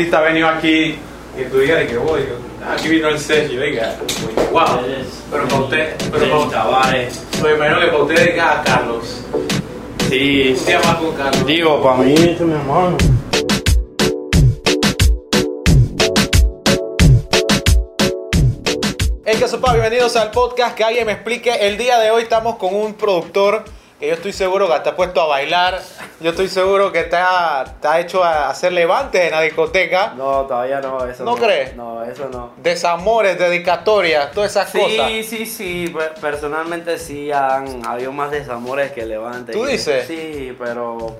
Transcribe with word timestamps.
artista 0.00 0.18
ha 0.18 0.22
venido 0.22 0.48
aquí 0.48 0.98
y 1.38 1.44
tú 1.50 1.58
digas 1.58 1.80
de 1.80 1.86
que 1.86 1.98
voy, 1.98 2.22
aquí 2.66 2.88
vino 2.88 3.08
el 3.08 3.18
sello, 3.18 3.60
diga, 3.60 3.98
wow. 4.50 4.80
Pero 5.30 5.46
para 5.46 5.60
usted, 5.60 5.94
pero 6.10 6.24
para 6.24 6.38
usted, 6.38 6.56
Tavares. 6.56 7.26
me 7.42 7.50
imagino 7.52 7.80
que 7.80 7.86
para 7.88 8.02
usted 8.04 8.30
diga 8.30 8.60
a 8.60 8.62
Carlos. 8.62 9.20
Sí, 10.08 10.56
¿Qué 10.66 10.76
más 10.76 10.96
con 10.96 11.14
Carlos? 11.14 11.46
digo, 11.46 11.82
para 11.82 11.96
mí 11.98 12.14
es 12.14 12.40
mi 12.40 12.54
hermano. 12.54 12.96
Hey, 19.26 19.36
¿qué 19.38 19.48
sopa? 19.48 19.72
Bienvenidos 19.72 20.16
al 20.16 20.30
podcast 20.30 20.74
que 20.76 20.84
alguien 20.84 21.04
me 21.04 21.12
explique. 21.12 21.52
El 21.60 21.76
día 21.76 21.98
de 21.98 22.10
hoy 22.10 22.22
estamos 22.22 22.56
con 22.56 22.74
un 22.74 22.94
productor 22.94 23.64
que 24.00 24.08
yo 24.08 24.14
estoy 24.14 24.32
seguro 24.32 24.66
que 24.66 24.74
está 24.74 24.96
puesto 24.96 25.20
a 25.20 25.26
bailar. 25.26 25.78
Yo 26.20 26.30
estoy 26.30 26.48
seguro 26.48 26.90
que 26.90 27.00
está, 27.00 27.64
está 27.66 28.00
hecho 28.00 28.24
a 28.24 28.48
hacer 28.48 28.72
levantes 28.72 29.20
en 29.20 29.30
la 29.30 29.42
discoteca. 29.42 30.14
No, 30.16 30.46
todavía 30.46 30.80
no, 30.80 31.04
eso 31.06 31.22
¿No 31.24 31.32
no. 31.32 31.36
crees? 31.36 31.76
No, 31.76 32.02
eso 32.04 32.28
no. 32.32 32.52
Desamores, 32.56 33.38
dedicatorias, 33.38 34.32
todas 34.32 34.50
esas 34.52 34.70
cosas. 34.70 35.06
Sí, 35.08 35.22
sí, 35.22 35.46
sí, 35.46 35.94
pe- 35.96 36.18
personalmente 36.20 36.98
sí 36.98 37.30
han 37.30 37.84
habido 37.86 38.10
más 38.12 38.30
desamores 38.30 38.90
que 38.92 39.04
levantes. 39.04 39.54
¿Tú 39.54 39.66
dices? 39.66 40.06
Sí, 40.06 40.56
pero 40.58 41.18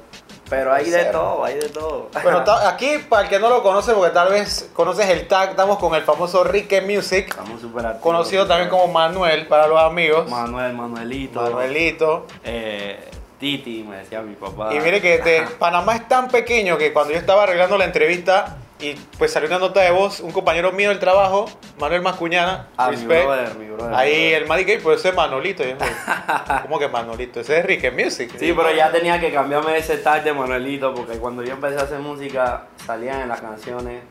pero 0.51 0.73
hay 0.75 0.91
de 0.91 1.05
todo, 1.07 1.45
hay 1.45 1.55
de 1.55 1.69
todo. 1.69 2.09
Bueno, 2.23 2.45
aquí, 2.67 2.99
para 3.09 3.23
el 3.23 3.29
que 3.29 3.39
no 3.39 3.49
lo 3.49 3.63
conoce, 3.63 3.95
porque 3.95 4.13
tal 4.13 4.29
vez 4.31 4.69
conoces 4.75 5.09
el 5.09 5.27
tag, 5.29 5.51
estamos 5.51 5.79
con 5.79 5.95
el 5.95 6.03
famoso 6.03 6.45
Rique 6.45 6.83
Music, 6.83 7.29
Estamos 7.29 7.61
súper 7.61 7.87
activos. 7.87 8.03
conocido 8.03 8.47
también 8.47 8.69
como 8.69 8.89
Manuel 8.89 9.47
para 9.47 9.67
los 9.69 9.79
amigos. 9.79 10.29
Manuel, 10.29 10.75
Manuelito. 10.75 11.41
Manuelito. 11.41 12.27
eh, 12.45 13.09
Titi, 13.39 13.85
me 13.89 13.97
decía 13.97 14.21
mi 14.21 14.35
papá. 14.35 14.75
Y 14.75 14.81
mire 14.81 15.01
que 15.01 15.47
Panamá 15.59 15.97
es 15.97 16.07
tan 16.09 16.29
pequeño 16.29 16.77
que 16.77 16.93
cuando 16.93 17.15
yo 17.15 17.19
estaba 17.19 17.45
arreglando 17.45 17.79
la 17.79 17.87
entrevista 17.87 18.59
y 18.81 18.95
pues 19.19 19.33
salió 19.33 19.49
una 19.49 19.59
nota 19.59 19.81
de 19.81 19.91
voz, 19.91 20.21
un 20.21 20.33
compañero 20.33 20.73
mío 20.73 20.89
del 20.91 20.99
trabajo, 20.99 21.47
Manuel 21.79 22.03
Mascuñana, 22.03 22.69
Ah, 22.77 22.91
mi 22.91 22.97
brother, 23.05 23.55
mi 23.57 23.67
brother. 23.67 23.95
ahí 23.95 24.33
el 24.33 24.47
Gay, 24.47 24.79
pues 24.79 25.01
ese 25.01 25.11
es 25.11 25.15
Manolito. 25.15 25.63
Yo, 25.65 25.77
¿Cómo 26.63 26.79
que 26.79 26.89
Manolito? 26.89 27.41
Ese 27.41 27.59
es 27.59 27.65
Rique 27.67 27.91
Music. 27.91 28.31
Sí, 28.39 28.53
pero 28.53 28.73
ya 28.75 28.91
tenía 28.91 29.21
que 29.21 29.33
cambiarme 29.33 29.77
ese 29.77 29.99
tag 29.99 30.25
de 30.25 30.33
Manuelito 30.33 30.95
porque 30.95 31.19
cuando 31.19 31.43
yo 31.43 31.53
empecé 31.53 31.79
a 31.79 31.83
hacer 31.83 31.99
música 31.99 32.67
salían 32.87 33.21
en 33.23 33.29
las 33.29 33.41
canciones 33.41 34.03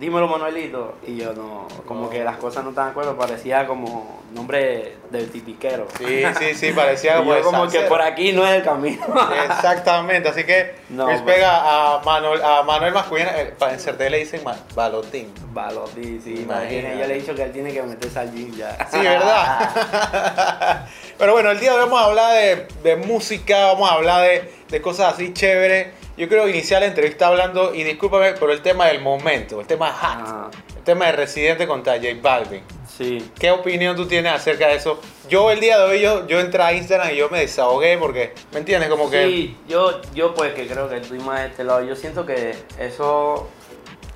Dímelo 0.00 0.26
Manuelito 0.28 0.94
y 1.06 1.16
yo 1.16 1.34
no, 1.34 1.68
como 1.84 2.04
No. 2.04 2.10
que 2.10 2.24
las 2.24 2.38
cosas 2.38 2.64
no 2.64 2.70
estaban 2.70 2.88
de 2.88 2.92
acuerdo, 2.92 3.18
parecía 3.18 3.66
como 3.66 4.22
nombre 4.32 4.96
del 5.10 5.30
tipiquero. 5.30 5.88
Sí, 5.98 6.22
sí, 6.38 6.54
sí, 6.54 6.72
parecía 6.72 7.16
como, 7.18 7.36
yo 7.36 7.42
como 7.42 7.68
que 7.68 7.80
por 7.80 8.00
aquí 8.00 8.32
no 8.32 8.46
es 8.46 8.54
el 8.54 8.62
camino. 8.64 9.04
Exactamente, 9.44 10.30
así 10.30 10.44
que 10.44 10.74
No, 10.88 11.06
respect 11.06 11.42
a, 11.44 11.96
a 11.96 12.02
Manuel, 12.02 12.40
a 12.42 12.62
Manuel 12.62 12.94
Mascuñana, 12.94 13.38
eh, 13.42 13.54
para 13.58 13.74
en 13.74 14.10
le 14.12 14.18
dicen 14.20 14.40
balotín. 14.74 15.34
Balotí, 15.52 16.18
sí, 16.24 16.30
Imagínate. 16.44 16.44
imagínate. 16.44 16.98
Yo 16.98 17.06
le 17.06 17.14
he 17.14 17.20
dicho 17.20 17.34
que 17.34 17.42
él 17.42 17.52
tiene 17.52 17.70
que 17.74 17.82
meterse 17.82 18.18
al 18.20 18.32
gym 18.32 18.56
ya. 18.56 18.78
Sí, 18.90 19.00
¿verdad? 19.00 20.86
Pero 21.18 21.32
bueno, 21.32 21.50
el 21.50 21.60
día 21.60 21.72
de 21.72 21.76
hoy 21.76 21.84
vamos 21.84 22.00
a 22.00 22.04
hablar 22.06 22.32
de, 22.34 22.66
de 22.82 22.96
música, 22.96 23.66
vamos 23.66 23.90
a 23.90 23.94
hablar 23.96 24.22
de, 24.22 24.50
de 24.70 24.80
cosas 24.80 25.12
así 25.12 25.34
chéveres. 25.34 25.99
Yo 26.20 26.28
quiero 26.28 26.46
iniciar 26.46 26.82
la 26.82 26.88
entrevista 26.88 27.28
hablando, 27.28 27.74
y 27.74 27.82
discúlpame 27.82 28.34
por 28.34 28.50
el 28.50 28.60
tema 28.60 28.84
del 28.88 29.00
momento, 29.00 29.58
el 29.58 29.66
tema 29.66 29.86
hot, 29.90 30.00
Ah, 30.02 30.50
el 30.76 30.82
tema 30.82 31.06
de 31.06 31.12
Residente 31.12 31.66
contra 31.66 31.94
J 31.94 32.08
Balvin. 32.20 32.60
sí. 32.86 33.30
¿Qué 33.38 33.50
opinión 33.50 33.96
tú 33.96 34.04
tienes 34.06 34.30
acerca 34.30 34.68
de 34.68 34.74
eso? 34.74 35.00
Yo 35.30 35.50
el 35.50 35.60
día 35.60 35.78
de 35.78 35.84
hoy, 35.84 36.00
yo, 36.02 36.26
yo 36.26 36.38
entré 36.38 36.62
a 36.62 36.74
Instagram 36.74 37.14
y 37.14 37.16
yo 37.16 37.30
me 37.30 37.40
desahogué 37.40 37.96
porque, 37.96 38.34
¿me 38.52 38.58
entiendes? 38.58 38.90
Como 38.90 39.08
que... 39.10 39.24
Sí, 39.24 39.56
yo, 39.66 40.02
yo 40.12 40.34
pues 40.34 40.52
que 40.52 40.66
creo 40.66 40.90
que 40.90 40.98
estoy 40.98 41.20
más 41.20 41.40
de 41.40 41.46
este 41.46 41.64
lado, 41.64 41.82
yo 41.84 41.96
siento 41.96 42.26
que 42.26 42.54
eso, 42.78 43.32
o 43.34 43.48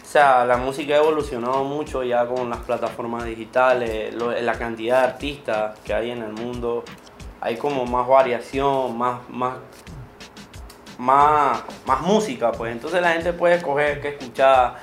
sea, 0.07 0.45
la 0.45 0.59
música 0.59 0.93
ha 0.93 0.99
evolucionado 0.99 1.65
mucho 1.65 2.03
ya 2.03 2.27
con 2.27 2.51
las 2.51 2.59
plataformas 2.59 3.25
digitales, 3.25 4.13
lo- 4.13 4.31
la 4.31 4.59
cantidad 4.59 5.01
de 5.01 5.07
artistas 5.07 5.79
que 5.87 5.95
hay 5.95 6.11
en 6.11 6.23
el 6.23 6.33
mundo, 6.35 6.85
hay 7.41 7.57
como 7.57 7.87
más 7.87 8.07
variación, 8.07 8.99
más, 8.99 9.21
más, 9.31 9.55
más, 10.99 11.63
más 11.87 12.01
música, 12.01 12.53
pues 12.53 12.73
entonces 12.73 13.01
la 13.01 13.13
gente 13.13 13.33
puede 13.33 13.57
escoger 13.57 14.01
qué 14.01 14.09
escuchar, 14.11 14.77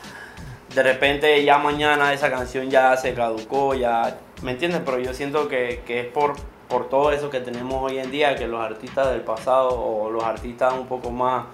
de 0.74 0.84
repente 0.84 1.44
ya 1.44 1.58
mañana 1.58 2.14
esa 2.14 2.30
canción 2.30 2.70
ya 2.70 2.96
se 2.98 3.14
caducó, 3.14 3.74
ya, 3.74 4.18
¿me 4.42 4.52
entiendes? 4.52 4.82
Pero 4.86 5.00
yo 5.00 5.14
siento 5.14 5.48
que, 5.48 5.82
que 5.86 6.02
es 6.02 6.06
por, 6.08 6.34
por 6.70 6.90
todo 6.90 7.12
eso 7.12 7.30
que 7.30 7.42
tenemos 7.42 7.84
hoy 7.84 8.00
en 8.00 8.12
día, 8.12 8.36
que 8.36 8.48
los 8.48 8.62
artistas 8.62 9.10
del 9.12 9.22
pasado 9.22 9.70
o 9.70 10.10
los 10.10 10.24
artistas 10.24 10.74
un 10.74 10.88
poco 10.88 11.12
más, 11.12 11.46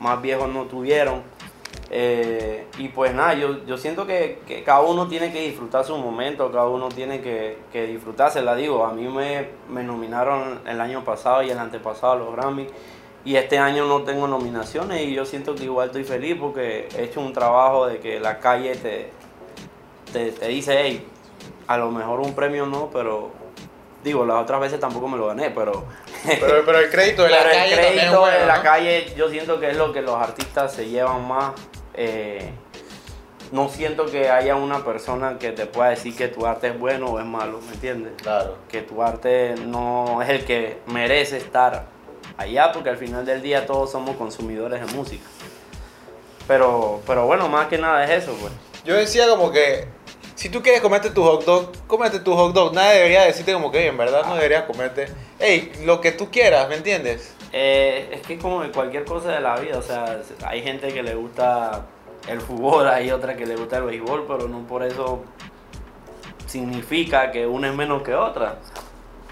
más 0.00 0.20
viejos 0.20 0.48
no 0.48 0.64
tuvieron. 0.64 1.22
Eh, 1.90 2.66
y 2.78 2.88
pues 2.88 3.14
nada, 3.14 3.34
yo, 3.34 3.64
yo 3.66 3.78
siento 3.78 4.04
que, 4.04 4.40
que 4.48 4.64
cada 4.64 4.80
uno 4.80 5.06
tiene 5.06 5.32
que 5.32 5.42
disfrutar 5.42 5.84
su 5.84 5.96
momento, 5.96 6.50
cada 6.50 6.66
uno 6.66 6.88
tiene 6.88 7.20
que, 7.20 7.58
que 7.72 7.86
disfrutarse, 7.86 8.42
la 8.42 8.56
digo, 8.56 8.84
a 8.84 8.92
mí 8.92 9.06
me, 9.06 9.48
me 9.68 9.84
nominaron 9.84 10.60
el 10.66 10.80
año 10.80 11.04
pasado 11.04 11.44
y 11.44 11.50
el 11.50 11.58
antepasado 11.58 12.14
a 12.14 12.16
los 12.16 12.34
Grammy. 12.34 12.66
Y 13.24 13.36
este 13.36 13.58
año 13.58 13.86
no 13.86 14.02
tengo 14.02 14.28
nominaciones 14.28 15.00
y 15.02 15.14
yo 15.14 15.24
siento 15.24 15.54
que 15.54 15.64
igual 15.64 15.86
estoy 15.86 16.04
feliz 16.04 16.36
porque 16.38 16.88
he 16.96 17.04
hecho 17.04 17.20
un 17.20 17.32
trabajo 17.32 17.86
de 17.86 17.98
que 17.98 18.20
la 18.20 18.38
calle 18.38 18.74
te, 18.76 19.10
te, 20.12 20.30
te 20.32 20.48
dice, 20.48 20.76
hey, 20.78 21.06
a 21.66 21.78
lo 21.78 21.90
mejor 21.90 22.20
un 22.20 22.34
premio 22.34 22.66
no, 22.66 22.90
pero 22.92 23.30
digo, 24.02 24.26
las 24.26 24.42
otras 24.42 24.60
veces 24.60 24.78
tampoco 24.78 25.08
me 25.08 25.16
lo 25.16 25.28
gané, 25.28 25.50
pero, 25.50 25.84
Pero, 26.24 26.64
pero 26.66 26.78
el 26.78 26.90
crédito 26.90 27.22
de 27.22 27.30
la 27.30 27.38
pero 27.38 27.50
calle 27.50 27.72
el 27.72 27.78
crédito 27.94 28.20
bueno, 28.20 28.38
de 28.38 28.46
la 28.46 28.56
¿no? 28.58 28.62
calle 28.62 29.14
yo 29.16 29.28
siento 29.30 29.58
que 29.60 29.70
es 29.70 29.76
lo 29.76 29.92
que 29.92 30.02
los 30.02 30.14
artistas 30.16 30.72
se 30.74 30.88
llevan 30.88 31.26
más. 31.26 31.52
eh, 31.94 32.50
no 33.52 33.68
siento 33.68 34.06
que 34.06 34.30
haya 34.30 34.56
una 34.56 34.84
persona 34.84 35.38
que 35.38 35.52
te 35.52 35.66
pueda 35.66 35.90
decir 35.90 36.16
que 36.16 36.28
tu 36.28 36.44
arte 36.44 36.68
es 36.68 36.78
bueno 36.78 37.06
o 37.06 37.20
es 37.20 37.26
malo, 37.26 37.60
¿me 37.66 37.74
entiendes? 37.74 38.12
Claro. 38.20 38.56
que 38.68 38.82
tu 38.82 39.02
arte 39.02 39.54
no 39.66 40.20
es 40.22 40.28
el 40.30 40.44
que 40.44 40.78
merece 40.86 41.36
estar 41.36 41.84
allá, 42.36 42.72
porque 42.72 42.90
al 42.90 42.96
final 42.96 43.24
del 43.24 43.42
día 43.42 43.66
todos 43.66 43.90
somos 43.90 44.16
consumidores 44.16 44.84
de 44.84 44.92
música. 44.92 45.24
Pero, 46.46 47.00
pero 47.06 47.26
bueno, 47.26 47.48
más 47.48 47.68
que 47.68 47.78
nada 47.78 48.04
es 48.04 48.24
eso, 48.24 48.36
pues. 48.40 48.52
Yo 48.84 48.94
decía 48.94 49.28
como 49.28 49.50
que 49.50 49.86
si 50.34 50.48
tú 50.50 50.62
quieres 50.62 50.80
comerte 50.80 51.10
tu 51.10 51.22
hot 51.22 51.44
dog, 51.44 51.72
cómete 51.86 52.20
tu 52.20 52.34
hot 52.34 52.52
dog. 52.52 52.74
Nadie 52.74 52.96
debería 52.96 53.22
decirte 53.22 53.52
como 53.52 53.70
que 53.70 53.86
en 53.86 53.96
verdad 53.96 54.26
no 54.26 54.34
deberías 54.34 54.64
comerte. 54.64 55.06
Ey, 55.38 55.72
lo 55.84 56.00
que 56.00 56.12
tú 56.12 56.30
quieras, 56.30 56.68
¿me 56.68 56.76
entiendes? 56.76 57.34
Eh, 57.52 58.10
es 58.12 58.22
que 58.22 58.34
es 58.34 58.42
como 58.42 58.62
de 58.62 58.70
cualquier 58.70 59.04
cosa 59.04 59.30
de 59.30 59.40
la 59.40 59.56
vida, 59.60 59.78
o 59.78 59.82
sea, 59.82 60.20
hay 60.44 60.62
gente 60.62 60.88
que 60.88 61.04
le 61.04 61.14
gusta 61.14 61.86
el 62.26 62.40
fútbol, 62.40 62.88
hay 62.88 63.12
otra 63.12 63.36
que 63.36 63.46
le 63.46 63.54
gusta 63.54 63.76
el 63.76 63.84
béisbol, 63.84 64.24
pero 64.26 64.48
no 64.48 64.66
por 64.66 64.82
eso 64.82 65.22
significa 66.46 67.30
que 67.30 67.46
una 67.46 67.68
es 67.68 67.74
menos 67.76 68.02
que 68.02 68.14
otra. 68.14 68.58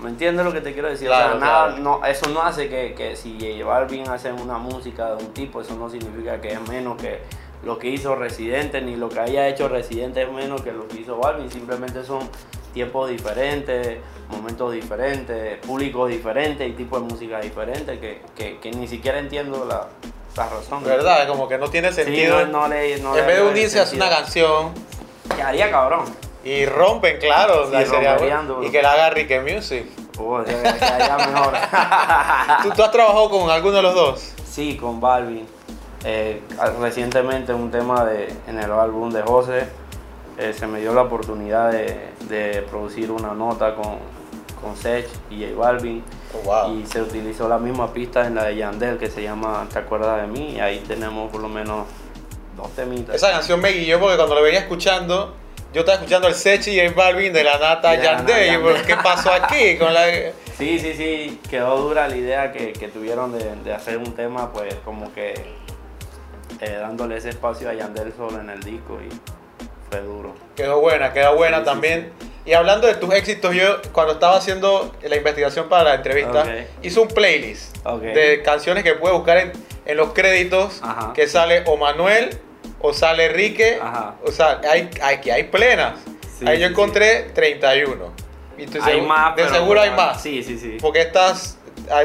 ¿Me 0.03 0.11
entiendes 0.11 0.45
lo 0.45 0.53
que 0.53 0.61
te 0.61 0.73
quiero 0.73 0.89
decir? 0.89 1.09
o 1.09 1.11
Claro, 1.11 1.39
sea, 1.39 1.41
nada, 1.41 1.69
no, 1.79 2.05
eso 2.05 2.29
no 2.31 2.43
hace 2.43 2.69
que, 2.69 2.95
que 2.95 3.15
si 3.17 3.39
J 3.41 3.65
Balvin 3.65 4.09
hace 4.09 4.33
una 4.33 4.59
música 4.59 5.15
de 5.15 5.25
un 5.25 5.33
tipo, 5.33 5.61
eso 5.61 5.75
no 5.77 5.89
significa 5.89 6.41
que 6.41 6.49
es 6.53 6.69
menos 6.69 7.01
que 7.01 7.21
lo 7.65 7.79
que 7.79 7.89
hizo 7.89 8.17
Residente, 8.17 8.81
ni 8.83 8.97
lo 8.97 9.09
que 9.09 9.21
haya 9.21 9.47
hecho 9.49 9.69
Residente 9.69 10.23
es 10.23 10.31
menos 10.33 10.63
que 10.63 10.73
lo 10.73 10.89
que 10.89 11.01
hizo 11.01 11.17
Balvin, 11.19 11.51
simplemente 11.51 12.03
son 12.05 12.29
tiempos 12.75 13.09
diferentes, 13.11 13.99
momentos 14.31 14.73
diferentes, 14.73 15.59
públicos 15.59 16.09
diferentes 16.09 16.69
y 16.69 16.73
tipos 16.73 17.01
de 17.03 17.09
música 17.15 17.39
diferentes 17.39 17.99
que, 18.01 18.21
que, 18.35 18.59
que 18.59 18.71
ni 18.73 18.89
siquiera 18.89 19.19
entiendo 19.19 19.65
la, 19.65 19.87
la 20.37 20.49
razón. 20.49 20.83
¿Verdad? 20.83 21.29
Como 21.29 21.47
que 21.47 21.59
no 21.59 21.69
tiene 21.69 21.91
Sí, 21.93 22.03
sentido. 22.03 22.47
no, 22.47 22.63
no 22.63 22.69
le, 22.69 22.99
no 22.99 23.11
en 23.15 23.21
le- 23.21 23.27
vez 23.27 23.37
de 23.37 23.47
unirse 23.49 23.79
a 23.79 23.83
hacer 23.85 23.97
una 23.97 24.09
canción 24.11 24.73
Quedaría 25.37 25.71
cabrón. 25.71 26.05
Y 26.45 26.67
rompen, 26.67 27.19
claro, 27.19 27.67
Sí, 27.67 27.73
la 27.73 27.87
sería 27.87 28.17
bueno. 28.17 28.63
y 28.65 28.71
que 28.71 28.83
la 28.83 28.93
haga 28.93 29.11
Rique 29.11 29.41
Music. 29.41 29.87
Oh, 30.19 30.43
se- 30.45 30.53
quedaría 30.55 31.17
mejor. 31.17 31.55
¿Tú, 32.63 32.71
tú 32.77 32.83
has 32.83 32.91
trabajado 32.91 33.31
con 33.31 33.51
alguno 33.51 33.77
de 33.77 33.83
los 33.83 33.95
dos? 33.95 34.33
Sí, 34.45 34.77
con 34.77 35.01
Balvin. 35.01 35.47
Eh, 36.05 36.43
recientemente 36.81 37.55
un 37.55 37.71
tema 37.71 38.05
de, 38.05 38.33
en 38.49 38.59
el 38.59 38.71
álbum 38.73 39.11
de 39.11 39.23
José 39.23 39.69
eh, 40.37 40.53
se 40.53 40.67
me 40.67 40.81
dio 40.81 40.93
la 40.95 41.03
oportunidad 41.03 41.71
de, 41.71 42.09
de 42.29 42.63
producir 42.63 43.11
una 43.13 43.35
nota 43.35 43.75
con, 43.77 43.99
con 44.61 44.77
Sech 44.77 45.07
y 45.31 45.45
J 45.45 45.57
Balvin 45.57 46.03
Oh, 46.35 46.39
wow. 46.47 46.75
y 46.79 46.87
se 46.87 47.03
utilizó 47.03 47.47
la 47.47 47.59
misma 47.59 47.93
pista 47.93 48.27
en 48.27 48.35
la 48.35 48.45
de 48.45 48.57
Yandel 48.57 48.97
que 48.97 49.11
se 49.11 49.23
llama 49.23 49.67
Te 49.71 49.79
acuerdas 49.81 50.23
de 50.23 50.29
mí 50.29 50.55
y 50.57 50.61
ahí 50.61 50.79
tenemos 50.89 51.31
por 51.31 51.43
lo 51.43 51.49
menos 51.51 51.87
dos 52.57 52.71
temitas. 52.75 53.15
Esa 53.15 53.31
canción 53.33 53.61
me 53.61 53.71
guió 53.73 54.01
porque 54.01 54.17
cuando 54.17 54.35
lo 54.35 54.43
venía 54.43 54.61
escuchando, 54.61 55.35
yo 55.73 55.81
estaba 55.81 55.97
escuchando 55.99 56.29
el 56.29 56.35
Sechi 56.35 56.73
y 56.73 56.81
el 56.81 56.93
Balvin 56.95 57.33
de 57.33 57.45
la 57.45 57.59
Nata 57.59 57.91
De 57.93 57.99
la 57.99 58.05
Yandel. 58.05 58.47
Y 58.47 58.53
yo, 58.53 58.61
Nata 58.61 58.73
pero, 58.75 58.87
¿Qué 58.87 58.97
pasó 59.03 59.33
aquí? 59.33 59.77
Con 59.79 59.93
la... 59.95 60.07
Sí, 60.59 60.79
sí, 60.79 60.95
sí, 60.95 61.41
quedó 61.51 61.79
dura 61.79 62.09
la 62.09 62.17
idea 62.17 62.53
que, 62.53 62.73
que 62.73 62.89
tuvieron 62.89 63.37
de, 63.37 63.55
de 63.65 63.73
hacer 63.73 63.97
un 63.99 64.15
tema, 64.15 64.53
pues 64.53 64.75
como 64.85 65.13
que 65.15 65.35
eh, 66.61 66.77
dándole 66.81 67.17
ese 67.17 67.31
espacio 67.31 67.69
a 67.69 67.75
Yandel 67.75 68.13
solo 68.17 68.41
en 68.41 68.51
el 68.51 68.63
disco 68.63 68.99
y 69.01 69.09
fue 69.91 70.01
duro. 70.01 70.35
Quedó 70.55 70.81
buena, 70.81 71.13
quedó 71.13 71.35
buena 71.37 71.59
Sí, 71.59 71.63
sí, 71.65 71.71
también. 71.71 72.13
Y 72.45 72.53
hablando 72.55 72.87
de 72.89 72.95
tus 72.95 73.13
éxitos, 73.15 73.55
yo 73.55 73.81
cuando 73.93 74.15
estaba 74.15 74.37
haciendo 74.37 74.95
la 75.03 75.17
investigación 75.17 75.69
para 75.69 75.85
la 75.85 75.95
entrevista, 75.95 76.43
Ok. 76.43 76.49
hice 76.85 77.01
un 77.01 77.09
playlist 77.09 77.77
de 78.01 78.43
canciones 78.43 78.83
que 78.85 78.95
puedes 78.95 79.17
buscar 79.17 79.39
en, 79.39 79.53
en 79.87 79.97
los 79.97 80.13
créditos, 80.13 80.81
Ajá. 80.83 81.13
que 81.15 81.29
sale 81.29 81.63
o 81.67 81.77
Manuel 81.77 82.37
o 82.83 82.93
sale 82.93 83.29
Rique, 83.29 83.79
Ajá. 83.81 84.15
o 84.27 84.31
sea, 84.31 84.61
hay, 84.71 84.89
que 85.21 85.33
hay 85.33 85.45
plenas. 85.45 85.95
Sí, 86.39 86.45
Ahí 86.47 86.59
yo 86.61 86.67
encontré 86.67 87.31
31. 87.35 88.13
Y 88.59 88.65
estoy 88.65 88.81
Hay 88.85 88.93
seguro- 88.95 89.07
más, 89.09 89.37
de 89.37 89.49
seguro 89.49 89.81
hay 89.81 89.91
más. 89.93 90.21
Sí, 90.23 90.43
sí, 90.43 90.59
sí. 90.59 90.79
Porque 90.81 91.01
estas... 91.03 91.59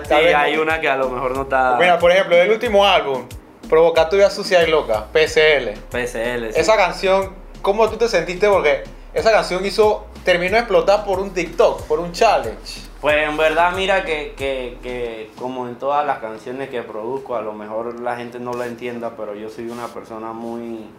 Sí, 0.07 0.13
hay 0.13 0.57
una 0.57 0.79
que 0.81 0.89
a 0.89 0.95
lo 0.95 1.09
mejor 1.09 1.35
no 1.35 1.43
está 1.43 1.77
Mira, 1.79 1.99
por 1.99 2.11
ejemplo, 2.11 2.35
del 2.35 2.49
último 2.51 2.85
álbum, 2.85 3.27
Provocatoria 3.69 4.29
Sucia 4.29 4.63
y 4.63 4.71
Loca, 4.71 5.05
PSL. 5.13 5.73
PSL. 5.91 6.53
sí. 6.53 6.59
Esa 6.59 6.75
canción, 6.77 7.33
¿cómo 7.61 7.87
tú 7.89 7.97
te 7.97 8.07
sentiste? 8.07 8.47
Porque 8.47 8.83
esa 9.13 9.31
canción 9.31 9.65
hizo, 9.65 10.07
terminó 10.23 10.53
de 10.53 10.59
explotar 10.59 11.03
por 11.05 11.19
un 11.19 11.31
TikTok, 11.33 11.83
por 11.83 11.99
un 11.99 12.11
challenge. 12.11 12.81
Pues 13.01 13.29
en 13.29 13.37
verdad 13.37 13.73
mira 13.75 14.03
que, 14.05 14.33
que, 14.35 14.79
que 14.81 15.29
como 15.37 15.67
en 15.67 15.75
todas 15.75 16.05
las 16.05 16.17
canciones 16.17 16.69
que 16.69 16.81
produzco, 16.81 17.35
a 17.35 17.41
lo 17.41 17.53
mejor 17.53 17.99
la 17.99 18.15
gente 18.15 18.39
no 18.39 18.53
lo 18.53 18.63
entienda, 18.63 19.15
pero 19.15 19.35
yo 19.35 19.49
soy 19.49 19.69
una 19.69 19.87
persona 19.87 20.33
muy, 20.33 20.89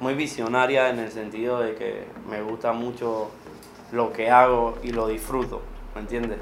muy 0.00 0.14
visionaria 0.14 0.88
en 0.88 0.98
el 0.98 1.12
sentido 1.12 1.60
de 1.60 1.74
que 1.74 2.06
me 2.30 2.40
gusta 2.40 2.72
mucho 2.72 3.30
lo 3.92 4.10
que 4.12 4.30
hago 4.30 4.78
y 4.82 4.92
lo 4.92 5.06
disfruto, 5.06 5.60
¿me 5.94 6.00
entiendes? 6.00 6.38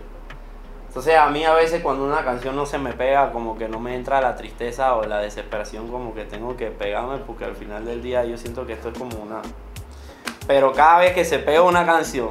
Entonces 0.87 1.17
a 1.17 1.29
mí 1.31 1.45
a 1.45 1.53
veces 1.53 1.83
cuando 1.83 2.05
una 2.05 2.25
canción 2.25 2.55
no 2.55 2.65
se 2.65 2.79
me 2.79 2.93
pega, 2.93 3.33
como 3.33 3.59
que 3.59 3.69
no 3.69 3.81
me 3.81 3.97
entra 3.97 4.21
la 4.21 4.37
tristeza 4.37 4.95
o 4.95 5.05
la 5.05 5.19
desesperación, 5.19 5.89
como 5.89 6.15
que 6.15 6.25
tengo 6.25 6.57
que 6.57 6.71
pegarme, 6.71 7.19
porque 7.19 7.45
al 7.45 7.57
final 7.57 7.85
del 7.85 8.03
día 8.03 8.25
yo 8.25 8.39
siento 8.39 8.65
que 8.67 8.75
esto 8.75 8.91
es 8.91 8.99
como 8.99 9.19
una... 9.19 9.43
Pero 10.47 10.73
cada 10.73 11.01
vez 11.01 11.13
que 11.13 11.25
se 11.25 11.41
pega 11.41 11.63
una 11.63 11.85
canción, 11.85 12.31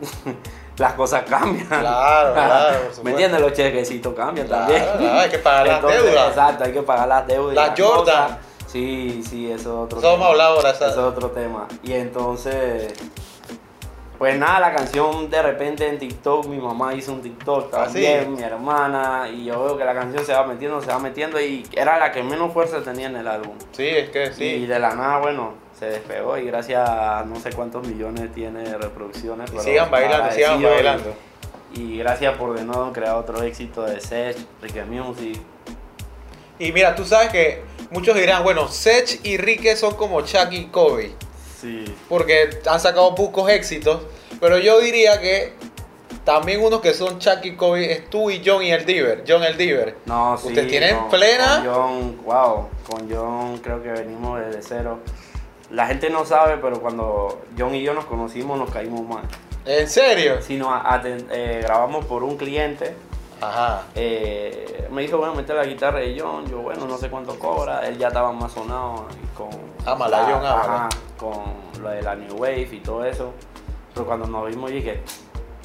las 0.78 0.92
cosas 0.94 1.22
cambian. 1.28 1.66
Claro, 1.66 2.32
claro. 2.34 2.78
¿Me 3.02 3.10
entiendes? 3.12 3.40
Los 3.40 3.52
chequecitos 3.52 4.14
cambian 4.14 4.46
Claro, 4.46 4.66
también. 4.72 4.98
claro, 4.98 5.18
hay 5.20 5.30
que 5.30 5.38
pagar 5.38 5.66
las 5.66 5.82
deudas. 5.82 6.28
Exacto, 6.28 6.64
hay 6.64 6.72
que 6.72 6.82
pagar 6.82 7.08
las 7.08 7.26
deudas. 7.26 7.52
y 7.52 7.56
Las 7.56 7.80
Jordan. 7.80 8.04
cosas. 8.28 8.38
Sí, 8.66 9.22
sí, 9.26 9.50
eso 9.50 9.60
es 9.60 9.66
otro 9.66 9.98
Eso 10.00 10.14
hemos 10.14 10.26
hablado 10.28 10.56
ahora, 10.56 10.70
Eso 10.70 10.86
es 10.86 10.96
otro 10.96 11.30
tema. 11.30 11.66
Y 11.82 11.92
entonces, 11.92 12.92
pues 14.18 14.36
nada, 14.38 14.60
la 14.60 14.74
canción 14.74 15.30
de 15.30 15.40
repente 15.42 15.86
en 15.88 15.98
TikTok, 15.98 16.46
mi 16.46 16.58
mamá 16.58 16.92
hizo 16.94 17.12
un 17.12 17.22
TikTok 17.22 17.72
¿Ah, 17.72 17.84
también, 17.84 18.24
sí? 18.24 18.28
mi 18.30 18.42
hermana, 18.42 19.28
y 19.32 19.44
yo 19.44 19.62
veo 19.64 19.78
que 19.78 19.84
la 19.84 19.94
canción 19.94 20.24
se 20.24 20.32
va 20.34 20.44
metiendo, 20.46 20.80
se 20.80 20.88
va 20.88 20.98
metiendo, 20.98 21.40
y 21.40 21.66
era 21.72 21.98
la 21.98 22.10
que 22.12 22.22
menos 22.22 22.52
fuerza 22.52 22.82
tenía 22.82 23.06
en 23.06 23.16
el 23.16 23.28
álbum. 23.28 23.54
Sí, 23.72 23.86
es 23.86 24.10
que 24.10 24.26
Y 24.26 24.32
sí. 24.32 24.66
de 24.66 24.78
la 24.78 24.94
nada, 24.94 25.18
bueno, 25.18 25.52
se 25.78 25.86
despegó 25.86 26.38
y 26.38 26.46
gracias 26.46 26.88
a 26.88 27.24
no 27.26 27.38
sé 27.40 27.50
cuántos 27.52 27.86
millones 27.86 28.32
tiene 28.34 28.60
de 28.62 28.78
reproducciones. 28.78 29.52
Y 29.52 29.58
sigan 29.60 29.90
bailando, 29.90 30.32
sigan 30.32 30.60
y- 30.60 30.64
bailando. 30.64 31.14
y 31.74 31.98
gracias 31.98 32.34
por 32.36 32.56
de 32.58 32.64
nuevo 32.64 32.92
crear 32.92 33.16
otro 33.16 33.42
éxito 33.42 33.82
de 33.82 34.00
Sech, 34.00 34.36
Ricky 34.62 34.80
Music. 34.80 35.38
Y 36.58 36.72
mira, 36.72 36.94
tú 36.94 37.04
sabes 37.04 37.28
que 37.30 37.62
muchos 37.90 38.16
dirán, 38.16 38.42
bueno, 38.42 38.68
Sech 38.68 39.20
y 39.24 39.36
Rique 39.36 39.76
son 39.76 39.94
como 39.94 40.22
Chuck 40.22 40.50
y 40.52 40.66
Kobe, 40.66 41.12
Sí. 41.60 41.84
porque 42.08 42.48
han 42.66 42.80
sacado 42.80 43.14
pocos 43.14 43.50
éxitos, 43.50 44.00
pero 44.40 44.56
yo 44.58 44.80
diría 44.80 45.20
que 45.20 45.52
también 46.24 46.62
unos 46.64 46.80
que 46.80 46.94
son 46.94 47.18
Chuck 47.18 47.44
y 47.44 47.54
Kobe 47.56 47.92
es 47.92 48.08
tú 48.10 48.30
y 48.30 48.42
John 48.44 48.62
y 48.62 48.72
el 48.72 48.86
Diver, 48.86 49.24
John 49.28 49.44
el 49.44 49.56
Diver. 49.58 49.96
No, 50.06 50.38
sí. 50.38 50.48
Ustedes 50.48 50.68
tienen 50.68 50.96
con- 50.96 51.10
plena- 51.10 51.62
Con 51.62 51.74
John, 51.74 52.16
wow, 52.24 52.68
con 52.88 53.10
John 53.14 53.58
creo 53.58 53.82
que 53.82 53.90
venimos 53.90 54.40
desde 54.40 54.62
cero. 54.62 55.00
La 55.70 55.86
gente 55.86 56.10
no 56.10 56.24
sabe, 56.24 56.58
pero 56.58 56.80
cuando 56.80 57.42
John 57.58 57.74
y 57.74 57.82
yo 57.82 57.92
nos 57.94 58.04
conocimos 58.04 58.58
nos 58.58 58.70
caímos 58.70 59.02
mal. 59.06 59.24
¿En 59.64 59.88
serio? 59.88 60.40
Si 60.42 60.56
nos 60.56 60.70
eh, 61.04 61.60
grabamos 61.62 62.04
por 62.04 62.22
un 62.22 62.36
cliente, 62.36 62.94
Ajá. 63.40 63.82
eh, 63.96 64.86
me 64.92 65.02
dijo, 65.02 65.18
bueno, 65.18 65.34
meter 65.34 65.56
la 65.56 65.64
guitarra 65.64 65.98
de 65.98 66.16
John. 66.18 66.46
Yo, 66.48 66.58
bueno, 66.58 66.86
no 66.86 66.96
sé 66.96 67.10
cuánto 67.10 67.36
cobra. 67.38 67.86
Él 67.88 67.98
ya 67.98 68.08
estaba 68.08 68.30
más 68.32 68.52
sonado 68.52 69.06
con. 69.36 69.48
Ámala, 69.84 70.20
la- 70.20 70.24
John, 70.24 70.46
ámala. 70.46 70.74
ajá, 70.86 70.88
con 71.18 71.82
lo 71.82 71.88
de 71.88 72.02
la 72.02 72.14
New 72.14 72.36
Wave 72.36 72.68
y 72.72 72.80
todo 72.80 73.04
eso. 73.04 73.32
Pero 73.92 74.06
cuando 74.06 74.26
nos 74.28 74.46
vimos, 74.48 74.70
dije, 74.70 75.02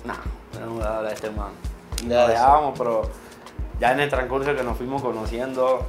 nah, 0.03 0.15
no 0.59 0.65
me 0.67 0.73
voy 0.77 0.81
a 0.83 0.89
dar 0.89 1.05
a 1.05 1.11
este 1.11 1.29
man. 1.29 1.51
Y 2.03 2.07
Ya, 2.07 2.21
nos 2.21 2.29
dejábamos, 2.29 2.77
pero 2.79 3.01
ya 3.79 3.91
en 3.91 3.99
el 3.99 4.09
transcurso 4.09 4.55
que 4.55 4.63
nos 4.63 4.77
fuimos 4.77 5.01
conociendo, 5.03 5.85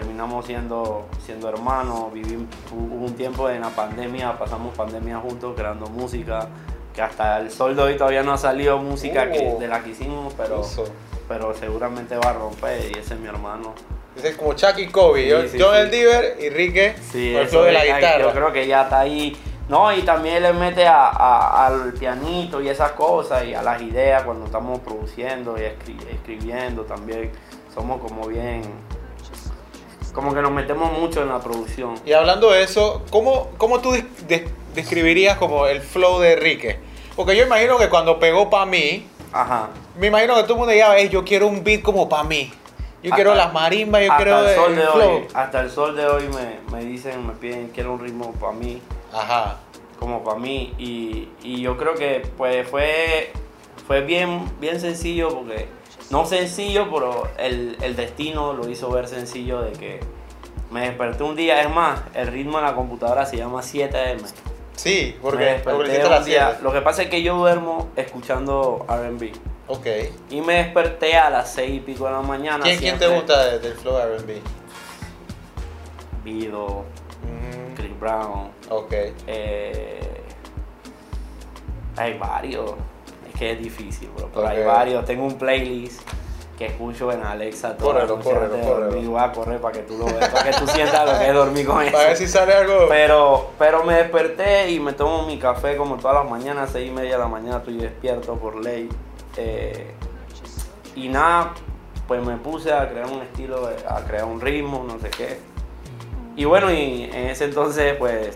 terminamos 0.00 0.44
siendo, 0.44 1.06
siendo 1.24 1.48
hermanos. 1.48 2.12
Vivimos 2.12 2.48
hubo 2.70 3.06
un 3.06 3.14
tiempo 3.14 3.48
en 3.48 3.62
la 3.62 3.70
pandemia, 3.70 4.38
pasamos 4.38 4.74
pandemia 4.76 5.16
juntos 5.16 5.54
creando 5.56 5.86
música. 5.86 6.48
Que 6.94 7.00
hasta 7.00 7.38
el 7.38 7.50
sol 7.50 7.74
de 7.74 7.82
hoy 7.82 7.96
todavía 7.96 8.22
no 8.22 8.32
ha 8.34 8.36
salido 8.38 8.76
música 8.78 9.30
que- 9.30 9.54
Uh. 9.56 9.58
de 9.58 9.68
la 9.68 9.82
que 9.82 9.90
hicimos, 9.90 10.34
pero 10.36 10.60
Eso. 10.60 10.84
pero 11.26 11.54
seguramente 11.54 12.14
va 12.18 12.28
a 12.30 12.32
romper 12.34 12.90
y 12.94 12.98
ese 12.98 13.14
es 13.14 13.20
mi 13.20 13.26
hermano. 13.28 13.74
Dice 14.14 14.36
como 14.36 14.52
Chuck 14.52 14.76
y 14.78 14.86
Kobe, 14.88 15.24
Sí, 15.24 15.30
John, 15.32 15.48
sí, 15.48 15.58
John 15.60 15.74
sí. 15.74 15.80
el 15.80 15.90
Diver 15.90 16.36
y 16.40 16.48
Rique 16.50 16.94
con 17.10 17.20
el 17.20 17.36
eso 17.36 17.48
flow 17.50 17.62
de 17.64 17.72
la 17.72 17.84
es- 17.84 17.94
guitarra. 17.96 18.22
Yo 18.22 18.32
creo 18.32 18.52
que 18.52 18.66
ya 18.66 18.82
está 18.82 19.00
ahí. 19.00 19.34
No, 19.70 19.92
y 19.94 20.02
también 20.02 20.42
le 20.42 20.52
mete 20.52 20.86
a- 20.86 21.08
a- 21.08 21.66
al 21.66 21.92
pianito 21.94 22.60
y 22.60 22.68
esas 22.68 22.92
cosas 22.92 23.44
y 23.46 23.54
a 23.54 23.62
las 23.62 23.80
ideas 23.80 24.22
cuando 24.24 24.44
estamos 24.46 24.78
produciendo 24.80 25.56
y 25.58 25.62
escri- 25.62 26.06
escribiendo 26.10 26.82
también. 26.82 27.30
Somos 27.74 28.00
como 28.00 28.26
bien. 28.26 28.62
Como 30.16 30.34
que 30.34 30.40
nos 30.40 30.50
metemos 30.50 30.98
mucho 30.98 31.20
en 31.22 31.28
la 31.28 31.38
producción. 31.40 31.94
Y 32.06 32.12
hablando 32.14 32.50
de 32.50 32.62
eso, 32.62 33.02
¿cómo, 33.10 33.50
cómo 33.58 33.80
tú 33.80 33.92
des- 33.92 34.26
des- 34.26 34.50
describirías 34.74 35.36
como 35.36 35.66
el 35.66 35.82
flow 35.82 36.18
de 36.20 36.36
Rique? 36.36 36.78
Porque 37.14 37.36
yo 37.36 37.44
imagino 37.44 37.76
que 37.76 37.90
cuando 37.90 38.18
pegó 38.18 38.48
para 38.48 38.64
mí, 38.64 39.06
Ajá. 39.30 39.68
me 39.98 40.06
imagino 40.06 40.34
que 40.34 40.42
todo 40.44 40.54
el 40.54 40.58
mundo 40.60 40.72
"Ey, 40.72 41.10
yo 41.10 41.22
quiero 41.22 41.46
un 41.46 41.62
beat 41.62 41.82
como 41.82 42.08
para 42.08 42.24
mí. 42.24 42.50
Yo 43.02 43.10
quiero 43.12 43.34
las 43.34 43.52
marimbas, 43.52 44.02
yo 44.06 44.16
quiero 44.16 44.40
el 44.40 44.48
el, 44.48 44.54
sol 44.56 44.74
de 44.76 44.82
flow. 44.82 45.16
hoy, 45.18 45.26
hasta 45.34 45.60
el 45.60 45.70
sol 45.70 45.94
de 45.94 46.06
hoy 46.06 46.24
me, 46.28 46.76
me 46.76 46.82
dicen, 46.84 47.24
me 47.26 47.34
piden, 47.34 47.68
quiero 47.68 47.92
un 47.92 48.00
ritmo 48.00 48.32
para 48.40 48.52
mí. 48.52 48.80
Ajá. 49.12 49.58
como 50.00 50.24
para 50.24 50.38
mí 50.38 50.74
y, 50.78 51.28
y 51.42 51.60
yo 51.60 51.76
creo 51.76 51.94
que 51.94 52.22
pues 52.38 52.66
fue 52.68 53.32
fue 53.86 54.00
bien 54.00 54.50
bien 54.60 54.80
sencillo 54.80 55.28
porque 55.28 55.68
no 56.10 56.24
sencillo 56.26 56.88
pero 56.92 57.28
el, 57.38 57.76
el 57.82 57.96
destino 57.96 58.52
lo 58.52 58.68
hizo 58.68 58.90
ver 58.90 59.08
sencillo 59.08 59.60
de 59.62 59.72
que 59.72 60.00
me 60.70 60.80
desperté 60.82 61.22
un 61.24 61.36
día 61.36 61.60
es 61.62 61.70
más 61.70 62.00
el 62.14 62.28
ritmo 62.28 62.58
en 62.58 62.64
la 62.64 62.74
computadora 62.74 63.24
se 63.26 63.36
llama 63.36 63.60
7M 63.62 64.18
Sí, 64.76 65.16
porque, 65.22 65.62
un 65.66 65.84
día- 66.26 66.58
lo 66.62 66.70
que 66.72 66.82
pasa 66.82 67.02
es 67.04 67.08
que 67.08 67.22
yo 67.22 67.36
duermo 67.36 67.88
escuchando 67.96 68.84
R&B 68.88 69.32
Ok. 69.68 69.86
y 70.30 70.40
me 70.42 70.54
desperté 70.64 71.16
a 71.16 71.30
las 71.30 71.50
6 71.54 71.76
y 71.76 71.80
pico 71.80 72.04
de 72.04 72.12
la 72.12 72.20
mañana 72.20 72.62
¿Quién, 72.62 72.78
quién 72.78 72.98
te 72.98 73.08
gusta 73.08 73.46
de- 73.46 73.58
del 73.58 73.72
flow 73.74 73.96
R&B? 73.98 74.40
Bido 76.24 76.84
Mm, 77.22 77.74
Chris 77.74 77.98
Brown 77.98 78.50
ok. 78.68 78.92
Eh, 79.26 80.20
hay 81.96 82.18
varios. 82.18 82.72
Que 83.38 83.52
es 83.52 83.58
difícil, 83.58 84.08
bro. 84.16 84.30
Pero 84.32 84.46
hay 84.48 84.64
varios. 84.64 85.04
Tengo 85.04 85.24
un 85.24 85.36
playlist 85.36 86.00
que 86.56 86.66
escucho 86.66 87.12
en 87.12 87.22
Alexa 87.22 87.68
antes 87.68 87.84
de 87.84 87.92
córrelo. 87.92 88.56
dormir. 88.56 89.06
Voy 89.08 89.20
a 89.22 89.30
correr 89.30 89.60
para 89.60 89.72
que 89.74 89.80
tú 89.80 89.98
lo 89.98 90.06
veas, 90.06 90.28
para 90.30 90.50
que 90.50 90.56
tú 90.58 90.66
sientas 90.66 91.12
lo 91.12 91.18
que 91.18 91.28
es 91.28 91.34
dormir 91.34 91.66
con 91.66 91.82
eso. 91.82 91.92
Para 91.92 92.08
ver 92.08 92.16
si 92.16 92.26
sale 92.26 92.54
algo. 92.54 92.86
Pero, 92.88 93.50
pero 93.58 93.84
me 93.84 93.94
desperté 93.94 94.70
y 94.70 94.80
me 94.80 94.94
tomo 94.94 95.26
mi 95.26 95.38
café 95.38 95.76
como 95.76 95.96
todas 95.96 96.16
las 96.22 96.30
mañanas, 96.30 96.70
seis 96.72 96.88
y 96.88 96.92
media 96.92 97.12
de 97.12 97.18
la 97.18 97.28
mañana 97.28 97.58
estoy 97.58 97.76
despierto 97.76 98.36
por 98.36 98.56
ley. 98.56 98.88
Eh, 99.36 99.92
y 100.94 101.08
nada, 101.08 101.52
pues 102.08 102.24
me 102.24 102.36
puse 102.38 102.72
a 102.72 102.88
crear 102.88 103.06
un 103.06 103.20
estilo, 103.20 103.68
a 103.86 104.00
crear 104.04 104.24
un 104.24 104.40
ritmo, 104.40 104.82
no 104.88 104.98
sé 104.98 105.10
qué. 105.10 105.38
Y 106.36 106.46
bueno, 106.46 106.72
y 106.72 107.04
en 107.04 107.28
ese 107.28 107.44
entonces, 107.44 107.96
pues, 107.98 108.34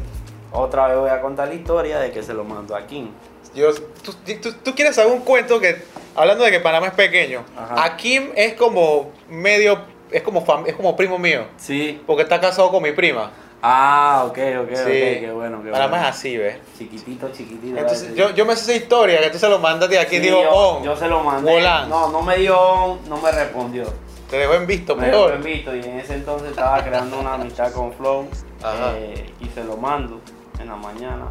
otra 0.53 0.89
vez 0.89 0.99
voy 0.99 1.11
a 1.11 1.23
contar 1.23 1.49
la 1.49 1.55
historia 1.55 1.99
de 1.99 2.11
que 2.11 2.23
se 2.23 2.35
lo 2.35 2.45
mandó 2.45 2.77
a 2.77 2.87
Kim. 2.87 3.09
Yo, 3.55 3.73
tú, 4.05 4.13
tú- 4.41 4.53
tú 4.63 4.75
quieres 4.75 4.95
saber 4.95 5.13
un 5.13 5.21
cuento 5.21 5.59
que, 5.61 5.83
hablando 6.15 6.45
de 6.45 6.51
que 6.51 6.61
Panamá 6.61 6.87
es 6.89 6.95
pequeño, 6.95 7.45
Ajá. 7.57 7.85
a 7.85 7.97
Kim 7.97 8.31
es 8.37 8.55
como 8.55 9.11
medio, 9.29 9.79
es 10.11 10.23
como, 10.23 10.45
fam- 10.47 10.67
es 10.67 10.75
como 10.75 10.95
primo 10.97 11.19
mío, 11.19 11.47
Sí. 11.57 12.01
porque 12.07 12.23
está 12.23 12.41
casado 12.41 12.71
con 12.71 12.83
mi 12.83 12.93
prima. 12.93 13.31
Ah, 13.63 14.23
ok, 14.27 14.39
ok, 14.63 14.69
Sí. 14.75 14.81
ok, 14.83 14.87
qué 14.87 15.31
bueno, 15.35 15.63
qué 15.63 15.71
Panamá 15.71 15.91
bueno. 15.99 16.05
es 16.09 16.15
así, 16.17 16.37
¿ves? 16.39 16.57
Chiquitito, 16.79 17.29
chiquitito. 17.31 17.77
Entonces, 17.79 18.15
yo, 18.15 18.31
yo 18.35 18.47
me 18.47 18.57
sé 18.57 18.63
esa 18.73 18.75
historia, 18.85 19.21
que 19.21 19.29
tú 19.31 19.39
se 19.39 19.49
lo 19.49 19.59
mandaste 19.59 19.99
aquí, 19.99 20.17
Sí, 20.17 20.23
digo, 20.23 20.41
yo, 20.43 20.51
on. 20.51 20.83
yo 20.85 20.97
se 20.97 21.09
lo 21.09 21.23
mandé. 21.23 21.51
Volán. 21.53 21.89
No, 21.91 22.09
no 22.11 22.23
me 22.23 22.37
dio 22.39 22.59
on, 22.59 23.01
no 23.09 23.19
me 23.19 23.31
respondió. 23.31 23.85
Te 24.31 24.39
dejó 24.39 24.55
en 24.55 24.67
visto, 24.67 24.95
Me 24.97 25.07
dejó 25.07 25.19
mejor. 25.25 25.35
en 25.35 25.43
visto 25.43 25.77
y 25.77 25.81
en 25.81 25.99
ese 26.01 26.15
entonces 26.15 26.51
estaba 26.51 26.83
creando 26.85 27.19
una 27.21 27.35
amistad 27.35 27.71
con 27.73 27.93
Flow 27.93 28.29
Ajá. 28.63 28.93
eh, 28.97 29.27
y 29.41 29.47
se 29.49 29.65
lo 29.65 29.77
mando 29.77 30.21
en 30.59 30.69
la 30.69 30.77
mañana. 30.77 31.27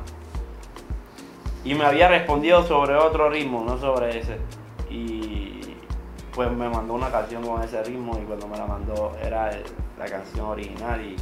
Y 1.63 1.75
me 1.75 1.85
había 1.85 2.07
respondido 2.07 2.63
sobre 2.63 2.95
otro 2.95 3.29
ritmo, 3.29 3.63
no 3.65 3.77
sobre 3.77 4.19
ese. 4.19 4.37
Y 4.89 5.59
pues 6.33 6.49
me 6.51 6.69
mandó 6.69 6.93
una 6.93 7.09
canción 7.11 7.45
con 7.45 7.61
ese 7.63 7.83
ritmo 7.83 8.17
y 8.21 8.25
cuando 8.25 8.47
me 8.47 8.57
la 8.57 8.65
mandó 8.65 9.11
era 9.21 9.49
el- 9.51 9.63
la 9.97 10.05
canción 10.05 10.45
original 10.45 11.01
y 11.01 11.15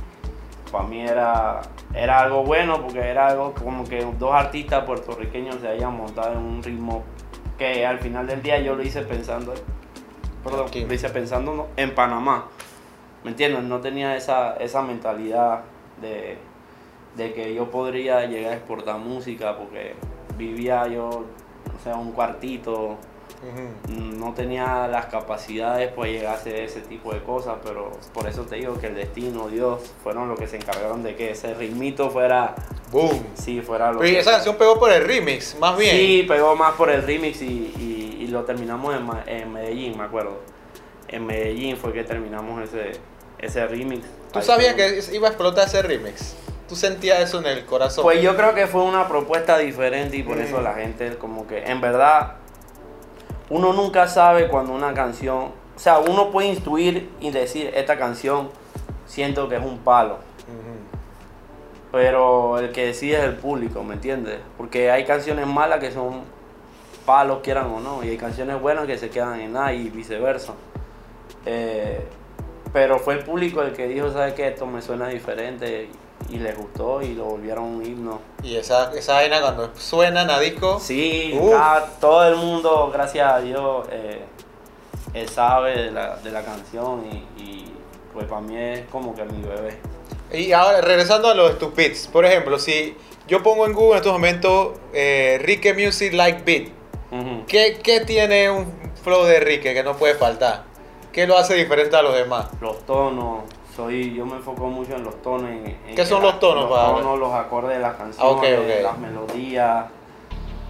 para 0.71 0.83
mí 0.83 1.01
era, 1.01 1.61
era 1.93 2.19
algo 2.19 2.43
bueno 2.43 2.81
porque 2.81 2.99
era 2.99 3.27
algo 3.29 3.53
como 3.53 3.83
que 3.85 4.05
dos 4.19 4.33
artistas 4.33 4.83
puertorriqueños 4.83 5.55
se 5.61 5.67
hayan 5.69 5.95
montado 5.97 6.33
en 6.33 6.39
un 6.39 6.61
ritmo 6.61 7.03
que 7.57 7.85
al 7.85 7.97
final 7.99 8.27
del 8.27 8.43
día 8.43 8.59
yo 8.59 8.75
lo 8.75 8.83
hice 8.83 9.01
pensando, 9.01 9.53
perdón, 10.43 10.67
lo 10.87 10.93
hice 10.93 11.09
pensando 11.09 11.69
en 11.77 11.95
Panamá. 11.95 12.45
¿Me 13.23 13.31
entiendes? 13.31 13.63
No 13.63 13.79
tenía 13.79 14.15
esa, 14.15 14.55
esa 14.57 14.83
mentalidad 14.83 15.61
de, 15.99 16.37
de 17.15 17.33
que 17.33 17.55
yo 17.55 17.71
podría 17.71 18.25
llegar 18.27 18.51
a 18.53 18.55
exportar 18.57 18.99
música 18.99 19.57
porque 19.57 19.95
vivía 20.37 20.87
yo, 20.87 21.07
o 21.09 21.83
sea, 21.83 21.95
un 21.95 22.11
cuartito, 22.11 22.97
no 24.17 24.33
tenía 24.33 24.87
las 24.87 25.05
capacidades 25.07 25.91
para 25.93 26.07
llegar 26.09 26.33
a 26.33 26.37
hacer 26.37 26.55
ese 26.55 26.81
tipo 26.81 27.13
de 27.13 27.21
cosas, 27.21 27.55
pero 27.63 27.91
por 28.13 28.27
eso 28.27 28.43
te 28.43 28.55
digo 28.55 28.79
que 28.79 28.87
el 28.87 28.95
destino, 28.95 29.47
Dios, 29.47 29.81
fueron 30.03 30.27
los 30.27 30.39
que 30.39 30.47
se 30.47 30.57
encargaron 30.57 31.03
de 31.03 31.15
que 31.15 31.31
ese 31.31 31.53
ritmito 31.53 32.09
fuera, 32.09 32.55
Boom. 32.91 33.23
sí, 33.35 33.61
fuera 33.61 33.91
lo 33.91 34.03
y 34.03 34.11
que- 34.11 34.19
esa 34.19 34.31
canción 34.31 34.55
pegó 34.57 34.79
por 34.79 34.91
el 34.91 35.05
remix, 35.05 35.55
más 35.59 35.77
bien. 35.77 35.95
Sí, 35.95 36.25
pegó 36.27 36.55
más 36.55 36.73
por 36.73 36.89
el 36.89 37.03
remix 37.03 37.41
y, 37.41 37.45
y- 37.77 38.17
y 38.23 38.27
lo 38.27 38.43
terminamos 38.43 38.95
en, 38.95 39.07
en 39.41 39.53
Medellín, 39.53 39.97
me 39.97 40.03
acuerdo. 40.05 40.39
En 41.07 41.25
Medellín 41.25 41.77
fue 41.77 41.93
que 41.93 42.03
terminamos 42.03 42.61
ese, 42.63 42.99
ese 43.39 43.67
remix. 43.67 44.05
¿Tú 44.33 44.39
Ahí 44.39 44.45
sabías 44.45 44.73
fue- 44.73 44.99
que 45.09 45.15
iba 45.15 45.27
a 45.27 45.31
explotar 45.31 45.67
ese 45.67 45.81
remix? 45.83 46.35
¿Tú 46.67 46.75
sentías 46.75 47.19
eso 47.21 47.39
en 47.39 47.45
el 47.47 47.65
corazón? 47.65 48.03
Pues 48.03 48.21
yo 48.21 48.35
creo 48.35 48.53
que 48.53 48.67
fue 48.67 48.81
una 48.83 49.07
propuesta 49.07 49.57
diferente 49.57 50.17
y 50.17 50.23
por 50.23 50.37
Mm. 50.37 50.41
eso 50.41 50.61
la 50.61 50.73
gente 50.73 51.17
como 51.17 51.47
que 51.47 51.63
en 51.65 51.79
verdad 51.79 52.33
uno 53.49 53.71
nunca 53.73 54.07
sabe 54.07 54.47
cuando 54.49 54.73
una 54.73 54.93
canción, 54.93 55.37
o 55.75 55.79
sea, 55.79 55.99
uno 55.99 56.31
puede 56.31 56.49
instruir 56.49 57.09
y 57.21 57.31
decir 57.31 57.71
esta 57.73 57.97
canción 57.97 58.49
siento 59.05 59.47
que 59.47 59.55
es 59.55 59.63
un 59.63 59.77
palo, 59.79 60.17
pero 61.91 62.59
el 62.59 62.71
que 62.71 62.87
decide 62.87 63.17
es 63.17 63.23
el 63.23 63.35
público, 63.35 63.83
¿me 63.83 63.93
entiendes? 63.93 64.39
Porque 64.57 64.91
hay 64.91 65.05
canciones 65.05 65.47
malas 65.47 65.79
que 65.79 65.91
son 65.91 66.21
palos, 67.05 67.39
quieran 67.41 67.67
o 67.67 67.79
no, 67.79 68.03
y 68.03 68.09
hay 68.09 68.17
canciones 68.17 68.59
buenas 68.59 68.85
que 68.85 68.97
se 68.97 69.09
quedan 69.09 69.39
en 69.39 69.53
nada 69.53 69.71
y 69.73 69.89
viceversa. 69.89 70.53
Eh, 71.45 72.05
pero 72.73 72.99
fue 72.99 73.13
el 73.13 73.23
público 73.23 73.61
el 73.61 73.71
que 73.71 73.87
dijo, 73.87 74.11
¿sabes 74.11 74.33
qué? 74.33 74.49
Esto 74.49 74.65
me 74.65 74.81
suena 74.81 75.07
diferente 75.07 75.83
y, 75.85 75.89
y 76.29 76.37
les 76.39 76.57
gustó 76.57 77.01
y 77.01 77.13
lo 77.13 77.25
volvieron 77.25 77.63
un 77.65 77.85
himno. 77.85 78.19
Y 78.43 78.55
esa, 78.57 78.91
esa 78.93 79.13
vaina 79.13 79.41
cuando 79.41 79.71
suena 79.75 80.21
en 80.23 80.27
la 80.27 80.39
disco. 80.39 80.79
Sí, 80.79 81.37
cada- 81.51 81.85
todo 81.99 82.27
el 82.27 82.35
mundo, 82.35 82.89
gracias 82.93 83.31
a 83.31 83.39
Dios, 83.39 83.87
eh, 83.91 84.21
él 85.13 85.29
sabe 85.29 85.83
de 85.83 85.91
la, 85.91 86.17
de 86.17 86.31
la 86.31 86.43
canción 86.43 87.03
y, 87.11 87.41
y, 87.41 87.73
pues 88.13 88.25
para 88.27 88.41
mí 88.41 88.57
es 88.57 88.85
como 88.91 89.15
que 89.15 89.23
mi 89.23 89.41
bebé. 89.41 89.77
Y 90.33 90.51
ahora, 90.51 90.81
regresando 90.81 91.29
a 91.29 91.33
los 91.33 91.53
stupids, 91.53 92.07
por 92.07 92.25
ejemplo, 92.25 92.59
si 92.59 92.95
yo 93.27 93.41
pongo 93.43 93.65
en 93.65 93.73
Google 93.73 93.91
en 93.91 93.97
estos 93.97 94.11
momentos 94.13 94.77
eh, 94.93 95.39
Rique 95.41 95.73
Music 95.73 96.13
Like 96.13 96.43
Beat. 96.43 96.71
¿qué, 97.47 97.79
qué 97.81 98.01
tiene 98.01 98.49
un 98.49 98.65
flow 99.03 99.23
de 99.23 99.39
Rique 99.39 99.73
que 99.73 99.83
no 99.83 99.95
puede 99.95 100.15
faltar? 100.15 100.63
¿Qué 101.13 101.25
lo 101.25 101.37
hace 101.37 101.55
diferente 101.55 101.95
a 101.95 102.01
los 102.01 102.13
demás? 102.13 102.47
Los 102.59 102.85
tonos, 102.85 103.43
soy, 103.77 104.13
yo 104.13 104.25
me 104.25 104.35
enfoco 104.37 104.67
mucho 104.67 104.95
en 104.95 105.03
los 105.03 105.21
tonos. 105.21 105.49
En, 105.49 105.65
en 105.87 105.95
¿Qué 105.95 106.05
son 106.05 106.21
la- 106.21 106.31
los 106.31 106.39
tonos, 106.39 106.63
Los 106.69 106.77
para 106.77 106.91
ver? 106.93 107.01
tonos, 107.03 107.19
los 107.19 107.33
acordes 107.33 107.77
de 107.77 107.79
las 107.79 107.95
canciones, 107.95 108.59
Ah, 108.79 108.81
las 108.83 108.97
melodías, 108.97 109.85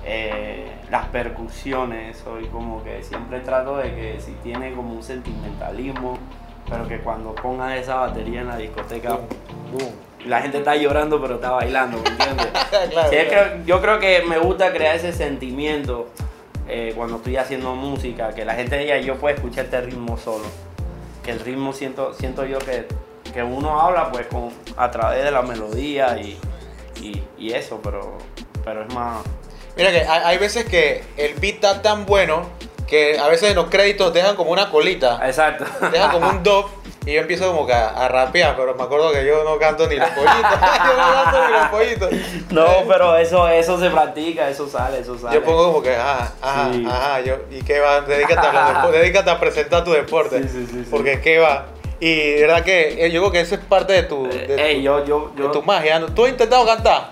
eh, 0.06 0.72
las 0.92 1.06
percusiones. 1.08 2.18
Soy 2.24 2.46
como 2.48 2.84
que 2.84 3.02
siempre 3.04 3.40
trato 3.40 3.78
de 3.78 3.96
que 3.96 4.20
si 4.20 4.34
tiene 4.44 4.74
como 4.74 4.94
un 4.94 5.02
sentimentalismo, 5.04 6.18
pero 6.70 6.88
que 6.88 7.00
cuando 7.00 7.34
ponga 7.34 7.76
esa 7.78 7.96
batería 7.96 8.42
en 8.42 8.48
la 8.48 8.58
discoteca, 8.58 9.12
Boom. 9.72 9.92
la 10.26 10.42
gente 10.42 10.58
está 10.58 10.76
llorando 10.76 11.22
pero 11.22 11.36
está 11.36 11.52
bailando, 11.52 11.98
¿me 12.04 12.10
entiendes? 12.10 12.48
Claro, 12.92 13.10
Sí, 13.10 13.16
es 13.16 13.30
claro. 13.30 13.52
que 13.54 13.64
yo 13.66 13.82
creo 13.82 14.00
que 14.00 14.22
me 14.28 14.38
gusta 14.38 14.72
crear 14.74 14.96
ese 14.96 15.14
sentimiento 15.14 16.10
eh, 16.68 16.92
cuando 16.98 17.16
estoy 17.18 17.38
haciendo 17.38 17.74
música, 17.76 18.34
que 18.36 18.44
la 18.44 18.54
gente 18.56 18.78
diga 18.78 18.98
yo 19.00 19.16
puedo 19.16 19.34
escuchar 19.34 19.66
este 19.66 19.80
ritmo 19.82 20.18
solo. 20.18 20.44
Que 21.28 21.34
el 21.34 21.42
ritmo 21.42 21.74
siento, 21.74 22.14
siento 22.14 22.46
yo 22.46 22.58
que, 22.60 22.88
que 23.34 23.44
uno 23.44 23.82
habla 23.82 24.14
pues 24.14 24.28
con, 24.28 24.50
a 24.78 24.90
través 24.92 25.26
de 25.26 25.32
la 25.32 25.42
melodía 25.42 26.18
y, 26.18 26.40
y, 27.02 27.22
y 27.38 27.52
eso, 27.52 27.82
pero, 27.84 28.18
pero 28.64 28.84
es 28.88 28.94
más... 28.94 29.26
Mira 29.76 29.92
que 29.92 30.06
hay, 30.06 30.22
hay 30.24 30.38
veces 30.38 30.64
que 30.64 31.04
el 31.18 31.34
beat 31.34 31.56
está 31.56 31.82
tan 31.82 32.06
bueno 32.06 32.46
que 32.88 33.20
a 33.20 33.28
veces 33.28 33.50
en 33.50 33.58
los 33.58 33.66
créditos 33.66 34.14
dejan 34.14 34.38
como 34.38 34.52
una 34.52 34.72
colita, 34.72 35.20
Exacto. 35.28 35.66
dejan 35.92 36.12
como 36.12 36.30
un 36.30 36.44
dub 36.44 36.66
y 37.08 37.14
yo 37.14 37.22
empiezo 37.22 37.48
como 37.48 37.66
que 37.66 37.74
a, 37.74 37.88
a 37.90 38.08
rapear, 38.10 38.56
pero 38.58 38.76
me 38.76 38.84
acuerdo 38.84 39.12
que 39.12 39.26
yo 39.26 39.44
no 39.44 39.58
canto 39.58 39.88
ni 39.88 39.96
los 39.96 40.10
pollitos, 40.10 40.42
yo 40.42 40.98
no 40.98 41.24
canto 41.24 41.48
ni 41.48 41.54
los 41.54 41.68
pollitos. 41.70 42.10
No, 42.52 42.68
pero 42.88 43.16
eso, 43.18 43.48
eso 43.48 43.80
se 43.80 43.90
practica, 43.90 44.50
eso 44.50 44.68
sale, 44.68 45.00
eso 45.00 45.18
sale. 45.18 45.36
Yo 45.36 45.44
pongo 45.44 45.68
como 45.68 45.82
que, 45.82 45.96
ajá, 45.96 46.34
ajá, 46.42 46.70
Sí. 46.74 46.86
ajá, 46.86 47.22
yo, 47.22 47.36
¿y 47.50 47.62
qué 47.64 47.80
va? 47.80 48.02
Dedícate 48.02 48.46
a, 48.48 48.88
dedícate 48.92 49.30
a 49.30 49.40
presentar 49.40 49.84
tu 49.84 49.92
deporte. 49.92 50.44
Sí, 50.44 50.50
sí, 50.50 50.68
sí, 50.70 50.84
sí. 50.84 50.88
Porque 50.92 51.22
qué 51.22 51.40
va. 51.40 51.68
Y 52.00 52.14
de 52.34 52.42
verdad 52.42 52.64
que 52.64 53.06
eh, 53.06 53.10
yo 53.10 53.22
creo 53.22 53.32
que 53.32 53.40
eso 53.42 53.56
es 53.56 53.62
parte 53.62 53.94
de 53.94 54.04
tu, 54.04 54.28
de, 54.28 54.46
Eh, 54.56 54.56
ey, 54.72 54.76
tu- 54.78 54.82
yo, 54.84 55.06
yo, 55.06 55.32
de 55.36 55.44
yo, 55.44 55.52
tu 55.52 55.64
magia. 55.64 56.06
¿Tú 56.14 56.26
has 56.26 56.32
intentado 56.32 56.66
cantar? 56.66 57.12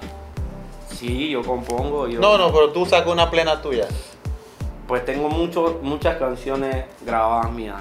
sí, 0.92 1.30
yo 1.30 1.42
compongo. 1.42 2.08
Yo, 2.08 2.20
No, 2.20 2.38
no, 2.38 2.52
pero 2.54 2.70
tú 2.72 2.86
sacas 2.86 3.08
una 3.12 3.30
plena 3.32 3.62
tuya. 3.62 3.88
Pues 4.88 5.04
tengo 5.04 5.30
mucho, 5.30 5.80
muchas 5.82 6.18
canciones 6.18 6.86
grabadas 7.02 7.52
mías 7.52 7.76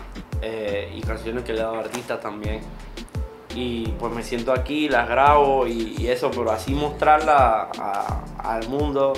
eh, 0.44 0.92
y 0.94 1.00
canciones 1.00 1.42
que 1.44 1.52
le 1.52 1.60
he 1.60 1.62
dado 1.62 1.76
a 1.76 1.80
artistas 1.80 2.20
también. 2.20 2.60
Y 3.54 3.86
pues 4.00 4.12
me 4.12 4.22
siento 4.22 4.52
aquí, 4.52 4.88
las 4.88 5.08
grabo 5.08 5.66
y, 5.66 5.94
y 5.98 6.08
eso, 6.08 6.30
pero 6.30 6.50
así 6.50 6.74
mostrarla 6.74 7.70
a- 7.78 8.20
al 8.42 8.68
mundo, 8.68 9.12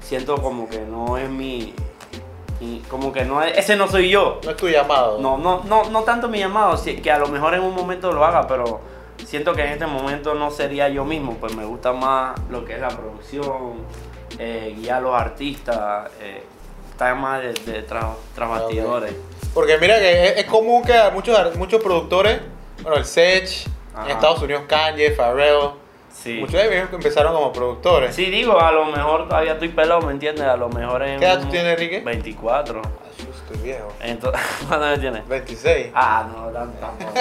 siento 0.00 0.36
como 0.42 0.68
que 0.68 0.80
no 0.80 1.16
es 1.16 1.28
mi. 1.30 1.72
mi- 2.60 2.82
como 2.90 3.12
que 3.12 3.24
no 3.24 3.42
es, 3.42 3.56
ese 3.56 3.76
no 3.76 3.88
soy 3.88 4.10
yo. 4.10 4.40
No 4.44 4.50
es 4.50 4.56
tu 4.56 4.68
llamado. 4.68 5.18
No, 5.20 5.38
no, 5.38 5.62
no, 5.64 5.84
no 5.88 6.02
tanto 6.02 6.28
mi 6.28 6.38
llamado, 6.40 6.76
que 7.02 7.10
a 7.10 7.18
lo 7.18 7.28
mejor 7.28 7.54
en 7.54 7.62
un 7.62 7.74
momento 7.74 8.12
lo 8.12 8.24
haga, 8.24 8.46
pero 8.46 8.80
siento 9.24 9.52
que 9.54 9.62
en 9.62 9.68
este 9.72 9.86
momento 9.86 10.34
no 10.34 10.50
sería 10.50 10.88
yo 10.88 11.04
mismo, 11.04 11.34
pues 11.36 11.54
me 11.54 11.64
gusta 11.64 11.92
más 11.92 12.38
lo 12.50 12.64
que 12.64 12.74
es 12.74 12.80
la 12.80 12.88
producción, 12.88 13.74
eh, 14.38 14.74
guiar 14.76 14.98
a 14.98 15.00
los 15.00 15.14
artistas, 15.14 16.10
eh, 16.20 16.42
estar 16.90 17.14
más 17.16 17.40
de, 17.40 17.52
de 17.72 17.82
tras, 17.82 18.04
tras 18.34 18.50
bastidores. 18.50 19.14
Porque 19.54 19.78
mira 19.78 19.98
que 19.98 20.26
es, 20.26 20.36
es 20.38 20.44
común 20.44 20.82
que 20.82 20.94
a 20.94 21.10
muchos, 21.10 21.56
muchos 21.56 21.82
productores, 21.82 22.40
bueno, 22.82 22.96
el 22.98 23.04
Sech, 23.04 23.66
en. 23.96 24.10
Estados 24.10 24.40
Unidos 24.42 24.62
Kanye, 24.68 25.10
Pharrell, 25.12 25.70
Sí. 26.12 26.38
muchos 26.40 26.54
de 26.54 26.76
ellos 26.76 26.88
empezaron 26.92 27.32
como 27.32 27.52
productores. 27.52 28.14
Sí, 28.14 28.26
digo, 28.26 28.60
a 28.60 28.72
lo 28.72 28.84
mejor 28.86 29.28
todavía 29.28 29.52
estoy 29.52 29.68
pelado, 29.68 30.02
¿me 30.02 30.12
entiendes? 30.12 30.44
A 30.44 30.56
lo 30.56 30.68
mejor 30.68 31.02
en... 31.02 31.18
¿Qué 31.18 31.24
edad 31.24 31.40
tú 31.40 31.48
tienes, 31.48 31.72
Enrique? 31.72 32.00
24. 32.00 32.82
Ah, 32.84 32.88
yo 33.18 33.24
estoy 33.30 33.56
viejo. 33.64 33.92
Entonces, 34.00 34.40
¿cuántos 34.68 34.88
años 34.88 35.00
tienes? 35.00 35.28
26. 35.28 35.86
Ah, 35.94 36.28
no, 36.34 36.48
tan- 36.50 36.72
tampoco. 36.74 37.12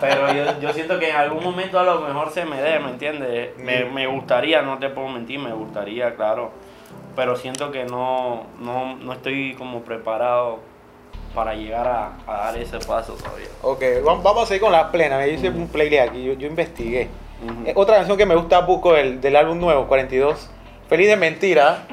Pero 0.00 0.32
yo, 0.32 0.60
yo 0.60 0.72
siento 0.72 0.98
que 0.98 1.10
en 1.10 1.16
algún 1.16 1.44
momento 1.44 1.78
a 1.78 1.84
lo 1.84 2.00
mejor 2.00 2.30
se 2.32 2.44
me 2.46 2.60
dé, 2.60 2.78
¿me 2.80 2.90
entiendes? 2.90 3.56
Me, 3.58 3.84
me 3.84 4.06
gustaría, 4.06 4.62
no 4.62 4.78
te 4.78 4.88
puedo 4.88 5.08
mentir, 5.08 5.38
me 5.38 5.52
gustaría, 5.52 6.16
claro. 6.16 6.50
Pero 7.14 7.36
siento 7.36 7.70
que 7.70 7.84
no, 7.84 8.46
no, 8.58 8.96
no 8.96 9.12
estoy 9.12 9.54
como 9.54 9.82
preparado 9.82 10.58
para 11.34 11.54
llegar 11.54 11.86
a, 11.86 12.12
a 12.26 12.46
dar 12.46 12.56
ese 12.58 12.78
paso 12.78 13.14
todavía. 13.14 13.48
Ok, 13.62 13.80
vam- 14.02 14.22
vamos 14.22 14.44
a 14.44 14.46
seguir 14.46 14.62
con 14.62 14.72
la 14.72 14.90
plena. 14.90 15.24
Yo 15.26 15.32
hice 15.32 15.48
un 15.50 15.68
playlist 15.68 16.08
aquí, 16.10 16.24
yo, 16.24 16.32
yo 16.34 16.46
investigué. 16.46 17.08
Eh, 17.66 17.72
Otra 17.76 17.96
canción 17.96 18.16
que 18.16 18.24
me 18.26 18.34
gusta 18.34 18.64
poco 18.66 18.94
del, 18.94 19.20
del 19.20 19.36
álbum 19.36 19.58
nuevo, 19.60 19.86
42, 19.86 20.48
Feliz 20.88 21.08
de 21.08 21.16
Mentira. 21.16 21.86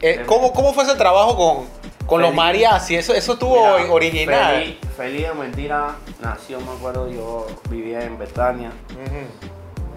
Eh, 0.00 0.24
¿cómo, 0.26 0.52
¿Cómo 0.52 0.72
fue 0.72 0.82
ese 0.82 0.96
trabajo 0.96 1.36
con, 1.36 2.06
con 2.06 2.20
los 2.22 2.34
mariachi? 2.34 2.96
Eso, 2.96 3.14
eso 3.14 3.34
estuvo 3.34 3.54
Mira, 3.78 3.92
original. 3.92 4.54
Feliz, 4.56 4.76
Feliz 4.96 5.28
de 5.28 5.34
Mentira 5.34 5.94
nació, 6.20 6.60
me 6.60 6.72
acuerdo, 6.72 7.08
yo 7.08 7.46
vivía 7.70 8.02
en 8.02 8.18
Betania. 8.18 8.72
Ujú. 8.90 9.50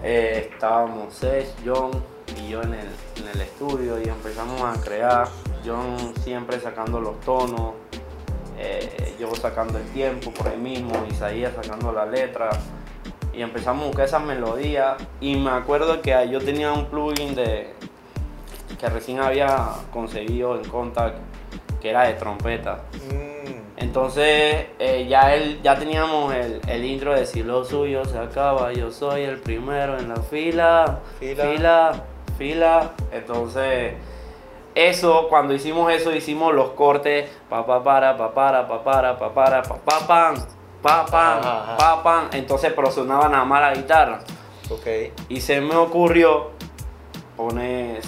Eh, 0.04 0.50
estábamos 0.52 1.14
Seth, 1.14 1.48
John 1.64 1.90
y 2.40 2.50
yo 2.50 2.62
en 2.62 2.74
el, 2.74 2.86
en 3.20 3.28
el 3.34 3.40
estudio 3.40 4.00
y 4.00 4.08
empezamos 4.08 4.62
a 4.62 4.80
crear. 4.80 5.26
John 5.64 6.14
siempre 6.22 6.60
sacando 6.60 7.00
los 7.00 7.20
tonos, 7.22 7.72
eh, 8.58 9.14
yo 9.18 9.34
sacando 9.34 9.78
el 9.78 9.84
tiempo 9.90 10.30
por 10.30 10.48
ahí 10.48 10.56
mismo, 10.56 10.92
Isaías 11.10 11.52
sacando 11.54 11.92
la 11.92 12.06
letra. 12.06 12.50
Y 13.32 13.42
empezamos 13.42 13.84
a 13.84 13.86
buscar 13.88 14.06
esas 14.06 14.22
melodías. 14.22 14.96
Y 15.20 15.36
me 15.36 15.50
acuerdo 15.50 16.00
que 16.00 16.28
yo 16.30 16.40
tenía 16.40 16.72
un 16.72 16.86
plugin 16.86 17.34
de 17.34 17.74
que 18.78 18.88
recién 18.88 19.20
había 19.20 19.68
conseguido 19.92 20.56
en 20.56 20.68
Contact 20.68 21.16
que 21.80 21.90
era 21.90 22.04
de 22.04 22.14
trompeta. 22.14 22.84
Mm. 23.10 23.36
Entonces 23.78 24.66
eh, 24.78 25.06
ya 25.08 25.34
él, 25.34 25.60
ya 25.62 25.78
teníamos 25.78 26.34
el, 26.34 26.60
el 26.66 26.84
intro 26.84 27.14
de 27.14 27.26
si 27.26 27.42
lo 27.42 27.64
suyo 27.64 28.04
se 28.04 28.18
acaba, 28.18 28.72
yo 28.72 28.90
soy 28.90 29.22
el 29.22 29.38
primero 29.38 29.98
en 29.98 30.08
la 30.08 30.16
fila, 30.16 31.00
Fila. 31.20 31.44
fila, 31.44 32.04
fila. 32.38 32.92
Entonces 33.12 33.94
eso, 34.76 35.26
cuando 35.28 35.54
hicimos 35.54 35.90
eso, 35.90 36.14
hicimos 36.14 36.54
los 36.54 36.70
cortes, 36.70 37.28
pa 37.48 37.66
pa 37.66 37.82
para, 37.82 38.16
pa 38.16 38.32
para, 38.32 38.68
pa 38.68 38.84
para, 38.84 39.18
pa 39.18 39.32
para, 39.32 39.62
pa 39.62 39.76
pa 39.76 40.06
pam, 40.06 40.34
pa 40.82 41.06
pam, 41.06 41.40
pa 41.78 42.02
pam. 42.02 42.28
Entonces 42.32 42.72
pero 42.76 42.90
sonaba 42.90 43.28
nada 43.28 43.44
más 43.44 43.62
la 43.62 43.74
guitarra. 43.74 44.20
Ok. 44.70 44.86
Y 45.30 45.40
se 45.40 45.60
me 45.60 45.74
ocurrió 45.76 46.50
poner 47.36 48.02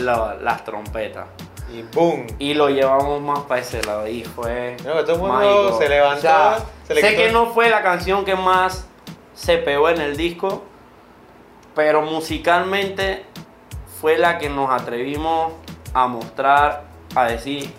la- 0.00 0.36
las 0.40 0.64
trompetas. 0.64 1.26
Y 1.72 1.82
boom. 1.82 2.26
Y 2.38 2.54
lo 2.54 2.68
llevamos 2.70 3.20
más 3.20 3.40
para 3.40 3.60
ese 3.60 3.82
lado 3.82 4.06
y 4.06 4.22
fue... 4.22 4.76
No, 4.84 4.92
todo 5.04 5.14
el 5.14 5.18
mundo 5.20 5.76
se 5.78 5.88
levantó, 5.88 6.18
O 6.18 6.20
sea, 6.20 6.58
se 6.86 6.94
le 6.94 7.00
sé 7.00 7.16
que 7.16 7.32
no 7.32 7.46
fue 7.46 7.68
la 7.68 7.82
canción 7.82 8.24
que 8.24 8.36
más 8.36 8.86
se 9.34 9.58
pegó 9.58 9.88
en 9.88 10.00
el 10.00 10.16
disco, 10.16 10.62
Pero 11.74 12.02
musicalmente 12.02 13.24
fue 14.00 14.18
la 14.18 14.38
que 14.38 14.48
nos 14.48 14.70
atrevimos 14.70 15.52
a 15.94 16.06
mostrar, 16.06 16.82
a 17.14 17.24
decir, 17.26 17.72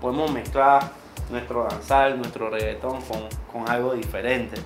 podemos 0.00 0.30
mezclar 0.32 0.82
nuestro 1.30 1.64
danzar, 1.70 2.14
nuestro 2.16 2.50
reggaetón 2.50 3.00
con, 3.02 3.28
con 3.52 3.68
algo 3.70 3.94
diferente. 3.94 4.60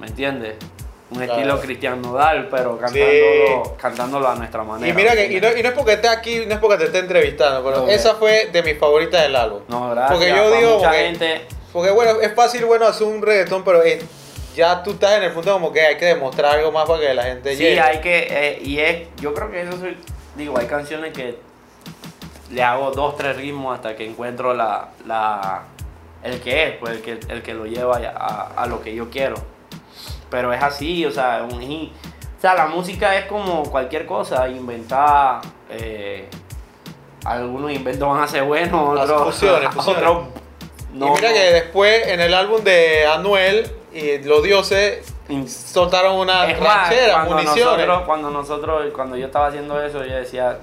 ¿Me 0.00 0.06
entiendes? 0.06 0.56
Un 1.10 1.18
Claro. 1.18 1.32
estilo 1.34 1.60
Cristian 1.60 2.00
Nodal, 2.00 2.48
pero 2.50 2.78
cantándolo, 2.78 3.76
cantándolo 3.76 4.28
a 4.28 4.34
nuestra 4.34 4.62
manera. 4.62 4.90
Y 4.90 4.96
mira 4.96 5.10
¿me 5.14 5.28
que, 5.28 5.32
y 5.34 5.40
no, 5.42 5.54
y 5.54 5.62
no 5.62 5.68
es 5.68 5.74
porque 5.74 5.92
esté 5.92 6.08
aquí, 6.08 6.46
no 6.46 6.54
es 6.54 6.58
porque 6.60 6.78
te 6.78 6.84
esté 6.84 7.00
entrevistando, 7.00 7.62
pero 7.62 7.82
No, 7.84 7.88
esa 7.88 8.14
fue 8.14 8.48
de 8.50 8.62
mis 8.62 8.78
favoritas 8.78 9.20
del 9.22 9.36
álbum. 9.36 9.60
No, 9.68 9.90
gracias. 9.90 10.10
Porque 10.18 10.30
yo 10.34 10.56
digo, 10.56 10.76
mucha 10.76 10.88
porque- 10.88 11.04
gente, 11.04 11.46
Porque 11.70 11.90
bueno, 11.90 12.12
es 12.22 12.34
fácil, 12.34 12.64
bueno, 12.64 12.86
hacer 12.86 13.06
un 13.06 13.20
reggaetón, 13.20 13.62
pero 13.62 13.82
eh, 13.84 14.00
ya 14.56 14.82
tú 14.82 14.92
estás 14.92 15.12
en 15.18 15.24
el 15.24 15.32
punto 15.32 15.52
como 15.52 15.70
que 15.70 15.82
hay 15.82 15.96
que 15.98 16.06
demostrar 16.06 16.56
algo 16.56 16.72
más 16.72 16.86
para 16.88 17.00
que 17.00 17.12
la 17.12 17.24
gente 17.24 17.56
Sí, 17.56 17.62
llegue. 17.62 17.80
hay 17.80 18.00
que, 18.00 18.26
eh, 18.30 18.58
y 18.62 18.78
es, 18.78 19.08
yo 19.20 19.34
creo 19.34 19.50
que 19.50 19.60
eso 19.62 19.72
digo, 20.36 20.58
hay 20.58 20.66
canciones 20.66 21.12
que 21.12 21.38
le 22.50 22.62
hago 22.62 22.90
dos, 22.90 23.16
tres 23.16 23.36
ritmos 23.36 23.74
hasta 23.74 23.96
que 23.96 24.06
encuentro 24.06 24.54
la, 24.54 24.90
la 25.06 25.62
el 26.22 26.40
que 26.40 26.68
es, 26.68 26.76
pues 26.78 26.96
el 26.96 27.02
que, 27.02 27.20
el 27.28 27.42
que 27.42 27.54
lo 27.54 27.66
lleva 27.66 27.96
a, 27.96 28.52
a 28.56 28.66
lo 28.66 28.80
que 28.82 28.94
yo 28.94 29.10
quiero. 29.10 29.36
Pero 30.30 30.52
es 30.52 30.62
así, 30.62 31.04
o 31.04 31.10
sea, 31.10 31.46
un 31.50 31.60
hit. 31.60 31.92
O 32.38 32.40
sea, 32.40 32.54
la 32.54 32.66
música 32.66 33.16
es 33.16 33.26
como 33.26 33.62
cualquier 33.70 34.04
cosa, 34.06 34.48
inventar, 34.48 35.42
eh, 35.70 36.28
algunos 37.24 37.72
inventos 37.72 38.08
van 38.08 38.22
a 38.22 38.26
ser 38.26 38.42
buenos, 38.42 38.98
otros, 38.98 39.34
fusiones, 39.34 39.70
fusiones. 39.74 40.02
otros 40.02 40.26
no. 40.92 41.06
y 41.06 41.10
mira 41.10 41.28
no. 41.28 41.34
que 41.34 41.52
después 41.52 42.06
en 42.08 42.20
el 42.20 42.34
álbum 42.34 42.62
de 42.62 43.06
Anuel 43.06 43.70
y 43.92 44.18
Los 44.18 44.42
Dioses 44.42 45.11
soltaron 45.48 46.16
una 46.16 46.50
Es 46.50 46.60
más, 46.60 46.88
ranchera, 46.88 47.12
cuando 47.14 47.30
municiones. 47.34 47.86
nosotros, 47.86 48.02
cuando 48.06 48.30
nosotros, 48.30 48.82
cuando 48.94 49.16
yo 49.16 49.26
estaba 49.26 49.46
haciendo 49.48 49.80
eso, 49.82 50.04
yo 50.04 50.14
decía, 50.16 50.58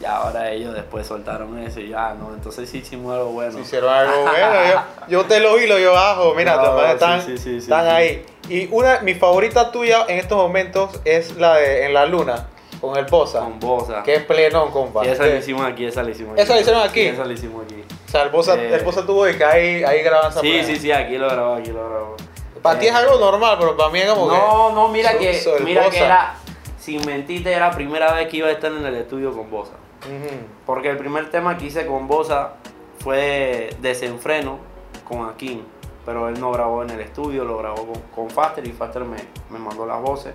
ya 0.00 0.16
ahora 0.16 0.50
ellos 0.50 0.74
después 0.74 1.06
soltaron 1.06 1.58
eso 1.58 1.80
y 1.80 1.88
ya, 1.90 2.14
no, 2.14 2.32
entonces 2.34 2.68
sí 2.68 2.78
hicimos 2.78 3.14
algo 3.14 3.30
bueno. 3.30 3.58
Hicieron 3.58 3.92
algo 3.92 4.22
bueno, 4.22 4.54
yo, 4.72 4.80
yo 5.08 5.24
te 5.24 5.40
lo 5.40 5.54
vi, 5.56 5.66
lo 5.66 5.78
yo 5.78 5.92
bajo, 5.92 6.34
mira, 6.34 6.56
No, 6.56 6.80
están, 6.84 7.22
sí, 7.22 7.38
sí, 7.38 7.52
sí, 7.52 7.56
están 7.58 7.86
ahí. 7.86 8.24
Y 8.48 8.68
una, 8.72 9.00
mi 9.00 9.14
favorita 9.14 9.70
tuya 9.72 10.04
en 10.08 10.18
estos 10.18 10.36
momentos 10.36 11.00
es 11.04 11.36
la 11.36 11.54
de 11.56 11.86
En 11.86 11.94
la 11.94 12.04
Luna, 12.06 12.48
con 12.80 12.96
el 12.98 13.06
Bosa, 13.06 13.38
Con 13.40 13.58
Bosa. 13.60 14.02
que 14.02 14.16
es 14.16 14.24
plenón, 14.24 14.70
compa. 14.70 15.06
Y 15.06 15.08
esa 15.08 15.24
la 15.26 15.36
hicimos 15.36 15.64
aquí, 15.64 15.86
esa 15.86 16.02
la 16.02 16.10
hicimos 16.10 16.32
aquí. 16.34 16.42
¿Esa 16.42 16.54
la 16.54 16.60
hicieron 16.60 16.82
aquí? 16.82 17.00
Esa 17.00 17.24
la 17.24 17.32
hicimos 17.32 17.64
aquí. 17.64 17.82
O 18.06 18.10
sea, 18.10 18.22
el 18.24 18.28
Bosa, 18.28 18.54
Eh, 18.56 18.74
el 18.74 18.84
Bosa 18.84 19.06
tuvo 19.06 19.24
que 19.24 19.42
ahí, 19.44 19.82
ahí 19.82 20.02
graban 20.02 20.30
esa 20.30 20.40
Sí, 20.40 20.50
plena. 20.50 20.66
sí, 20.66 20.76
sí, 20.76 20.92
aquí 20.92 21.16
lo 21.16 21.28
grabó, 21.30 21.54
aquí 21.54 21.70
lo 21.70 21.88
grabó. 21.88 22.16
Para 22.64 22.78
ti 22.80 22.86
es 22.86 22.94
algo 22.94 23.18
normal, 23.18 23.56
pero 23.60 23.76
para 23.76 23.90
mí 23.90 23.98
es 24.00 24.10
como 24.10 24.26
No, 24.26 24.72
no, 24.72 24.88
mira 24.88 25.12
So- 25.12 25.18
que, 25.18 25.62
mira 25.64 25.90
que 25.90 25.98
era, 26.02 26.34
sin 26.78 27.04
mentirte, 27.04 27.52
era 27.52 27.68
la 27.68 27.74
primera 27.74 28.12
vez 28.14 28.28
que 28.28 28.38
iba 28.38 28.48
a 28.48 28.52
estar 28.52 28.72
en 28.72 28.84
el 28.86 28.94
estudio 28.94 29.32
con 29.36 29.50
Bosa. 29.50 29.74
que... 30.00 30.40
Porque 30.64 30.88
el 30.88 30.96
primer 30.96 31.30
tema 31.30 31.58
que 31.58 31.66
hice 31.66 31.86
con 31.86 32.08
Bosa 32.08 32.54
fue 33.00 33.76
Desenfreno 33.80 34.58
con 35.06 35.28
Akin. 35.28 35.62
Pero 36.06 36.28
él 36.28 36.40
no 36.40 36.52
grabó 36.52 36.82
en 36.82 36.90
el 36.90 37.00
estudio, 37.00 37.44
lo 37.44 37.58
grabó 37.58 37.86
con, 37.86 38.00
con 38.14 38.30
Faster 38.30 38.66
y 38.66 38.72
Faster 38.72 39.04
me, 39.04 39.18
me 39.50 39.58
mandó 39.58 39.84
las 39.86 40.00
voces. 40.00 40.32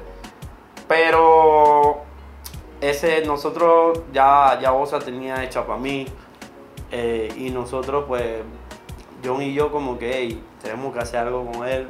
Pero 0.87 2.01
ese 2.81 3.23
nosotros 3.25 3.99
ya, 4.13 4.57
ya 4.61 4.71
Bosa 4.71 4.99
tenía 4.99 5.43
hecha 5.43 5.65
para 5.65 5.79
mí. 5.79 6.05
eh, 6.91 7.31
y 7.37 7.49
nosotros 7.51 8.05
pues, 8.07 8.41
John 9.23 9.41
y 9.43 9.53
yo 9.53 9.71
como 9.71 9.99
que 9.99 10.11
hey, 10.11 10.43
tenemos 10.61 10.93
que 10.93 10.99
hacer 10.99 11.19
algo 11.19 11.45
con 11.51 11.67
él. 11.67 11.87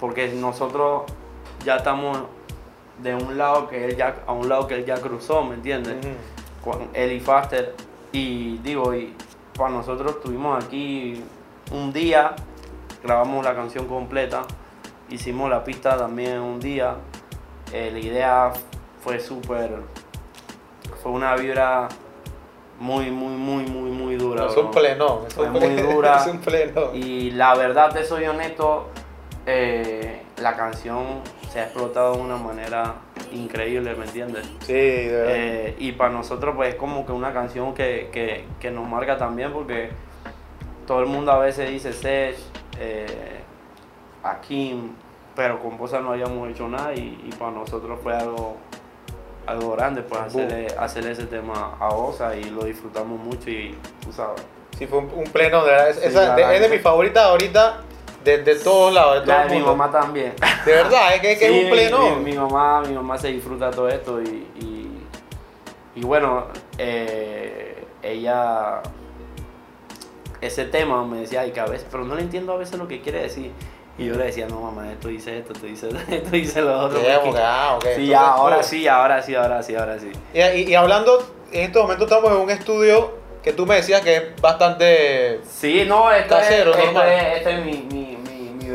Porque 0.00 0.28
nosotros 0.28 1.02
ya 1.64 1.76
estamos 1.76 2.18
de 3.02 3.14
un 3.14 3.36
lado 3.36 3.68
que 3.68 3.84
él 3.84 3.96
ya, 3.96 4.16
a 4.26 4.32
un 4.32 4.48
lado 4.48 4.66
que 4.66 4.74
él 4.74 4.84
ya 4.84 4.96
cruzó, 5.00 5.42
¿me 5.44 5.54
entiendes? 5.54 5.96
Con 6.62 6.88
él 6.92 7.12
y 7.12 7.20
Faster. 7.20 7.74
Y 8.12 8.58
digo, 8.58 8.94
y 8.94 9.14
para 9.56 9.70
nosotros 9.70 10.16
estuvimos 10.16 10.64
aquí 10.64 11.22
un 11.72 11.92
día, 11.92 12.34
grabamos 13.02 13.44
la 13.44 13.54
canción 13.54 13.86
completa, 13.86 14.42
hicimos 15.10 15.50
la 15.50 15.64
pista 15.64 15.96
también 15.96 16.40
un 16.40 16.60
día. 16.60 16.96
Eh, 17.72 17.90
la 17.92 17.98
idea 17.98 18.52
fue 19.02 19.18
súper, 19.18 19.70
fue 21.02 21.12
una 21.12 21.34
vibra 21.34 21.88
muy, 22.78 23.10
muy, 23.10 23.36
muy, 23.36 23.66
muy, 23.66 23.90
muy 23.90 24.16
dura. 24.16 24.46
Es 24.46 24.56
un 24.56 24.64
bro. 24.64 24.70
plenón, 24.72 25.18
es 25.26 25.36
un 25.36 25.76
dura. 25.76 26.16
es 26.20 26.26
un 26.26 26.38
plenón. 26.38 26.90
Y 26.94 27.30
la 27.30 27.54
verdad, 27.54 27.92
te 27.92 28.04
soy 28.04 28.24
honesto, 28.26 28.88
eh, 29.46 30.22
la 30.40 30.56
canción 30.56 31.20
se 31.52 31.60
ha 31.60 31.64
explotado 31.64 32.16
de 32.16 32.22
una 32.22 32.36
manera 32.36 32.94
increíble, 33.32 33.94
¿me 33.94 34.04
entiendes? 34.06 34.48
Sí, 34.60 34.72
de 34.72 35.10
verdad. 35.12 35.34
Eh, 35.36 35.74
y 35.78 35.92
para 35.92 36.10
nosotros 36.12 36.54
pues 36.56 36.70
es 36.70 36.74
como 36.76 37.04
que 37.06 37.12
una 37.12 37.32
canción 37.32 37.74
que, 37.74 38.08
que- 38.12 38.44
que 38.60 38.70
nos 38.70 38.88
marca 38.88 39.16
también 39.18 39.52
porque 39.52 39.90
todo 40.86 41.00
el 41.00 41.06
mundo 41.06 41.32
a 41.32 41.38
veces 41.38 41.68
dice 41.70 41.92
Sech, 41.92 42.36
eh, 42.78 43.40
Akim, 44.22 44.92
pero 45.36 45.60
con 45.60 45.76
Bosa 45.76 46.00
no 46.00 46.12
habíamos 46.12 46.48
hecho 46.50 46.68
nada 46.68 46.94
y, 46.94 47.20
y 47.26 47.30
para 47.38 47.50
nosotros 47.50 47.98
fue 48.02 48.14
algo, 48.14 48.56
algo 49.46 49.72
grande 49.72 50.02
pues 50.02 50.20
hacerle, 50.22 50.66
hacerle 50.78 51.10
ese 51.12 51.24
tema 51.26 51.76
a 51.80 51.88
Bosa 51.92 52.36
y 52.36 52.44
lo 52.44 52.64
disfrutamos 52.64 53.18
mucho 53.20 53.50
y 53.50 53.76
tú 54.02 54.12
sabes. 54.12 54.42
Sí, 54.78 54.86
fue 54.86 54.98
un, 54.98 55.10
un 55.14 55.24
pleno, 55.24 55.64
de 55.64 55.70
verdad. 55.70 55.88
Es, 55.90 55.96
Sí, 55.98 56.06
esa- 56.08 56.34
de, 56.34 56.54
es 56.56 56.60
de 56.62 56.68
mis 56.68 56.82
favoritas 56.82 57.24
ahorita, 57.24 57.80
de, 58.24 58.38
de 58.38 58.54
todos 58.56 58.92
lados, 58.92 59.14
de 59.16 59.20
todo 59.20 59.30
La 59.36 59.42
el 59.44 59.48
de 59.50 59.56
mi 59.56 59.62
mamá 59.62 59.90
también. 59.90 60.34
De 60.64 60.72
verdad, 60.72 61.14
es 61.14 61.20
que, 61.20 61.32
es, 61.32 61.38
que 61.38 61.48
Sí, 61.48 61.54
es 61.58 61.64
un 61.64 61.70
plenón. 61.70 62.24
Mi, 62.24 62.30
mi 62.32 62.36
mamá, 62.38 62.80
mi 62.82 62.94
mamá 62.94 63.18
se 63.18 63.28
disfruta 63.28 63.70
todo 63.70 63.88
esto 63.88 64.20
y, 64.22 64.26
y, 64.60 64.98
y 65.96 66.00
bueno, 66.04 66.46
eh, 66.78 67.84
ella, 68.02 68.80
ese 70.40 70.64
tema 70.66 71.04
me 71.04 71.18
decía, 71.20 71.40
ay, 71.42 71.52
que 71.52 71.60
a 71.60 71.66
veces, 71.66 71.86
pero 71.90 72.04
no 72.04 72.14
le 72.14 72.22
entiendo 72.22 72.52
a 72.52 72.56
veces 72.56 72.78
lo 72.78 72.86
que 72.88 73.00
quiere 73.00 73.22
decir. 73.22 73.52
Y 73.96 74.06
yo 74.06 74.14
le 74.16 74.24
decía, 74.24 74.46
no 74.48 74.60
mamá, 74.60 74.90
esto 74.90 75.06
dice 75.08 75.38
esto, 75.38 75.52
esto 75.52 75.66
dice 75.66 75.88
esto, 76.08 76.30
dice 76.30 76.60
lo 76.62 76.78
otro. 76.80 76.98
Sí, 76.98 77.06
porque- 77.22 77.38
que, 77.38 77.44
ah, 77.44 77.74
ok, 77.76 77.86
sí, 77.96 78.12
ahora 78.14 78.62
sí, 78.62 78.88
ahora 78.88 79.22
sí, 79.22 79.34
ahora 79.34 79.62
sí, 79.62 79.74
ahora 79.76 79.98
sí. 80.00 80.10
Y, 80.34 80.40
y- 80.40 80.70
y 80.70 80.74
hablando, 80.74 81.24
en 81.52 81.62
estos 81.62 81.82
momentos 81.82 82.08
estamos 82.10 82.32
en 82.32 82.38
un 82.38 82.50
estudio 82.50 83.22
que 83.42 83.52
tú 83.52 83.66
me 83.66 83.76
decías 83.76 84.00
que 84.00 84.16
es 84.16 84.40
bastante... 84.40 85.40
Sí, 85.48 85.84
no, 85.86 86.10
esto, 86.10 86.34
Casero, 86.34 86.70
es, 86.72 86.78
esto, 86.78 86.92
normal. 86.92 87.08
es, 87.10 87.36
este 87.38 87.52
es 87.58 87.64
mi, 87.64 87.72
mi, 87.72 87.82
mi, 87.82 88.03
mi 88.03 88.03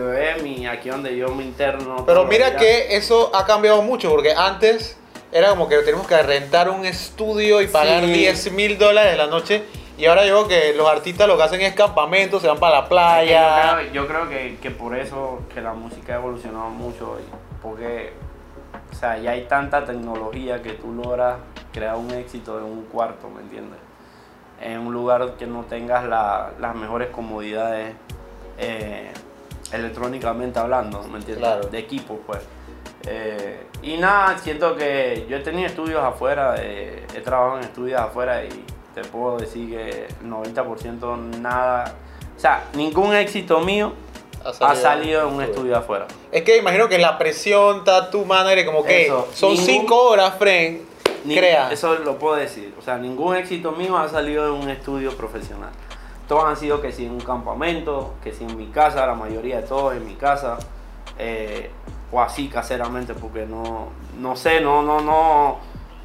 bebé, 0.10 0.42
mi, 0.42 0.66
aquí 0.68 0.90
donde 0.90 1.16
yo 1.16 1.30
me 1.36 1.44
interno. 1.44 2.06
Pero 2.06 2.26
mira 2.26 2.56
que 2.58 2.96
eso 2.96 3.32
ha 3.36 3.46
cambiado 3.46 3.82
mucho, 3.82 4.10
porque 4.10 4.34
antes 4.36 4.98
era 5.32 5.50
como 5.50 5.68
que 5.70 5.78
tenemos 5.80 6.08
que 6.08 6.22
rentar 6.22 6.70
un 6.70 6.86
estudio 6.86 7.62
y 7.62 7.68
pagar 7.68 8.04
Sí. 8.04 8.12
10 8.12 8.52
mil 8.52 8.78
dólares 8.78 9.18
la 9.18 9.28
noche. 9.28 9.64
Y 9.98 10.06
ahora 10.06 10.26
yo 10.26 10.48
que 10.48 10.74
los 10.74 10.88
artistas 10.90 11.28
lo 11.28 11.36
que 11.36 11.44
hacen 11.44 11.60
es 11.62 11.74
campamentos, 11.74 12.42
se 12.42 12.48
van 12.48 12.58
para 12.58 12.82
la 12.82 12.88
playa. 12.90 13.82
Yo 13.82 13.84
creo, 13.84 13.94
yo 13.94 14.08
creo 14.08 14.30
que, 14.30 14.58
que 14.62 14.72
por 14.72 14.98
eso 14.98 15.42
que 15.54 15.60
la 15.62 15.74
música 15.74 16.14
ha 16.14 16.16
evolucionado 16.16 16.70
mucho, 16.70 17.18
porque 17.62 18.14
o 18.92 18.96
sea, 18.96 19.18
ya 19.18 19.32
hay 19.32 19.44
tanta 19.44 19.84
tecnología 19.86 20.62
que 20.62 20.72
tú 20.72 20.94
logras 20.94 21.36
crear 21.74 21.96
un 21.98 22.12
éxito 22.12 22.58
en 22.58 22.64
un 22.64 22.84
cuarto, 22.86 23.30
¿me 23.30 23.42
entiendes? 23.42 23.78
En 24.62 24.80
un 24.80 24.94
lugar 24.94 25.34
que 25.38 25.46
no 25.46 25.64
tengas 25.66 26.06
la- 26.06 26.52
las 26.60 26.76
mejores 26.76 27.10
comodidades 27.10 27.94
eh, 28.58 29.12
electrónicamente 29.72 30.60
hablando, 30.60 31.02
¿me 31.04 31.18
entiendes? 31.20 31.38
Claro. 31.38 31.68
De 31.68 31.78
equipo, 31.80 32.20
pues. 32.26 32.40
Eh, 33.08 33.66
y 33.82 33.98
nada, 33.98 34.38
siento 34.38 34.76
que 34.76 35.26
yo 35.30 35.38
he 35.38 35.40
tenido 35.40 35.68
estudios 35.68 36.04
afuera, 36.04 36.56
eh, 36.60 37.06
he 37.16 37.22
trabajado 37.22 37.60
en 37.60 37.64
estudios 37.66 38.00
afuera 38.00 38.44
y 38.44 38.50
te 38.94 39.02
puedo 39.06 39.38
decir 39.38 39.70
que 39.70 40.08
el 40.22 40.30
90% 40.30 41.16
nada, 41.40 41.94
o 42.36 42.40
sea, 42.40 42.66
ningún 42.74 43.16
éxito 43.16 43.60
mío 43.62 43.94
ha 44.62 44.76
salido 44.76 45.28
en 45.28 45.36
un 45.36 45.42
estudio 45.44 45.78
afuera. 45.78 46.08
Es 46.32 46.44
que 46.44 46.58
imagino 46.58 46.88
que 46.90 46.98
la 46.98 47.18
presión, 47.18 47.80
está 47.80 48.10
tu 48.10 48.26
manager, 48.26 48.66
como 48.66 48.84
que 48.84 49.06
Eso. 49.06 49.28
son 49.34 49.52
Ningún- 49.52 49.66
5 49.66 50.02
horas, 50.10 50.36
friend, 50.38 50.82
Ni- 51.26 51.36
crea. 51.38 51.72
Eso 51.72 51.96
lo 51.96 52.18
puedo 52.18 52.36
decir. 52.36 52.74
O 52.78 52.82
sea, 52.82 52.98
ningún 52.98 53.36
éxito 53.36 53.72
mío 53.74 53.98
ha 53.98 54.08
salido 54.08 54.46
de 54.46 54.52
un 54.52 54.70
estudio 54.70 55.12
profesional. 55.16 55.70
Todos 56.30 56.46
han 56.46 56.56
sido 56.56 56.80
que 56.80 56.92
si 56.94 57.06
en 57.08 57.12
un 57.12 57.20
campamento, 57.22 58.14
que 58.24 58.32
si 58.32 58.46
en 58.46 58.56
mi 58.56 58.68
casa, 58.68 59.06
la 59.06 59.16
mayoría 59.16 59.58
de 59.58 59.64
todos 59.64 59.96
en 59.96 60.06
mi 60.08 60.14
casa, 60.14 60.58
eh, 61.18 61.70
o 62.12 62.22
así 62.22 62.48
caseramente, 62.48 63.14
porque 63.16 63.46
no, 63.46 63.88
no 64.20 64.36
sé, 64.36 64.62
no, 64.62 64.82
no, 64.84 65.02
no, 65.02 65.58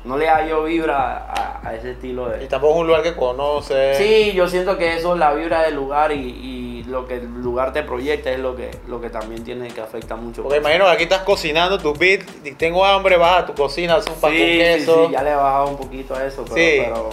no 0.05 0.17
le 0.19 0.27
hallo 0.29 0.65
vibra 0.65 1.19
a, 1.29 1.61
a 1.69 1.75
ese 1.75 1.93
estilo 1.93 2.35
Y 2.37 2.41
de... 2.41 2.47
tampoco 2.47 2.73
es 2.75 2.81
un 2.81 2.87
lugar 2.87 3.03
que 3.03 3.15
conoce. 3.15 3.95
Sí, 3.97 4.33
yo 4.35 4.49
siento 4.49 4.77
que 4.79 4.97
eso 4.97 5.13
es 5.13 5.21
la 5.21 5.33
vibra 5.35 5.63
del 5.63 5.75
lugar 5.77 6.11
y, 6.13 6.17
y 6.17 6.85
lo 6.85 7.07
que 7.07 7.15
el 7.17 7.43
lugar 7.43 7.73
te 7.75 7.83
proyecta 7.83 8.31
es 8.31 8.39
lo 8.39 8.57
que, 8.57 8.71
lo 8.89 9.01
que 9.03 9.11
también 9.11 9.45
tiene 9.45 9.69
que 9.69 9.81
afecta 9.83 10.17
mucho. 10.17 10.43
Porque 10.43 10.59
imagino 10.59 10.85
que 10.87 10.91
aquí 10.91 11.03
estás 11.05 11.23
cocinando 11.23 11.79
tu 11.79 11.93
beat, 11.95 12.23
y 12.45 12.53
tengo 12.53 12.83
hambre, 12.85 13.17
vas 13.19 13.43
a 13.43 13.47
tu 13.47 13.55
cocina, 13.55 13.97
haces 13.97 14.13
un 14.15 14.21
pan 14.21 14.33
Sí, 14.33 14.39
con 14.39 14.49
sí, 14.49 14.59
queso. 14.59 15.07
sí, 15.07 15.13
ya 15.13 15.23
le 15.23 15.31
he 15.33 15.35
bajado 15.35 15.69
un 15.69 15.77
poquito 15.77 16.15
a 16.15 16.25
eso, 16.25 16.45
pero, 16.45 16.57
Sí. 16.57 16.83
pero, 16.83 17.11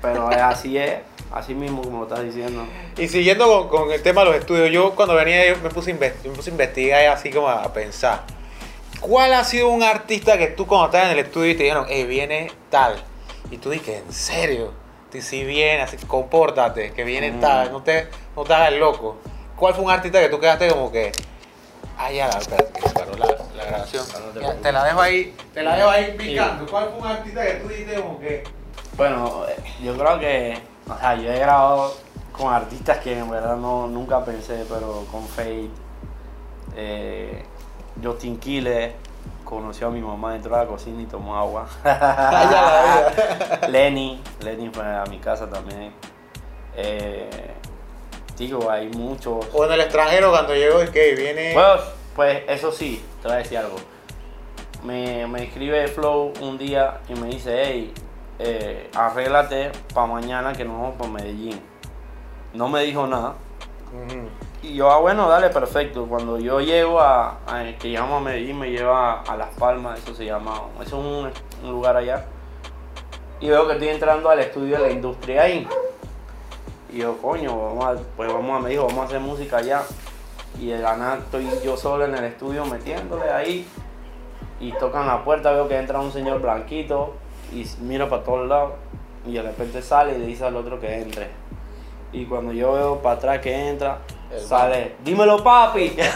pero 0.00 0.28
así 0.28 0.76
es, 0.78 0.98
así 1.32 1.54
mismo 1.54 1.82
como 1.82 1.98
lo 2.00 2.04
estás 2.08 2.24
diciendo. 2.24 2.64
Y 2.96 3.08
siguiendo 3.08 3.46
con, 3.46 3.68
con 3.68 3.92
el 3.92 4.02
tema 4.02 4.22
de 4.22 4.26
los 4.30 4.36
estudios, 4.36 4.70
yo 4.70 4.94
cuando 4.94 5.14
venía 5.14 5.46
yo 5.48 5.56
me 5.62 5.70
puse, 5.70 5.94
me 5.94 6.10
puse 6.10 6.50
a 6.50 6.52
investigar 6.52 7.02
y 7.02 7.06
así 7.06 7.30
como 7.30 7.48
a 7.48 7.72
pensar. 7.72 8.22
¿Cuál 9.00 9.32
ha 9.34 9.44
sido 9.44 9.68
un 9.68 9.82
artista 9.82 10.36
que 10.38 10.48
tú 10.48 10.66
cuando 10.66 10.86
estás 10.86 11.04
en 11.04 11.10
el 11.12 11.18
estudio 11.24 11.50
y 11.52 11.54
te 11.54 11.62
dijeron, 11.64 11.86
eh, 11.88 12.04
viene 12.04 12.50
tal? 12.70 12.96
Y 13.50 13.58
tú 13.58 13.70
dices, 13.70 14.02
¿en 14.04 14.12
serio? 14.12 14.72
Si 15.12 15.22
sí, 15.22 15.44
viene, 15.44 15.82
así, 15.82 15.96
compórtate, 16.06 16.92
que 16.92 17.04
viene 17.04 17.30
Mm. 17.32 17.40
tal, 17.40 17.72
no 17.72 17.82
te, 17.82 18.08
no 18.36 18.44
te 18.44 18.52
hagas 18.54 18.72
loco. 18.74 19.16
¿Cuál 19.56 19.74
fue 19.74 19.84
un 19.84 19.90
artista 19.90 20.20
que 20.20 20.28
tú 20.28 20.38
quedaste 20.40 20.68
como 20.68 20.90
que, 20.92 21.12
ah, 21.96 22.10
ya, 22.12 22.28
espérate, 22.28 22.72
que 22.78 22.88
se 22.88 22.94
paró 22.94 23.16
la, 23.16 23.26
la 23.56 23.64
grabación. 23.64 24.04
No 24.12 24.18
te 24.18 24.24
Ya, 24.26 24.32
preocupes. 24.32 24.62
te 24.62 24.72
la 24.72 24.84
dejo 24.84 25.00
ahí, 25.00 25.34
te 25.54 25.62
la 25.62 25.76
dejo 25.76 25.88
ahí 25.88 26.14
picando. 26.18 26.66
¿Cuál 26.66 26.90
fue 26.90 26.98
un 27.00 27.06
artista 27.06 27.42
que 27.46 27.52
tú 27.54 27.68
dijiste 27.68 27.94
como 27.94 28.18
que, 28.20 28.44
Bueno, 28.96 29.46
yo 29.82 29.96
creo 29.96 30.18
que, 30.20 30.58
o 30.88 30.98
sea, 30.98 31.14
yo 31.16 31.30
he 31.30 31.38
grabado 31.38 31.94
con 32.32 32.52
artistas 32.52 32.98
que 32.98 33.18
en 33.18 33.28
verdad 33.30 33.56
no, 33.56 33.88
nunca 33.88 34.24
pensé, 34.24 34.64
pero 34.68 35.04
con 35.10 35.26
Faith, 35.26 35.70
eh, 36.76 37.44
Justin 38.02 38.38
Quiles, 38.38 38.92
conoció 39.44 39.88
a 39.88 39.90
mi 39.90 40.00
mamá 40.00 40.34
dentro 40.34 40.54
de 40.54 40.62
la 40.62 40.68
cocina 40.68 41.02
y 41.02 41.06
tomó 41.06 41.36
agua. 41.36 41.66
Lenny, 43.68 44.22
Lenny 44.40 44.68
fue 44.70 44.84
a 44.84 45.04
mi 45.04 45.18
casa 45.18 45.48
también. 45.48 45.92
Eh, 46.76 47.54
digo, 48.36 48.70
hay 48.70 48.88
muchos. 48.88 49.46
O 49.52 49.64
en 49.64 49.72
el 49.72 49.80
extranjero 49.80 50.30
cuando 50.30 50.54
llegó 50.54 50.82
y 50.82 50.88
que 50.88 51.14
viene... 51.14 51.52
Pues, 51.54 51.80
pues 52.14 52.42
eso 52.46 52.70
sí, 52.70 53.02
te 53.22 53.28
voy 53.28 53.36
a 53.36 53.38
decir 53.38 53.58
algo. 53.58 53.76
Me, 54.84 55.26
me 55.26 55.44
escribe 55.44 55.88
Flow 55.88 56.32
un 56.40 56.58
día 56.58 57.00
y 57.08 57.14
me 57.14 57.28
dice, 57.28 57.62
hey, 57.64 57.94
eh, 58.38 58.90
arréglate 58.94 59.72
para 59.94 60.06
mañana 60.06 60.52
que 60.52 60.64
nos 60.64 60.80
vamos 60.80 60.94
para 60.96 61.10
Medellín. 61.10 61.60
No 62.54 62.68
me 62.68 62.82
dijo 62.82 63.06
nada. 63.06 63.34
Y 64.62 64.74
yo, 64.74 64.90
ah, 64.90 64.98
bueno, 64.98 65.28
dale, 65.28 65.48
perfecto. 65.50 66.06
Cuando 66.06 66.38
yo 66.38 66.60
llego 66.60 67.00
a, 67.00 67.38
a- 67.46 67.64
que 67.78 67.90
llegamos 67.90 68.20
a 68.20 68.24
Medellín, 68.24 68.58
me 68.58 68.70
lleva 68.70 69.20
a 69.22 69.36
Las 69.36 69.48
Palmas, 69.54 69.98
eso 70.00 70.14
se 70.14 70.24
llama, 70.24 70.54
eso 70.80 70.82
es 70.82 70.92
un, 70.92 71.30
un 71.66 71.70
lugar 71.72 71.96
allá. 71.96 72.26
Y 73.40 73.48
veo 73.48 73.66
que 73.66 73.74
estoy 73.74 73.88
entrando 73.88 74.28
al 74.30 74.40
estudio 74.40 74.76
de 74.78 74.82
la 74.88 74.90
industria 74.90 75.42
ahí. 75.42 75.66
Y 76.92 76.98
yo, 76.98 77.16
coño, 77.18 77.56
vamos 77.56 77.84
a, 77.86 78.02
pues 78.16 78.32
vamos 78.32 78.58
a, 78.58 78.60
me 78.62 78.70
dijo, 78.70 78.86
vamos 78.86 79.02
a 79.02 79.04
hacer 79.04 79.20
música 79.20 79.58
allá. 79.58 79.82
Y 80.58 80.68
de 80.68 80.78
la 80.78 80.96
nada 80.96 81.18
estoy 81.18 81.46
yo 81.64 81.76
solo 81.76 82.04
en 82.04 82.14
el 82.16 82.24
estudio 82.24 82.64
metiéndole 82.66 83.30
ahí. 83.30 83.66
Y 84.58 84.72
tocan 84.72 85.06
la 85.06 85.22
puerta, 85.22 85.52
veo 85.52 85.68
que 85.68 85.78
entra 85.78 86.00
un 86.00 86.10
señor 86.10 86.40
blanquito 86.40 87.14
y 87.52 87.66
mira 87.82 88.08
para 88.08 88.22
todos 88.22 88.48
lados. 88.48 88.72
Y 89.26 89.34
de 89.34 89.42
repente 89.42 89.82
sale 89.82 90.14
y 90.14 90.18
le 90.18 90.26
dice 90.26 90.44
al 90.44 90.56
otro 90.56 90.80
que 90.80 91.02
entre. 91.02 91.28
Y 92.12 92.24
cuando 92.24 92.52
yo 92.52 92.72
veo 92.72 93.02
para 93.02 93.16
atrás 93.16 93.40
que 93.40 93.68
entra, 93.68 93.98
El 94.30 94.40
sale, 94.40 94.94
dímelo 95.04 95.42
papi. 95.42 95.96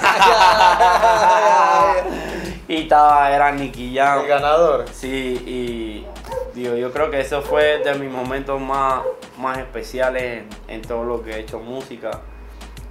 y 2.69 2.83
estaba, 2.83 3.35
era 3.35 3.53
Nicky 3.53 3.95
Jam. 3.95 4.21
El 4.21 4.29
ganador. 4.29 4.89
Sí, 4.91 5.43
y 5.47 6.07
digo, 6.55 6.77
yo 6.77 6.93
creo 6.93 7.11
que 7.11 7.21
eso 7.21 7.43
fue 7.43 7.79
de 7.79 7.95
mis 7.95 8.11
momentos 8.11 8.61
más, 8.61 9.03
más 9.39 9.59
especiales 9.59 10.23
en, 10.23 10.49
en 10.69 10.83
todo 10.83 11.05
lo 11.05 11.23
que 11.23 11.33
he 11.33 11.41
hecho 11.41 11.59
música. 11.59 12.11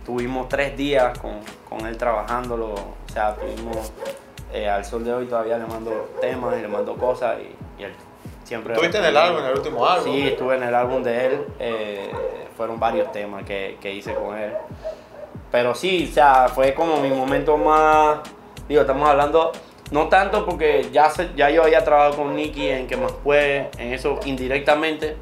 Tuvimos 0.06 0.49
tres 0.49 0.77
días 0.77 1.17
con, 1.17 1.39
con 1.67 1.88
él 1.88 1.97
trabajándolo, 1.97 2.73
o 2.73 2.95
sea, 3.12 3.36
tuvimos 3.36 3.91
eh, 4.54 4.69
al 4.69 4.84
sol 4.84 5.06
de 5.06 5.13
hoy 5.13 5.27
todavía 5.27 5.58
le 5.58 5.65
mando 5.65 6.10
temas 6.19 6.58
y 6.58 6.62
le 6.62 6.67
mando 6.67 6.97
cosas 6.97 7.38
y, 7.39 7.82
y 7.82 7.86
él 7.86 7.93
siempre... 8.51 8.73
¿Estuviste 8.73 8.97
en 8.99 9.05
el 9.05 9.15
álbum, 9.17 9.39
en 9.39 9.45
el 9.45 9.53
último 9.55 9.85
álbum? 9.85 10.05
Sí, 10.13 10.27
estuve 10.27 10.55
en 10.57 10.63
el 10.63 10.75
álbum 10.75 11.01
de 11.03 11.25
él, 11.25 11.45
eh, 11.59 12.11
fueron 12.57 12.79
varios 12.79 13.09
temas 13.13 13.43
que, 13.45 13.77
que 13.81 13.93
hice 13.93 14.13
con 14.13 14.37
él. 14.37 14.51
Pero 15.51 15.73
sí, 15.73 16.07
o 16.09 16.13
sea, 16.13 16.47
fue 16.49 16.73
como 16.73 16.97
mi 16.97 17.09
momento 17.09 17.55
más, 17.57 18.19
digo, 18.67 18.81
estamos 18.81 19.07
hablando, 19.09 19.51
no 19.91 20.07
tanto 20.09 20.45
porque 20.45 20.89
ya, 20.91 21.09
se- 21.09 21.31
ya 21.35 21.49
yo 21.49 21.63
había 21.63 21.83
trabajado 21.83 22.17
con 22.17 22.35
Nicky 22.35 22.67
en 22.69 22.87
que 22.87 22.97
más 22.97 23.13
puede, 23.23 23.69
en 23.77 23.93
eso 23.93 24.19
indirectamente, 24.25 25.15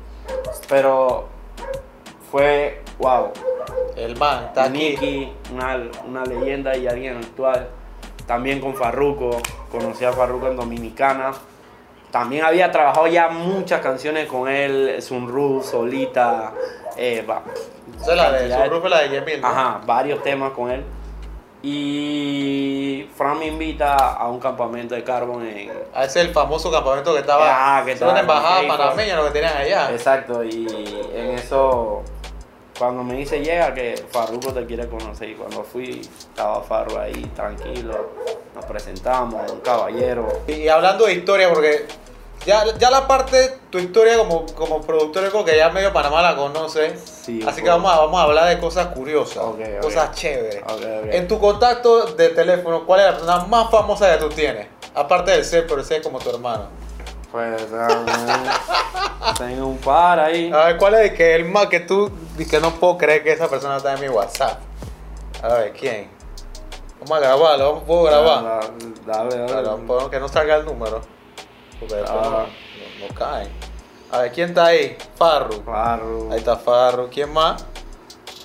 pero 0.68 1.28
fue, 2.32 2.82
wow, 3.00 3.32
El 3.96 4.16
man 4.18 4.46
está. 4.46 4.70
Nicky, 4.70 5.32
una, 5.54 5.78
una 6.08 6.24
leyenda 6.26 6.76
y 6.78 6.88
alguien 6.88 7.18
actual. 7.18 7.68
También 8.26 8.60
con 8.62 8.76
Farruko, 8.76 9.42
conocí 9.72 10.06
a 10.06 10.14
Farruko 10.14 10.48
en 10.48 10.56
Dominicana. 10.56 11.32
También 12.12 12.44
había 12.44 12.72
trabajado 12.72 13.08
ya 13.08 13.30
muchas 13.30 13.82
canciones 13.82 14.28
con 14.28 14.48
él, 14.50 15.00
Sunroof, 15.02 15.66
Solita, 15.70 16.54
eh, 16.98 17.24
va- 17.30 17.44
Esa 18.02 18.12
es 18.12 18.18
la 18.18 18.32
de 18.32 18.38
cantidad 18.40 18.64
su 18.66 18.70
grupo, 18.72 18.88
la 18.90 19.00
de 19.02 19.10
Yemil. 19.10 19.42
¿no? 19.42 19.48
Ajá, 19.48 19.82
varios 19.86 20.24
temas 20.24 20.52
con 20.52 20.72
él. 20.72 20.84
Y 21.62 23.08
Fran 23.16 23.38
me 23.38 23.48
invita 23.48 23.96
a 24.14 24.28
un 24.30 24.40
campamento 24.40 24.96
de 24.96 25.04
carbón 25.04 25.46
en... 25.46 25.70
Ah, 25.94 26.06
ese 26.06 26.22
es 26.22 26.28
el 26.28 26.34
famoso 26.34 26.72
campamento 26.72 27.14
que 27.14 27.20
estaba. 27.20 27.78
Ah, 27.78 27.84
que 27.86 27.92
estaba 27.92 28.14
en 28.14 28.18
embajada 28.20 28.62
Keifo. 28.62 28.78
panameña 28.78 29.16
lo 29.18 29.26
que 29.26 29.32
tenían 29.32 29.58
allá. 29.58 29.92
Exacto, 29.92 30.44
y 30.44 30.66
en 31.14 31.32
eso, 31.32 32.02
cuando 32.80 33.04
me 33.04 33.16
dice 33.16 33.42
llega 33.42 33.74
que 33.74 34.02
Farruko 34.10 34.54
te 34.54 34.66
quiere 34.66 34.88
conocer, 34.88 35.30
y 35.30 35.36
cuando 35.36 35.64
fui, 35.64 36.00
estaba 36.00 36.64
Farru 36.64 36.98
ahí 36.98 37.30
tranquilo, 37.36 38.12
nos 38.56 38.66
presentamos, 38.66 39.52
un 39.52 39.60
caballero. 39.60 40.26
Y 40.48 40.70
hablando 40.70 41.06
de 41.06 41.14
historia, 41.14 41.50
porque 41.50 41.86
ya, 42.46 42.64
ya 42.78 42.90
la 42.90 43.06
parte, 43.06 43.58
tu 43.70 43.80
historia 43.80 44.18
como, 44.18 44.46
como 44.56 44.82
productor, 44.82 45.26
yo 45.26 45.30
creo 45.30 45.46
que 45.46 45.58
ya 45.58 45.70
medio 45.70 45.92
Panamá 45.92 46.22
la 46.22 46.38
conoce. 46.38 46.96
Sí, 46.98 47.42
Así 47.46 47.62
que 47.62 47.70
vamos 47.70 47.92
a, 47.92 47.98
vamos 48.00 48.18
a 48.18 48.24
hablar 48.24 48.48
de 48.48 48.60
cosas 48.62 48.88
curiosas, 48.88 49.44
cosas 49.82 50.16
chéveres. 50.16 50.64
En 51.12 51.28
tu 51.28 51.38
contacto 51.38 52.14
de 52.14 52.30
teléfono, 52.30 52.86
¿cuál 52.86 53.02
es 53.02 53.06
la 53.08 53.12
persona 53.12 53.46
más 53.46 53.70
famosa 53.70 54.10
que 54.14 54.24
tú 54.24 54.30
tienes? 54.30 54.68
Aparte 54.96 55.32
del 55.32 55.44
ser, 55.44 55.68
pero 55.68 55.82
es 55.82 56.02
como 56.02 56.18
tu 56.20 56.30
hermano. 56.30 56.79
Pues 57.32 57.68
tengo 59.38 59.68
un 59.68 59.78
par 59.78 60.20
ahí. 60.20 60.52
A 60.52 60.66
ver, 60.66 60.78
¿cuál 60.78 60.96
es 60.96 61.12
el 61.12 61.18
que 61.18 61.36
el 61.36 61.46
más 61.46 61.68
que 61.68 61.80
tú 61.82 62.12
que 62.50 62.60
no 62.60 62.72
puedo 62.72 62.98
creer 62.98 63.24
que 63.24 63.32
esa 63.34 63.48
persona 63.48 63.78
está 63.78 63.94
en 63.94 64.02
mi 64.02 64.10
WhatsApp? 64.10 64.60
A 65.44 65.48
ver, 65.50 65.74
¿quién? 65.74 66.10
Vamos 67.02 67.18
a 67.18 67.20
grabarlo, 67.22 67.66
vamos- 67.70 67.84
¿puedo 67.86 68.04
grabar? 68.04 68.44
Ah, 68.46 68.60
Dale, 69.06 69.38
dale. 69.38 70.10
Que 70.10 70.20
no 70.20 70.28
salga 70.28 70.56
el 70.58 70.66
número. 70.66 71.02
Porque 71.80 71.96
después 71.96 72.20
Ah. 72.24 72.46
no, 73.00 73.08
no, 73.08 73.16
caen. 73.16 73.50
A 74.12 74.18
ver, 74.20 74.32
¿quién 74.32 74.50
está 74.50 74.66
ahí? 74.66 74.98
Farru. 75.16 75.62
Farru. 75.64 76.30
Ahí 76.32 76.40
está 76.40 76.58
Farru. 76.58 77.10
¿Quién 77.10 77.32
más? 77.32 77.64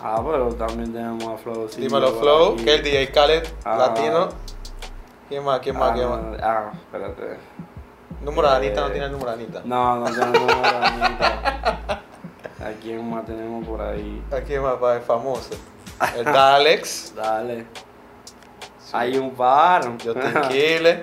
Ah, 0.03 0.21
pero 0.25 0.49
también 0.55 0.93
tenemos 0.93 1.25
a 1.25 1.39
Flow. 1.39 1.69
sí, 1.69 1.81
Dímelo 1.81 2.13
Flow, 2.21 2.57
que 2.57 2.63
es 2.75 2.81
el 2.81 2.83
DJ 2.85 3.11
Khaled 3.13 3.49
Ah. 3.65 3.77
latino. 3.79 4.29
¿Quién 5.29 5.43
más? 5.43 5.61
¿Quién 5.61 5.77
más? 5.79 5.91
Ah, 5.91 5.95
¿Quién 5.95 6.09
más? 6.11 6.21
no, 6.21 6.37
Ah, 6.43 6.73
espérate. 6.93 7.39
Número 8.25 8.51
de 8.51 8.57
Anita, 8.57 8.81
no 8.81 8.87
Eh, 8.89 8.91
tiene 8.91 9.07
el 9.07 9.13
número 9.13 9.31
de 9.31 9.43
Anita. 9.43 9.61
No, 9.65 9.97
no 9.97 10.05
tenemos 10.07 10.53
a 10.53 10.87
Anita. 10.87 12.01
¿A 12.61 12.71
quién 12.83 13.11
más 13.11 13.25
tenemos 13.27 13.67
por 13.67 13.81
ahí? 13.83 14.23
¿A 14.33 14.41
quién 14.41 14.63
más? 14.63 14.75
Para 14.77 14.97
el 14.97 15.03
famoso. 15.03 15.51
Está 16.17 16.55
Alex. 16.57 17.13
Dale. 17.17 17.67
Hay 18.93 19.17
un 19.19 19.31
par. 19.33 19.97
Yo 19.99 20.15
tranquile. 20.15 21.01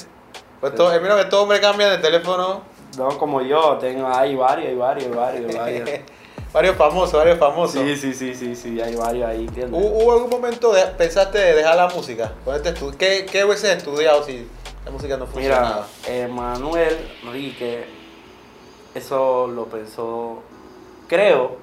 Pues 0.60 0.76
todo, 0.76 0.94
eh, 0.94 1.00
mira 1.00 1.16
que 1.18 1.26
todo 1.26 1.44
hombre 1.44 1.60
cambia 1.60 1.90
de 1.90 1.98
teléfono. 1.98 2.62
no 2.98 3.18
como 3.18 3.42
yo, 3.42 3.78
tengo 3.80 4.08
hay 4.08 4.36
varios, 4.36 4.70
hay 4.70 4.76
varios, 4.76 5.08
hay 5.08 5.14
varios, 5.14 5.56
hay 5.56 5.80
varios. 5.82 6.00
Varios 6.54 6.76
famosos, 6.76 7.14
varios 7.14 7.38
famosos. 7.40 7.82
Sí, 7.82 7.96
sí, 7.96 8.14
sí, 8.14 8.36
sí, 8.36 8.56
sí, 8.56 8.82
hay 8.82 8.96
varios 8.96 9.28
ahí, 9.30 9.46
¿entiendes? 9.46 9.80
¿Hubo, 9.82 10.04
hubo 10.04 10.12
algún 10.14 10.30
momento 10.30 10.74
de, 10.74 10.84
pensaste 10.98 11.38
de 11.38 11.54
dejar 11.56 11.76
la 11.76 11.88
música? 11.88 12.32
¿Qué, 12.98 13.26
¿Qué 13.32 13.46
hubieses 13.46 13.78
estudiado 13.78 14.24
si 14.24 14.48
la 14.86 14.92
música 14.92 15.18
no 15.18 15.28
funcionaba? 15.28 15.88
Mira, 16.08 16.28
Manuel 16.28 16.98
Rique, 17.32 17.86
eso 18.96 19.48
lo 19.48 19.66
pensó, 19.66 20.40
creo 21.08 21.58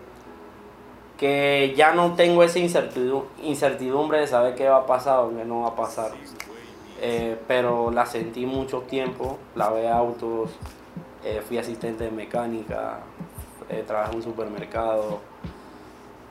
que 1.19 1.75
ya 1.77 1.93
no 1.93 2.15
tengo 2.15 2.43
esa 2.45 2.59
incertidu- 2.61 3.25
incertidumbre 3.43 4.21
de 4.21 4.27
saber 4.29 4.55
qué 4.55 4.69
va 4.69 4.79
a 4.79 4.87
pasar 4.87 5.19
o 5.21 5.31
qué 5.37 5.45
no 5.45 5.63
va 5.63 5.69
a 5.69 5.77
pasar. 5.77 6.13
Eh, 7.01 7.37
pero 7.47 7.91
la 7.91 8.07
sentí 8.07 8.47
mucho 8.47 8.81
tiempo, 8.83 9.39
lavé 9.55 9.89
autos, 9.89 10.51
eh, 11.25 11.43
fui 11.47 11.59
asistente 11.59 12.05
de 12.05 12.11
mecánica, 12.11 13.01
eh, 13.69 13.85
trabajé 13.87 14.13
en 14.13 14.17
un 14.17 14.23
supermercado. 14.23 15.21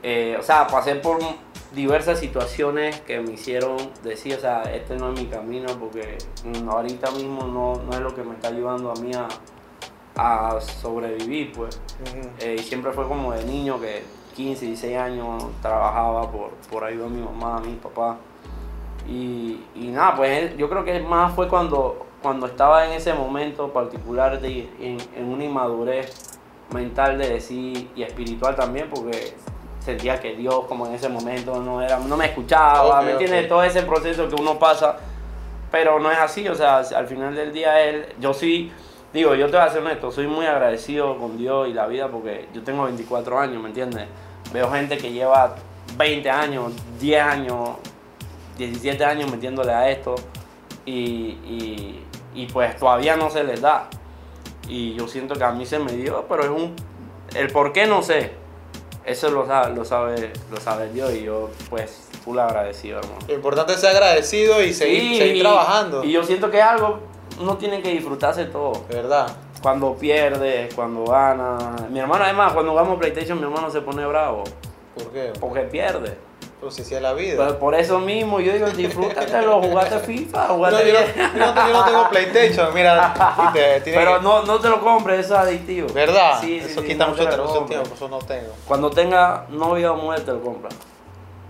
Eh, 0.03 0.37
o 0.39 0.43
sea, 0.43 0.67
pasé 0.67 0.95
por 0.95 1.19
diversas 1.73 2.19
situaciones 2.19 2.99
que 3.01 3.19
me 3.19 3.33
hicieron 3.33 3.77
decir, 4.03 4.35
o 4.35 4.39
sea, 4.39 4.63
este 4.63 4.95
no 4.95 5.11
es 5.11 5.19
mi 5.19 5.27
camino 5.27 5.67
porque 5.79 6.17
ahorita 6.67 7.11
mismo 7.11 7.43
no, 7.43 7.81
no 7.83 7.91
es 7.93 7.99
lo 7.99 8.15
que 8.15 8.23
me 8.23 8.35
está 8.35 8.49
ayudando 8.49 8.91
a 8.91 8.95
mí 8.95 9.11
a, 9.13 9.27
a 10.15 10.61
sobrevivir, 10.61 11.51
pues. 11.51 11.79
Eh, 12.39 12.57
y 12.59 12.63
siempre 12.63 12.91
fue 12.91 13.07
como 13.07 13.33
de 13.33 13.43
niño 13.43 13.79
que 13.79 14.03
15, 14.35 14.65
16 14.65 14.97
años 14.97 15.43
trabajaba 15.61 16.31
por, 16.31 16.51
por 16.71 16.83
ayudar 16.83 17.07
a 17.07 17.11
mi 17.11 17.21
mamá, 17.21 17.57
a 17.57 17.59
mi 17.59 17.75
papá. 17.75 18.17
Y, 19.07 19.63
y 19.75 19.87
nada, 19.87 20.15
pues 20.15 20.55
yo 20.57 20.69
creo 20.69 20.83
que 20.83 20.99
más 20.99 21.33
fue 21.33 21.47
cuando, 21.47 22.05
cuando 22.21 22.45
estaba 22.45 22.85
en 22.85 22.93
ese 22.93 23.13
momento 23.13 23.71
particular 23.71 24.39
de, 24.41 24.69
en, 24.79 24.97
en 25.15 25.25
una 25.25 25.45
inmadurez 25.45 26.36
mental 26.71 27.17
de 27.17 27.29
decir 27.29 27.89
y 27.95 28.03
espiritual 28.03 28.55
también, 28.55 28.89
porque 28.89 29.35
sentía 29.79 30.19
que 30.19 30.35
Dios 30.35 30.65
como 30.67 30.85
en 30.87 30.93
ese 30.93 31.07
momento 31.07 31.61
no 31.61 31.81
era 31.81 31.97
no 31.99 32.17
me 32.17 32.25
escuchaba, 32.25 33.01
¿me 33.01 33.11
entiendes? 33.11 33.47
Todo 33.47 33.63
ese 33.63 33.83
proceso 33.83 34.27
que 34.27 34.35
uno 34.35 34.59
pasa 34.59 34.97
pero 35.71 35.99
no 35.99 36.11
es 36.11 36.17
así, 36.17 36.47
o 36.47 36.55
sea, 36.55 36.77
al 36.77 37.07
final 37.07 37.35
del 37.35 37.51
día 37.51 37.81
él, 37.81 38.05
yo 38.19 38.33
sí, 38.33 38.71
digo, 39.13 39.35
yo 39.35 39.47
te 39.47 39.57
voy 39.57 39.65
a 39.65 39.69
ser 39.69 39.81
honesto, 39.81 40.11
soy 40.11 40.27
muy 40.27 40.45
agradecido 40.45 41.17
con 41.17 41.37
Dios 41.37 41.67
y 41.67 41.73
la 41.73 41.87
vida 41.87 42.07
porque 42.07 42.47
yo 42.53 42.63
tengo 42.63 42.85
24 42.85 43.39
años, 43.39 43.61
¿me 43.61 43.69
entiendes? 43.69 44.07
Veo 44.53 44.71
gente 44.71 44.97
que 44.97 45.11
lleva 45.11 45.55
20 45.97 46.29
años, 46.29 46.73
10 46.99 47.21
años, 47.21 47.69
17 48.57 49.03
años 49.03 49.29
metiéndole 49.29 49.73
a 49.73 49.89
esto 49.89 50.15
y, 50.85 52.01
y, 52.33 52.47
pues 52.53 52.77
todavía 52.77 53.17
no 53.17 53.29
se 53.29 53.43
les 53.43 53.59
da. 53.59 53.89
Y 54.67 54.95
yo 54.95 55.07
siento 55.07 55.35
que 55.35 55.43
a 55.43 55.51
mí 55.51 55.65
se 55.65 55.79
me 55.79 55.93
dio, 55.93 56.25
pero 56.27 56.43
es 56.43 56.49
un... 56.49 56.75
El 57.35 57.51
por 57.51 57.73
qué 57.73 57.87
no 57.87 58.03
sé. 58.03 58.31
Eso 59.05 59.29
lo 59.31 59.45
sabe, 59.45 59.73
lo 59.73 59.85
sabe, 59.85 60.33
lo 60.51 60.59
sabe 60.59 60.89
Dios 60.91 61.13
y 61.13 61.23
yo 61.23 61.49
pues 61.69 62.09
full 62.25 62.37
agradecido, 62.39 62.99
hermano. 62.99 63.19
Lo 63.25 63.33
importante 63.35 63.73
es 63.73 63.79
ser 63.79 63.91
agradecido 63.91 64.61
y 64.61 64.73
seguir, 64.73 65.17
seguir 65.17 65.43
trabajando. 65.43 66.03
Y 66.03 66.11
yo 66.11 66.23
siento 66.23 66.51
que 66.51 66.61
algo, 66.61 66.99
uno 67.39 67.55
tiene 67.57 67.81
que 67.81 67.89
disfrutarse 67.89 68.45
todo. 68.45 68.83
¿Verdad? 68.89 69.33
Cuando 69.61 69.95
pierde, 69.95 70.69
cuando 70.75 71.05
gana. 71.05 71.57
Mi 71.89 71.99
hermano 71.99 72.25
además, 72.25 72.51
cuando 72.51 72.71
jugamos 72.71 72.99
PlayStation, 72.99 73.37
mi 73.37 73.45
hermano 73.45 73.69
se 73.71 73.79
pone 73.79 74.05
bravo. 74.05 74.43
¿Por 74.93 75.11
qué? 75.11 75.31
Porque 75.39 75.61
pierde. 75.61 76.17
Pero 76.59 76.71
si 76.71 76.81
es 76.81 77.01
la 77.01 77.13
vida. 77.13 77.35
Pues 77.35 77.53
por 77.53 77.75
eso 77.75 77.99
mismo, 77.99 78.39
yo 78.39 78.51
digo, 78.51 78.67
disfrútatelo, 78.69 79.61
jugaste 79.61 79.99
FIFA, 79.99 80.47
jugaste 80.47 80.85
no, 80.85 80.89
yo, 80.89 80.99
no, 81.37 81.67
yo, 81.67 81.73
no, 81.73 81.85
tengo 81.85 82.09
PlayStation, 82.09 82.73
mira. 82.73 83.51
Pero 83.85 84.21
no, 84.21 84.43
no 84.43 84.59
te 84.59 84.67
lo 84.67 84.81
compres, 84.81 85.25
eso 85.25 85.35
es 85.35 85.41
adictivo. 85.41 85.87
¿Verdad? 85.93 86.39
Sí, 86.41 86.57
eso 86.57 86.81
quita 86.83 87.05
mucho 87.05 87.25
no 87.25 87.65
tiempo, 87.65 87.93
eso 87.93 88.07
no 88.07 88.17
tengo. 88.19 88.53
Cuando 88.65 88.89
tenga 88.89 89.45
novia 89.49 89.91
o 89.91 89.97
mujer, 89.97 90.21
te 90.21 90.31
lo 90.31 90.41
compras. 90.41 90.73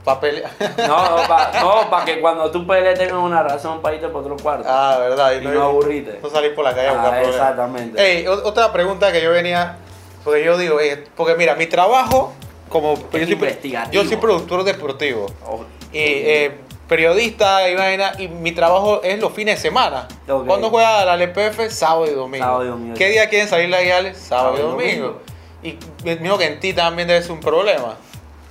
¿Para 0.04 0.20
pelear? 0.20 0.52
No, 0.88 1.18
no, 1.18 1.28
para 1.28 1.62
no, 1.62 2.06
que 2.06 2.20
cuando 2.22 2.52
tú 2.52 2.66
pelees 2.68 2.98
tengas 2.98 3.18
una 3.18 3.44
razón 3.44 3.82
para 3.82 3.96
irte 3.96 4.08
por 4.10 4.24
otro 4.24 4.38
cuarto. 4.38 4.66
Ah, 4.70 4.98
verdad. 5.00 5.34
Y, 5.34 5.44
no, 5.44 5.52
no 5.52 5.64
aburrite. 5.64 6.20
No 6.22 6.30
salir 6.30 6.54
por 6.56 6.64
la 6.64 6.74
calle 6.74 6.88
a 6.88 6.94
buscar 6.94 7.14
ah, 7.14 7.24
Exactamente. 7.24 8.02
Ey, 8.02 8.28
otra 8.28 8.72
pregunta 8.72 9.12
que 9.12 9.22
yo 9.22 9.32
venía, 9.32 9.78
porque 10.24 10.44
yo 10.44 10.58
digo, 10.58 10.80
eh, 10.80 11.06
porque 11.16 11.36
mira, 11.36 11.56
mi 11.56 11.68
trabajo 11.68 12.34
como 12.70 12.96
yo 13.12 13.26
soy, 13.26 13.60
yo 13.92 14.06
soy, 14.06 14.18
productor 14.18 14.64
deportivo 14.64 15.28
oh, 15.46 15.64
y 15.92 16.00
eh, 16.00 16.58
periodista 16.88 17.70
y 17.70 17.76
vaina 17.76 18.14
y 18.18 18.28
mi 18.28 18.52
trabajo 18.52 19.02
es 19.04 19.20
los 19.20 19.34
fines 19.34 19.56
de 19.56 19.62
semana. 19.62 20.08
¿Cuándo 20.26 20.70
juega 20.70 21.06
la 21.06 21.16
LPF? 21.16 21.70
Sábado 21.70 22.08
y 22.08 22.12
domingo. 22.12 22.94
¿Qué 22.96 23.10
día 23.10 23.30
quieren 23.30 23.48
salir 23.48 23.70
las 23.70 23.84
guiales? 23.84 24.18
Sábado, 24.18 24.58
y 24.58 24.62
domingo. 24.62 25.22
Y 25.64 25.78
me 26.04 26.16
digo 26.16 26.38
que 26.38 26.46
en 26.46 26.60
ti 26.60 26.74
también 26.74 27.08
debe 27.08 27.22
ser 27.22 27.32
un 27.32 27.40
problema. 27.40 27.96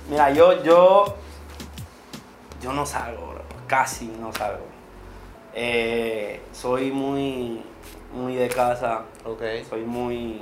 Mira, 0.09 0.31
yo, 0.31 0.63
yo, 0.63 1.15
yo 2.61 2.73
no 2.73 2.85
salgo, 2.85 3.35
casi 3.65 4.05
no 4.05 4.31
salgo. 4.33 4.65
Eh, 5.53 6.41
soy 6.53 6.91
muy, 6.91 7.61
muy 8.13 8.35
de 8.35 8.47
casa. 8.47 9.03
Okay. 9.25 9.65
Soy 9.65 9.81
muy 9.81 10.41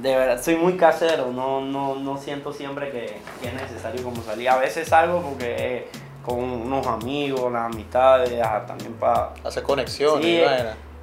de 0.00 0.14
verdad, 0.14 0.42
soy 0.42 0.56
muy 0.56 0.76
casero, 0.76 1.32
no, 1.32 1.60
no, 1.60 1.96
no 1.96 2.18
siento 2.18 2.52
siempre 2.52 2.90
que, 2.90 3.20
es 3.46 3.54
necesario 3.54 4.02
como 4.02 4.22
salir. 4.22 4.48
A 4.48 4.58
veces 4.58 4.88
salgo 4.88 5.22
porque 5.22 5.88
con 6.24 6.38
unos 6.38 6.86
amigos, 6.86 7.52
las 7.52 7.72
amistades, 7.72 8.30
también 8.66 8.94
para... 8.94 9.32
Hacer 9.44 9.62
conexiones. 9.62 10.46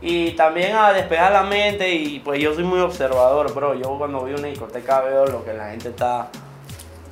y 0.01 0.31
también 0.31 0.75
a 0.75 0.91
despejar 0.91 1.31
la 1.31 1.43
mente 1.43 1.93
y 1.93 2.19
pues 2.19 2.41
yo 2.41 2.53
soy 2.53 2.63
muy 2.63 2.79
observador, 2.79 3.53
bro. 3.53 3.73
Yo 3.73 3.97
cuando 3.97 4.19
voy 4.19 4.33
a 4.33 4.35
una 4.35 4.47
discoteca 4.47 5.01
veo 5.01 5.25
lo 5.25 5.45
que 5.45 5.53
la 5.53 5.69
gente 5.69 5.89
está 5.89 6.29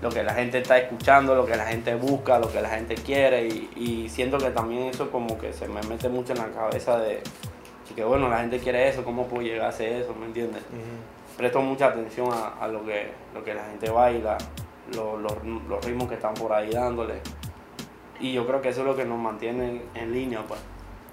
lo 0.02 0.10
que 0.10 0.24
la 0.24 0.34
gente 0.34 0.58
está 0.58 0.80
escuchando, 0.80 1.36
lo 1.36 1.45
que 1.45 1.56
la 1.56 1.65
gente 1.65 1.93
busca, 1.95 2.39
lo 2.39 2.52
que 2.52 2.60
la 2.60 2.69
gente 2.69 2.95
quiere 2.95 3.47
y, 3.47 4.10
siento 4.10 4.39
que 4.39 4.50
también 4.50 4.88
eso 4.88 5.12
como 5.12 5.38
que 5.38 5.54
se 5.54 5.67
me 5.67 5.82
mete 5.84 6.10
mucho 6.10 6.34
en 6.34 6.39
la 6.39 6.47
cabeza 6.47 6.97
de 6.97 7.21
que 7.95 8.04
bueno, 8.06 8.30
la 8.30 8.39
gente 8.39 8.58
quiere 8.60 8.88
eso, 8.88 9.04
¿cómo 9.04 9.28
puedo 9.28 9.43
llegar 9.43 9.65
a 9.65 9.69
hacer 9.69 10.02
eso? 10.02 10.15
¿Me 10.15 10.26
entiendes? 10.26 10.63
Presto 11.42 11.60
mucha 11.60 11.88
atención 11.88 12.30
a, 12.32 12.68
lo, 12.68 12.86
que, 12.86 13.10
lo 13.34 13.44
que 13.44 13.56
la 13.56 13.64
gente 13.64 13.90
baila, 13.90 14.38
los 14.94 15.84
ritmos 15.86 16.08
que 16.08 16.14
están 16.14 16.36
por 16.36 16.54
ahí 16.54 16.70
dándole. 16.70 17.16
Y 18.20 18.34
yo 18.34 18.46
creo 18.46 18.62
que 18.62 18.70
eso 18.70 18.82
es 18.82 18.86
lo 18.86 18.96
que 18.96 19.06
nos 19.06 19.18
mantiene 19.18 19.82
en, 19.96 20.14
línea, 20.14 20.44
pues. 20.48 20.60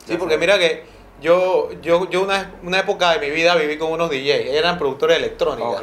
Sí, 0.04 0.18
porque 0.18 0.36
mira 0.36 0.58
que 0.58 0.84
yo, 1.22 1.70
yo, 1.80 2.10
yo 2.10 2.22
una, 2.22 2.52
una, 2.62 2.80
época 2.80 3.12
de 3.12 3.20
mi 3.26 3.34
vida 3.34 3.54
viví 3.54 3.78
con 3.78 3.90
unos 3.90 4.10
DJs, 4.10 4.50
eran 4.50 4.76
productores 4.76 5.18
de 5.18 5.24
electrónica. 5.24 5.80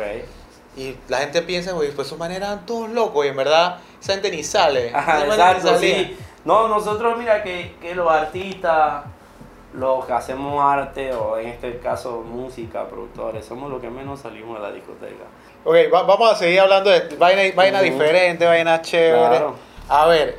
Y 0.78 0.96
la 1.08 1.20
gente 1.20 1.42
piensa, 1.42 1.74
pues 1.74 1.98
esos 1.98 2.20
manes 2.20 2.38
eran 2.38 2.68
todos 2.68 2.92
locos 2.92 3.26
y 3.26 3.30
en 3.30 3.36
verdad 3.38 3.80
esa 4.00 4.14
gente 4.14 4.30
ni 4.30 4.44
sale. 4.44 4.92
Ajá, 4.94 5.26
exacto, 5.26 5.80
sí. 5.80 6.16
No, 6.44 6.68
nosotros 6.68 7.18
mira 7.18 7.42
que, 7.42 7.76
que 7.82 7.96
los 7.96 8.12
artistas 8.12 9.06
los 9.78 10.06
que 10.06 10.14
hacemos 10.14 10.64
arte 10.64 11.14
o 11.14 11.38
en 11.38 11.50
este 11.50 11.80
caso 11.80 12.22
música, 12.22 12.88
productores, 12.88 13.46
somos 13.46 13.70
los 13.70 13.82
que 13.82 13.90
menos 13.90 14.22
salimos 14.22 14.58
de 14.58 14.68
la 14.68 14.72
discoteca. 14.72 15.26
Ok, 15.64 15.76
vamos 15.92 16.32
a 16.32 16.36
seguir 16.36 16.60
hablando 16.60 16.90
de 16.90 17.16
vaina, 17.18 17.42
vaina 17.56 17.82
diferente, 17.82 18.46
vaina 18.46 18.82
chévere. 18.82 19.46
A 19.90 20.06
ver, 20.08 20.38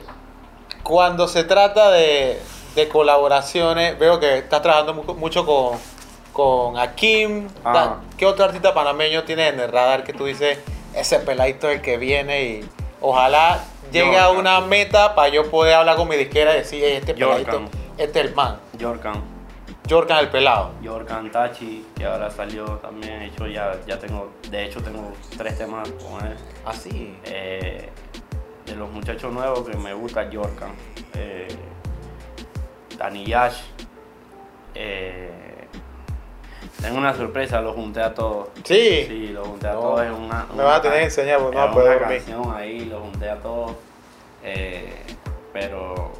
cuando 0.83 1.29
se 1.29 1.45
trata 1.45 1.91
de, 1.91 2.41
colaboraciones, 2.93 3.99
veo 3.99 4.21
que 4.21 4.39
estás 4.39 4.63
trabajando 4.63 4.95
mucho 5.15 5.47
con, 5.47 5.79
con 6.33 6.79
Akim. 6.79 7.49
Ah. 7.65 7.97
¿Qué 8.17 8.27
otro 8.27 8.45
artista 8.45 8.75
panameño 8.75 9.25
tienes 9.25 9.53
en 9.53 9.61
el 9.61 9.73
radar 9.73 10.05
que 10.05 10.13
tú 10.13 10.27
dices, 10.27 10.59
ese 10.95 11.19
peladito 11.21 11.69
es 11.69 11.77
el 11.77 11.83
que 11.83 11.97
viene 11.97 12.43
y 12.45 12.69
ojalá 13.01 13.61
llegue 13.91 14.19
a 14.19 14.31
una 14.31 14.61
meta 14.61 15.15
para 15.15 15.29
yo 15.29 15.51
poder 15.51 15.75
hablar 15.75 15.97
con 15.97 16.09
mi 16.09 16.17
disquera 16.17 16.55
y 16.55 16.59
decir, 16.59 16.85
este 16.85 17.15
peladito, 17.15 17.63
este 17.99 18.21
es 18.21 18.27
el 18.27 18.35
man? 18.35 18.59
Yorkan. 18.79 19.23
Yorkan 19.87 20.19
el 20.19 20.29
pelado. 20.31 20.73
Yorkan 20.83 21.31
Tachi, 21.31 21.87
que 21.95 22.05
ahora 22.05 22.31
salió 22.31 22.65
también, 22.79 23.23
hecho 23.23 23.47
ya, 23.47 23.75
ya 23.87 23.99
tengo, 23.99 24.33
de 24.51 24.65
hecho 24.65 24.83
tengo 24.83 25.13
tres 25.37 25.59
temas 25.59 25.89
con 25.91 26.27
él. 26.27 26.37
¿Ah, 26.65 26.73
sí? 26.73 27.17
Eh, 27.25 27.89
de 28.65 28.77
los 28.77 28.91
muchachos 28.91 29.33
nuevos 29.33 29.69
que 29.69 29.77
me 29.77 29.95
gusta 29.95 30.29
Yorkan. 30.29 30.73
Eh, 31.15 31.49
Dani 32.99 33.25
Yash. 33.25 33.63
Eh, 34.75 35.31
tengo 36.81 36.99
una 36.99 37.15
sorpresa, 37.15 37.61
lo 37.61 37.73
junté 37.73 38.03
a 38.03 38.13
todos. 38.13 38.49
Sí. 38.65 39.07
Sí, 39.09 39.29
lo 39.29 39.45
junté 39.45 39.69
a 39.69 39.73
todos. 39.73 40.03
Es 40.03 40.11
una, 40.11 40.47
me 40.55 40.63
vas 40.63 40.79
a 40.79 40.83
tener 40.83 40.99
que 40.99 41.05
enseñar, 41.05 41.41
pues 41.41 41.55
no 41.55 41.73
puedo 41.73 41.97
una 41.97 42.09
canción 42.09 42.55
ahí, 42.55 42.85
lo 42.85 43.01
junté 43.01 43.31
a 43.31 43.37
todos. 43.37 43.73
Eh, 44.43 45.03
pero 45.53 46.13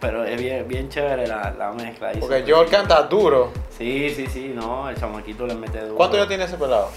pero 0.00 0.24
es 0.24 0.40
bien, 0.40 0.66
bien 0.66 0.88
chévere 0.88 1.26
la, 1.26 1.54
la 1.56 1.72
mezcla. 1.72 2.12
Porque 2.18 2.42
George 2.42 2.70
canta 2.70 3.02
duro. 3.02 3.52
Sí, 3.76 4.10
sí, 4.10 4.26
sí, 4.26 4.52
no, 4.54 4.88
el 4.88 4.96
chamaquito 4.96 5.46
le 5.46 5.54
mete 5.54 5.80
duro. 5.80 5.96
¿Cuánto 5.96 6.16
ya 6.16 6.26
tiene 6.26 6.44
ese 6.44 6.56
pelado? 6.56 6.88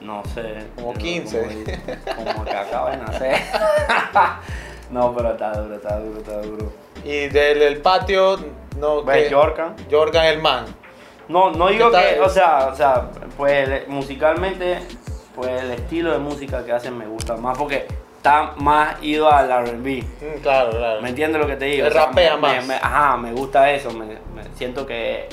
No 0.00 0.22
sé. 0.34 0.66
Como 0.76 0.94
15. 0.94 1.80
Como, 2.16 2.44
que 2.44 2.50
acaba 2.50 2.90
de 2.90 2.96
nacer. 2.98 3.36
no, 4.90 5.14
pero 5.14 5.32
está 5.32 5.60
duro, 5.60 5.74
está 5.74 5.98
duro, 5.98 6.18
está 6.18 6.42
duro. 6.42 6.72
Y 7.04 7.28
del 7.28 7.80
patio, 7.80 8.38
no. 8.78 9.02
¿Ves 9.02 9.32
Jorkan? 9.32 9.74
Jorkan 9.90 10.26
el 10.26 10.40
man. 10.40 10.66
No, 11.28 11.50
no 11.50 11.68
digo 11.68 11.90
que, 11.90 12.20
o 12.20 12.28
sea, 12.28 12.68
o 12.68 12.74
sea, 12.76 13.10
pues 13.36 13.88
musicalmente, 13.88 14.78
pues 15.34 15.62
el 15.62 15.72
estilo 15.72 16.12
de 16.12 16.18
música 16.18 16.64
que 16.64 16.72
hacen 16.72 16.96
me 16.96 17.06
gusta 17.06 17.36
más 17.36 17.58
porque 17.58 17.88
está 18.26 18.54
más 18.56 19.02
ido 19.02 19.30
al 19.30 19.48
RB. 19.48 20.02
Mm, 20.02 20.40
claro, 20.42 20.70
claro. 20.70 21.00
¿Me 21.00 21.10
entiendes 21.10 21.40
lo 21.40 21.46
que 21.46 21.56
te 21.56 21.66
digo? 21.66 21.84
Me 21.84 21.90
rapea 21.90 22.36
más. 22.36 22.68
ajá, 22.82 23.16
me 23.16 23.32
gusta 23.32 23.70
eso. 23.70 23.90
Me, 23.92 24.16
siento 24.54 24.84
que 24.84 25.28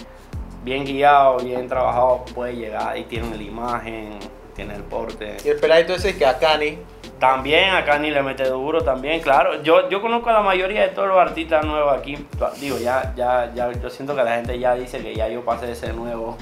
bien 0.63 0.86
guiado, 0.86 1.38
bien 1.39 1.67
trabajado 1.67 2.23
puede 2.36 2.56
llegar 2.56 2.95
y 2.97 3.03
tiene 3.06 3.36
la 3.36 3.43
imagen, 3.43 4.19
tiene 4.56 4.75
el 4.75 4.84
porte. 4.84 5.38
Y 5.43 5.49
el 5.49 5.60
peladito 5.60 5.93
ese 5.93 6.15
que 6.17 6.25
a 6.25 6.38
Cani. 6.38 6.77
También 7.19 7.73
a 7.73 7.86
Cani 7.86 8.12
le 8.12 8.21
mete 8.21 8.43
duro 8.43 8.82
también, 8.84 9.21
claro. 9.21 9.63
Yo, 9.63 9.89
yo 9.89 10.01
conozco 10.01 10.29
a 10.29 10.34
la 10.34 10.41
mayoría 10.41 10.82
de 10.82 10.89
todos 10.89 11.08
los 11.08 11.17
artistas 11.17 11.65
nuevos 11.65 11.97
aquí. 11.97 12.27
Digo, 12.60 12.77
ya, 12.77 13.13
ya, 13.15 13.49
ya, 13.56 13.71
yo 13.71 13.89
siento 13.89 14.13
que 14.13 14.23
la 14.23 14.36
gente 14.36 14.60
ya 14.60 14.75
dice 14.75 14.99
que 15.01 15.15
ya 15.15 15.29
yo 15.29 15.45
pasé 15.45 15.67
de 15.67 15.75
ser 15.75 15.95
nuevo 15.95 16.38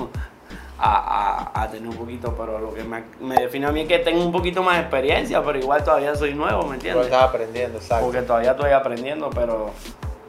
a, 0.83 1.67
tener 1.71 1.87
un 1.87 1.95
poquito, 1.95 2.33
pero 2.35 2.59
lo 2.59 2.73
que 2.73 2.83
me, 2.83 3.35
define 3.35 3.67
a 3.67 3.71
mí 3.71 3.81
es 3.81 3.87
que 3.87 3.99
tengo 3.99 4.23
un 4.23 4.31
poquito 4.31 4.63
más 4.63 4.79
experiencia, 4.79 5.43
pero 5.43 5.59
igual 5.59 5.83
todavía 5.83 6.15
soy 6.15 6.33
nuevo, 6.33 6.63
¿me 6.63 6.75
entiendes? 6.75 7.05
estás 7.05 7.23
aprendiendo, 7.23 7.77
exacto. 7.77 8.05
Porque 8.05 8.21
todavía 8.23 8.51
estoy 8.51 8.71
aprendiendo, 8.71 9.29
pero, 9.29 9.71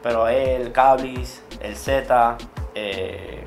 pero 0.01 0.27
el 0.27 0.71
Cablis, 0.71 1.43
el 1.59 1.75
Z, 1.75 2.37
eh, 2.75 3.43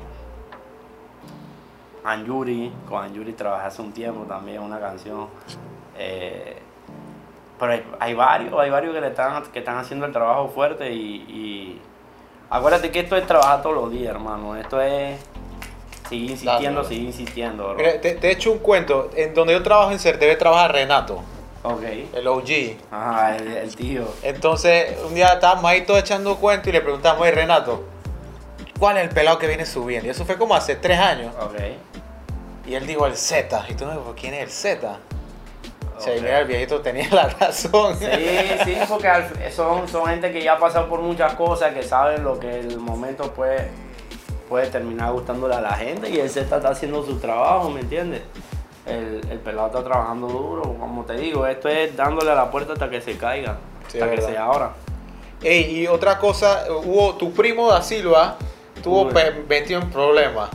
Anjuri, 2.03 2.71
con 2.87 3.03
Anjuri 3.03 3.33
trabajé 3.33 3.67
hace 3.67 3.81
un 3.81 3.93
tiempo 3.93 4.23
también 4.23 4.61
una 4.61 4.79
canción. 4.79 5.27
Eh, 5.97 6.61
pero 7.59 7.81
hay, 7.99 8.13
varios, 8.13 8.53
hay 8.59 8.69
varios 8.69 8.93
que, 8.93 9.01
le 9.01 9.07
están, 9.07 9.43
que 9.51 9.59
están 9.59 9.77
haciendo 9.77 10.05
el 10.05 10.11
trabajo 10.11 10.49
fuerte 10.49 10.91
y, 10.93 11.15
y 11.27 11.81
acuérdate 12.49 12.91
que 12.91 12.99
esto 12.99 13.15
es 13.15 13.25
trabajar 13.25 13.61
todos 13.63 13.75
los 13.75 13.91
días, 13.91 14.13
hermano. 14.13 14.55
Esto 14.55 14.79
es 14.79 15.19
Sigue 16.09 16.31
insistiendo, 16.31 16.83
sigue 16.83 17.05
insistiendo. 17.07 17.75
te, 17.75 18.17
he 18.21 18.31
hecho 18.31 18.51
un 18.51 18.59
cuento. 18.59 19.09
En 19.15 19.33
donde 19.33 19.53
yo 19.53 19.63
trabajo 19.63 19.91
en 19.91 19.99
CERTV 19.99 20.37
trabaja 20.37 20.67
Renato. 20.69 21.21
Ok. 21.63 21.83
el 22.13 22.27
OG. 22.27 22.77
Ajá, 22.91 23.35
el, 23.35 23.47
el 23.57 23.75
tío. 23.75 24.03
Entonces, 24.23 24.95
un 25.05 25.13
día 25.15 25.33
estábamos 25.33 25.65
ahí 25.65 25.81
todos 25.81 25.99
echando 25.99 26.37
cuento 26.37 26.69
y 26.69 26.71
le 26.71 26.81
preguntamos, 26.81 27.21
oye 27.21 27.31
Renato, 27.31 27.83
¿cuál 28.79 28.97
es 28.97 29.03
el 29.03 29.09
pelado 29.09 29.37
que 29.37 29.47
viene 29.47 29.65
subiendo? 29.65 30.07
Y 30.07 30.11
eso 30.11 30.23
fue 30.25 30.37
como 30.37 30.55
hace 30.55 30.75
tres 30.75 30.99
años. 30.99 31.33
Ok. 31.41 31.55
Y 32.67 32.75
él 32.75 32.85
dijo 32.87 33.05
el 33.05 33.15
Z. 33.17 33.65
Y 33.69 33.73
tú 33.73 33.85
no, 33.85 34.13
¿quién 34.19 34.33
es 34.33 34.43
el 34.43 34.49
Z? 34.51 34.97
O 35.97 36.01
sea, 36.01 36.13
y 36.13 36.17
Ok. 36.19 36.23
mira, 36.23 36.39
el 36.39 36.47
viejito 36.47 36.79
tenía 36.81 37.09
la 37.11 37.27
razón. 37.29 37.97
Sí, 37.97 38.05
sí, 38.63 38.77
porque 38.87 39.09
son, 39.51 39.87
son 39.87 40.05
gente 40.07 40.31
que 40.31 40.43
ya 40.43 40.53
ha 40.53 40.59
pasado 40.59 40.87
por 40.87 41.01
muchas 41.01 41.33
cosas, 41.33 41.73
que 41.73 41.81
saben 41.83 42.23
lo 42.23 42.39
que 42.39 42.59
el 42.59 42.77
momento 42.77 43.33
puede, 43.33 43.69
puede 44.47 44.67
terminar 44.67 45.11
gustándole 45.11 45.55
a 45.55 45.61
la 45.61 45.73
gente 45.73 46.09
y 46.09 46.19
el 46.19 46.29
Z 46.29 46.55
está 46.55 46.69
haciendo 46.69 47.03
su 47.05 47.19
trabajo, 47.19 47.69
¿me 47.69 47.81
entiendes? 47.81 48.21
El, 48.85 49.21
el 49.29 49.39
pelado 49.39 49.67
está 49.67 49.83
trabajando 49.83 50.27
duro, 50.27 50.61
como 50.79 51.03
te 51.03 51.13
digo, 51.13 51.45
esto 51.45 51.67
es 51.69 51.95
dándole 51.95 52.31
a 52.31 52.35
la 52.35 52.49
puerta 52.49 52.73
hasta 52.73 52.89
que 52.89 53.01
se 53.01 53.17
caiga, 53.17 53.57
Sí, 53.87 53.99
hasta 53.99 54.15
que 54.15 54.21
se 54.21 54.37
abra. 54.37 54.71
Ey, 55.43 55.81
y 55.81 55.87
otra 55.87 56.17
cosa, 56.17 56.65
hubo 56.83 57.15
tu 57.15 57.31
primo 57.33 57.69
da 57.69 57.81
Silva 57.81 58.37
pe- 59.13 59.43
metido 59.47 59.81
en 59.81 59.89
problemas. 59.89 60.49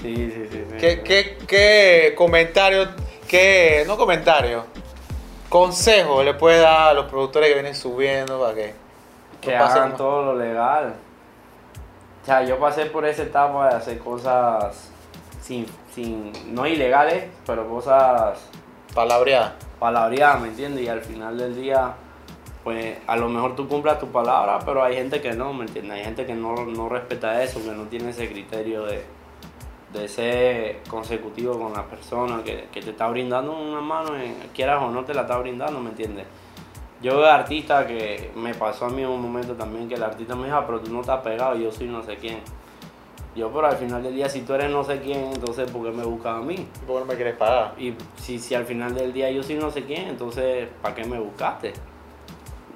Sí, 0.00 0.14
sí, 0.14 0.48
sí. 0.50 0.64
sí. 0.70 0.76
¿Qué, 0.78 1.00
qué, 1.02 1.38
qué 1.46 2.14
comentario, 2.16 2.88
qué, 3.26 3.84
no 3.86 3.96
comentario, 3.96 4.64
consejo 5.48 6.22
le 6.22 6.34
puede 6.34 6.58
dar 6.60 6.90
a 6.90 6.94
los 6.94 7.06
productores 7.06 7.48
que 7.48 7.54
vienen 7.54 7.74
subiendo 7.74 8.40
para 8.40 8.54
que 8.54 8.74
que 9.40 9.56
no 9.56 9.64
hagan 9.64 9.96
todo 9.96 10.22
lo 10.22 10.34
legal. 10.38 10.94
O 12.22 12.26
sea, 12.26 12.42
yo 12.44 12.58
pasé 12.58 12.86
por 12.86 13.04
esa 13.06 13.22
etapa 13.22 13.68
de 13.70 13.74
hacer 13.76 13.98
cosas 13.98 14.90
sin, 15.40 15.66
sin, 15.94 16.32
no 16.54 16.66
ilegales, 16.66 17.24
pero 17.46 17.66
cosas 17.68 18.38
palabrear? 18.94 19.54
palabreadas, 19.78 20.40
¿me 20.42 20.48
entiendes? 20.48 20.84
Y 20.84 20.88
al 20.88 21.00
final 21.00 21.38
del 21.38 21.54
día, 21.56 21.92
pues 22.62 22.98
a 23.06 23.16
lo 23.16 23.28
mejor 23.30 23.56
tú 23.56 23.66
cumplas 23.66 23.98
tu 23.98 24.08
palabra, 24.08 24.58
pero 24.64 24.84
hay 24.84 24.94
gente 24.96 25.20
que 25.22 25.32
no, 25.32 25.52
¿me 25.54 25.64
entiendes? 25.64 25.92
Hay 25.96 26.04
gente 26.04 26.26
que 26.26 26.34
no, 26.34 26.54
no 26.66 26.88
respeta 26.90 27.42
eso, 27.42 27.62
que 27.64 27.70
no 27.70 27.84
tiene 27.84 28.10
ese 28.10 28.30
criterio 28.30 28.84
de, 28.84 29.02
de 29.94 30.08
ser 30.08 30.80
consecutivo 30.90 31.58
con 31.58 31.72
la 31.72 31.84
persona 31.86 32.42
que, 32.44 32.68
que 32.70 32.82
te 32.82 32.90
está 32.90 33.08
brindando 33.08 33.58
una 33.58 33.80
mano, 33.80 34.14
en- 34.16 34.36
quieras 34.54 34.82
o 34.82 34.90
no 34.90 35.04
te 35.04 35.14
la 35.14 35.22
está 35.22 35.38
brindando, 35.38 35.80
¿me 35.80 35.88
entiendes? 35.90 36.26
Yo 37.02 37.16
veo 37.16 37.26
artistas 37.26 37.86
que 37.86 38.30
me 38.36 38.54
pasó 38.54 38.86
a 38.86 38.90
mí 38.90 39.02
en 39.02 39.08
un 39.08 39.22
momento 39.22 39.54
también 39.54 39.88
que 39.88 39.94
el 39.94 40.02
artista 40.02 40.34
me 40.34 40.44
dijo, 40.44 40.56
"Ah, 40.58 40.66
pero 40.66 40.80
tú 40.80 40.92
no 40.92 41.00
estás 41.00 41.20
pegado, 41.22 41.56
yo 41.56 41.72
soy 41.72 41.86
no 41.86 42.02
sé 42.02 42.16
quién. 42.16 42.38
Yo, 43.34 43.50
pero 43.50 43.68
al 43.68 43.76
final 43.76 44.02
del 44.02 44.14
día, 44.14 44.28
si 44.28 44.42
tú 44.42 44.54
eres 44.54 44.70
no 44.70 44.82
sé 44.84 45.00
quién, 45.00 45.32
entonces 45.32 45.70
¿por 45.70 45.84
qué 45.84 45.92
me 45.92 46.04
buscas 46.04 46.36
a 46.36 46.40
mí? 46.40 46.66
¿Por 46.86 46.96
qué 46.96 47.00
no 47.00 47.06
me 47.06 47.14
quieres 47.14 47.36
pagar? 47.36 47.74
Y 47.78 47.94
si, 48.16 48.38
si 48.38 48.54
al 48.54 48.64
final 48.66 48.94
del 48.94 49.12
día 49.12 49.30
yo 49.30 49.42
soy 49.42 49.54
no 49.54 49.70
sé 49.70 49.84
quién, 49.84 50.08
entonces 50.08 50.68
¿para 50.82 50.94
qué 50.94 51.04
me 51.04 51.18
buscaste? 51.18 51.72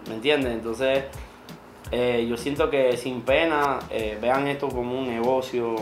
¿Me 0.08 0.14
entiendes? 0.14 0.52
Entonces 0.52 1.04
eh, 1.90 2.26
yo 2.28 2.36
siento 2.36 2.70
que 2.70 2.96
sin 2.96 3.22
pena 3.22 3.80
eh, 3.90 4.16
vean 4.22 4.46
esto 4.46 4.68
como 4.68 4.98
un 4.98 5.08
negocio, 5.08 5.74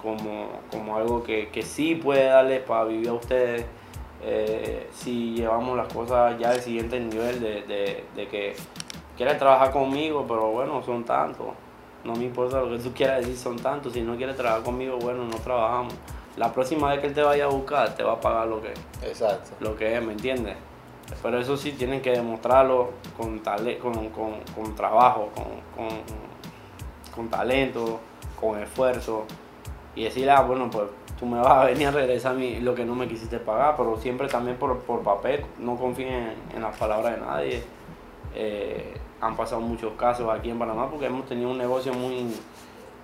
como, 0.00 0.50
como 0.70 0.96
algo 0.96 1.22
que, 1.22 1.48
que 1.48 1.62
sí 1.62 1.96
puede 1.96 2.24
darles 2.24 2.62
para 2.62 2.84
vivir 2.84 3.08
a 3.08 3.14
ustedes. 3.14 3.64
Eh, 4.22 4.88
si 4.92 5.34
llevamos 5.34 5.76
las 5.76 5.92
cosas 5.92 6.38
ya 6.38 6.50
al 6.50 6.60
siguiente 6.60 6.98
nivel 7.00 7.40
de, 7.40 7.62
de- 7.62 8.04
de 8.14 8.28
que 8.28 8.54
quieres 9.16 9.38
trabajar 9.38 9.70
conmigo, 9.72 10.24
pero 10.26 10.50
bueno, 10.50 10.82
son 10.82 11.04
tantos. 11.04 11.46
No 12.04 12.14
me 12.14 12.24
importa 12.24 12.60
lo 12.60 12.70
que 12.76 12.82
tú 12.82 12.92
quieras 12.94 13.18
decir, 13.20 13.36
son 13.36 13.56
tantos. 13.58 13.92
Si 13.92 14.00
no 14.02 14.16
quieres 14.16 14.36
trabajar 14.36 14.62
conmigo, 14.62 14.96
bueno, 14.98 15.24
no 15.24 15.36
trabajamos. 15.38 15.94
La 16.36 16.52
próxima 16.52 16.90
vez 16.90 17.00
que 17.00 17.06
él 17.08 17.14
te 17.14 17.22
vaya 17.22 17.44
a 17.44 17.48
buscar, 17.48 17.94
te 17.96 18.02
va 18.02 18.12
a 18.12 18.20
pagar 18.20 18.46
lo 18.46 18.60
que, 18.62 18.74
Exacto. 19.02 19.50
lo 19.60 19.74
que 19.76 19.96
es, 19.96 20.02
¿me 20.02 20.12
entiendes? 20.12 20.56
Pero 21.22 21.38
eso 21.40 21.56
sí 21.56 21.72
tienen 21.72 22.00
que 22.02 22.10
demostrarlo 22.12 22.90
con, 23.16 23.40
tale- 23.40 23.78
con, 23.78 23.92
con, 24.10 24.34
con 24.54 24.74
trabajo, 24.76 25.30
con, 25.34 25.44
con, 25.88 25.98
con 27.14 27.28
talento, 27.28 28.00
con 28.38 28.60
esfuerzo. 28.62 29.24
Y 29.94 30.04
decirle, 30.04 30.30
ah, 30.32 30.42
bueno, 30.42 30.68
pues 30.70 30.88
tú 31.18 31.26
me 31.26 31.38
vas 31.38 31.48
a 31.48 31.64
venir 31.64 31.88
a 31.88 31.90
regresar 31.90 32.34
mí 32.34 32.60
lo 32.60 32.74
que 32.74 32.84
no 32.84 32.94
me 32.94 33.08
quisiste 33.08 33.38
pagar, 33.38 33.74
pero 33.76 33.96
siempre 33.96 34.28
también 34.28 34.56
por, 34.56 34.78
por 34.80 35.02
papel, 35.02 35.44
no 35.58 35.76
confíen 35.76 36.34
en, 36.54 36.62
las 36.62 36.76
palabras 36.76 37.14
de 37.14 37.20
nadie. 37.20 37.62
Eh, 38.34 38.94
han 39.20 39.34
pasado 39.34 39.60
muchos 39.62 39.92
casos 39.94 40.28
aquí 40.30 40.50
en 40.50 40.58
Panamá 40.58 40.90
porque 40.90 41.06
hemos 41.06 41.26
tenido 41.26 41.50
un 41.50 41.58
negocio 41.58 41.94
muy, 41.94 42.26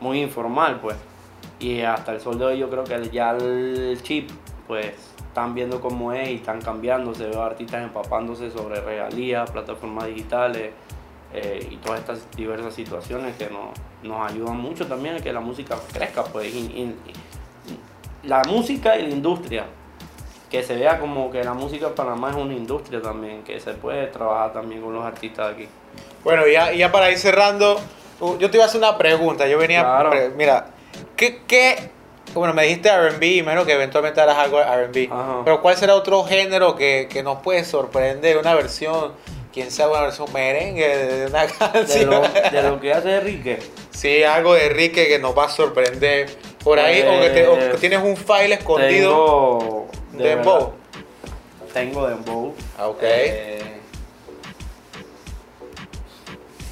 muy 0.00 0.20
informal, 0.20 0.78
pues. 0.80 0.96
Y 1.58 1.80
hasta 1.80 2.12
el 2.12 2.20
sol 2.20 2.38
de 2.38 2.44
hoy 2.44 2.58
yo 2.58 2.68
creo 2.68 2.84
que 2.84 3.08
ya 3.10 3.30
el 3.30 3.98
chip, 4.02 4.30
pues, 4.66 4.94
están 5.16 5.54
viendo 5.54 5.80
cómo 5.80 6.12
es 6.12 6.28
y 6.28 6.34
están 6.34 6.60
cambiando. 6.60 7.14
Se 7.14 7.26
ve 7.26 7.40
artistas 7.40 7.82
empapándose 7.82 8.50
sobre 8.50 8.80
regalías, 8.80 9.50
plataformas 9.50 10.06
digitales 10.06 10.72
eh, 11.32 11.66
y 11.70 11.76
todas 11.76 12.00
estas 12.00 12.30
diversas 12.36 12.74
situaciones 12.74 13.36
que 13.36 13.48
nos, 13.48 13.70
nos 14.02 14.30
ayudan 14.30 14.58
mucho 14.58 14.86
también 14.86 15.16
a 15.16 15.20
que 15.20 15.32
la 15.32 15.40
música 15.40 15.76
crezca, 15.92 16.24
pues. 16.24 16.52
La 18.24 18.42
música 18.48 18.96
y 18.96 19.02
la 19.02 19.08
industria. 19.10 19.64
Que 20.50 20.62
se 20.62 20.76
vea 20.76 20.98
como 20.98 21.30
que 21.30 21.42
la 21.42 21.54
música 21.54 21.86
en 21.86 21.94
Panamá 21.94 22.30
es 22.30 22.36
una 22.36 22.52
industria 22.52 23.00
también, 23.00 23.42
que 23.42 23.58
se 23.58 23.72
puede 23.72 24.06
trabajar 24.08 24.52
también 24.52 24.82
con 24.82 24.92
los 24.94 25.02
artistas 25.04 25.48
de 25.48 25.52
aquí. 25.64 25.68
Bueno, 26.24 26.46
ya, 26.46 26.72
ya 26.72 26.92
para 26.92 27.10
ir 27.10 27.18
cerrando, 27.18 27.80
uh, 28.20 28.36
yo 28.38 28.50
te 28.50 28.58
iba 28.58 28.64
a 28.64 28.66
hacer 28.68 28.78
una 28.78 28.98
pregunta. 28.98 29.46
Yo 29.48 29.56
venía, 29.56 29.80
Claro. 29.82 30.10
pre- 30.10 30.28
mira, 30.30 30.66
¿qué, 31.16 31.40
qué, 31.48 31.90
bueno, 32.34 32.52
me 32.52 32.64
dijiste 32.64 32.90
R&B, 32.90 33.42
menos 33.42 33.64
que 33.64 33.72
eventualmente 33.72 34.20
harás 34.20 34.36
algo 34.36 34.58
de 34.58 34.64
R&B, 34.64 35.10
pero 35.44 35.62
¿cuál 35.62 35.74
será 35.76 35.94
otro 35.94 36.22
género 36.24 36.76
que, 36.76 37.08
que 37.10 37.22
nos 37.22 37.40
puede 37.40 37.64
sorprender? 37.64 38.36
Una 38.36 38.54
versión, 38.54 39.12
quién 39.54 39.70
sabe, 39.70 39.92
una 39.92 40.02
versión 40.02 40.30
merengue 40.34 40.86
de 40.96 41.26
una 41.28 41.42
De 41.46 41.52
canción. 41.54 42.10
lo, 42.10 42.20
de 42.28 42.62
lo 42.62 42.78
que 42.78 42.92
hace 42.92 43.16
Enrique. 43.16 43.58
Sí, 43.90 44.22
algo 44.22 44.52
de 44.52 44.66
Enrique 44.66 45.08
que 45.08 45.18
nos 45.18 45.36
va 45.36 45.46
a 45.46 45.48
sorprender. 45.48 46.28
Por 46.64 46.78
ahí, 46.78 47.02
o, 47.02 47.20
que 47.20 47.30
te- 47.30 47.48
o 47.48 47.54
que 47.58 47.66
Pues, 47.68 47.80
tienes 47.80 48.02
un 48.02 48.16
file 48.16 48.54
escondido. 48.54 49.18
Tengo. 49.18 49.88
de 50.12 50.24
Dembow. 50.28 50.72
Tengo 51.72 52.06
Dembow. 52.08 52.54
Ah, 52.78 52.86
ok. 52.88 52.98
Eh, 53.02 53.80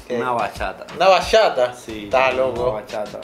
una 0.09 0.31
bachata. 0.31 0.85
Una 0.95 1.07
bachata. 1.07 1.73
Sí. 1.73 2.05
Está 2.05 2.25
Una 2.29 2.31
loco. 2.33 2.73
bachata. 2.73 3.19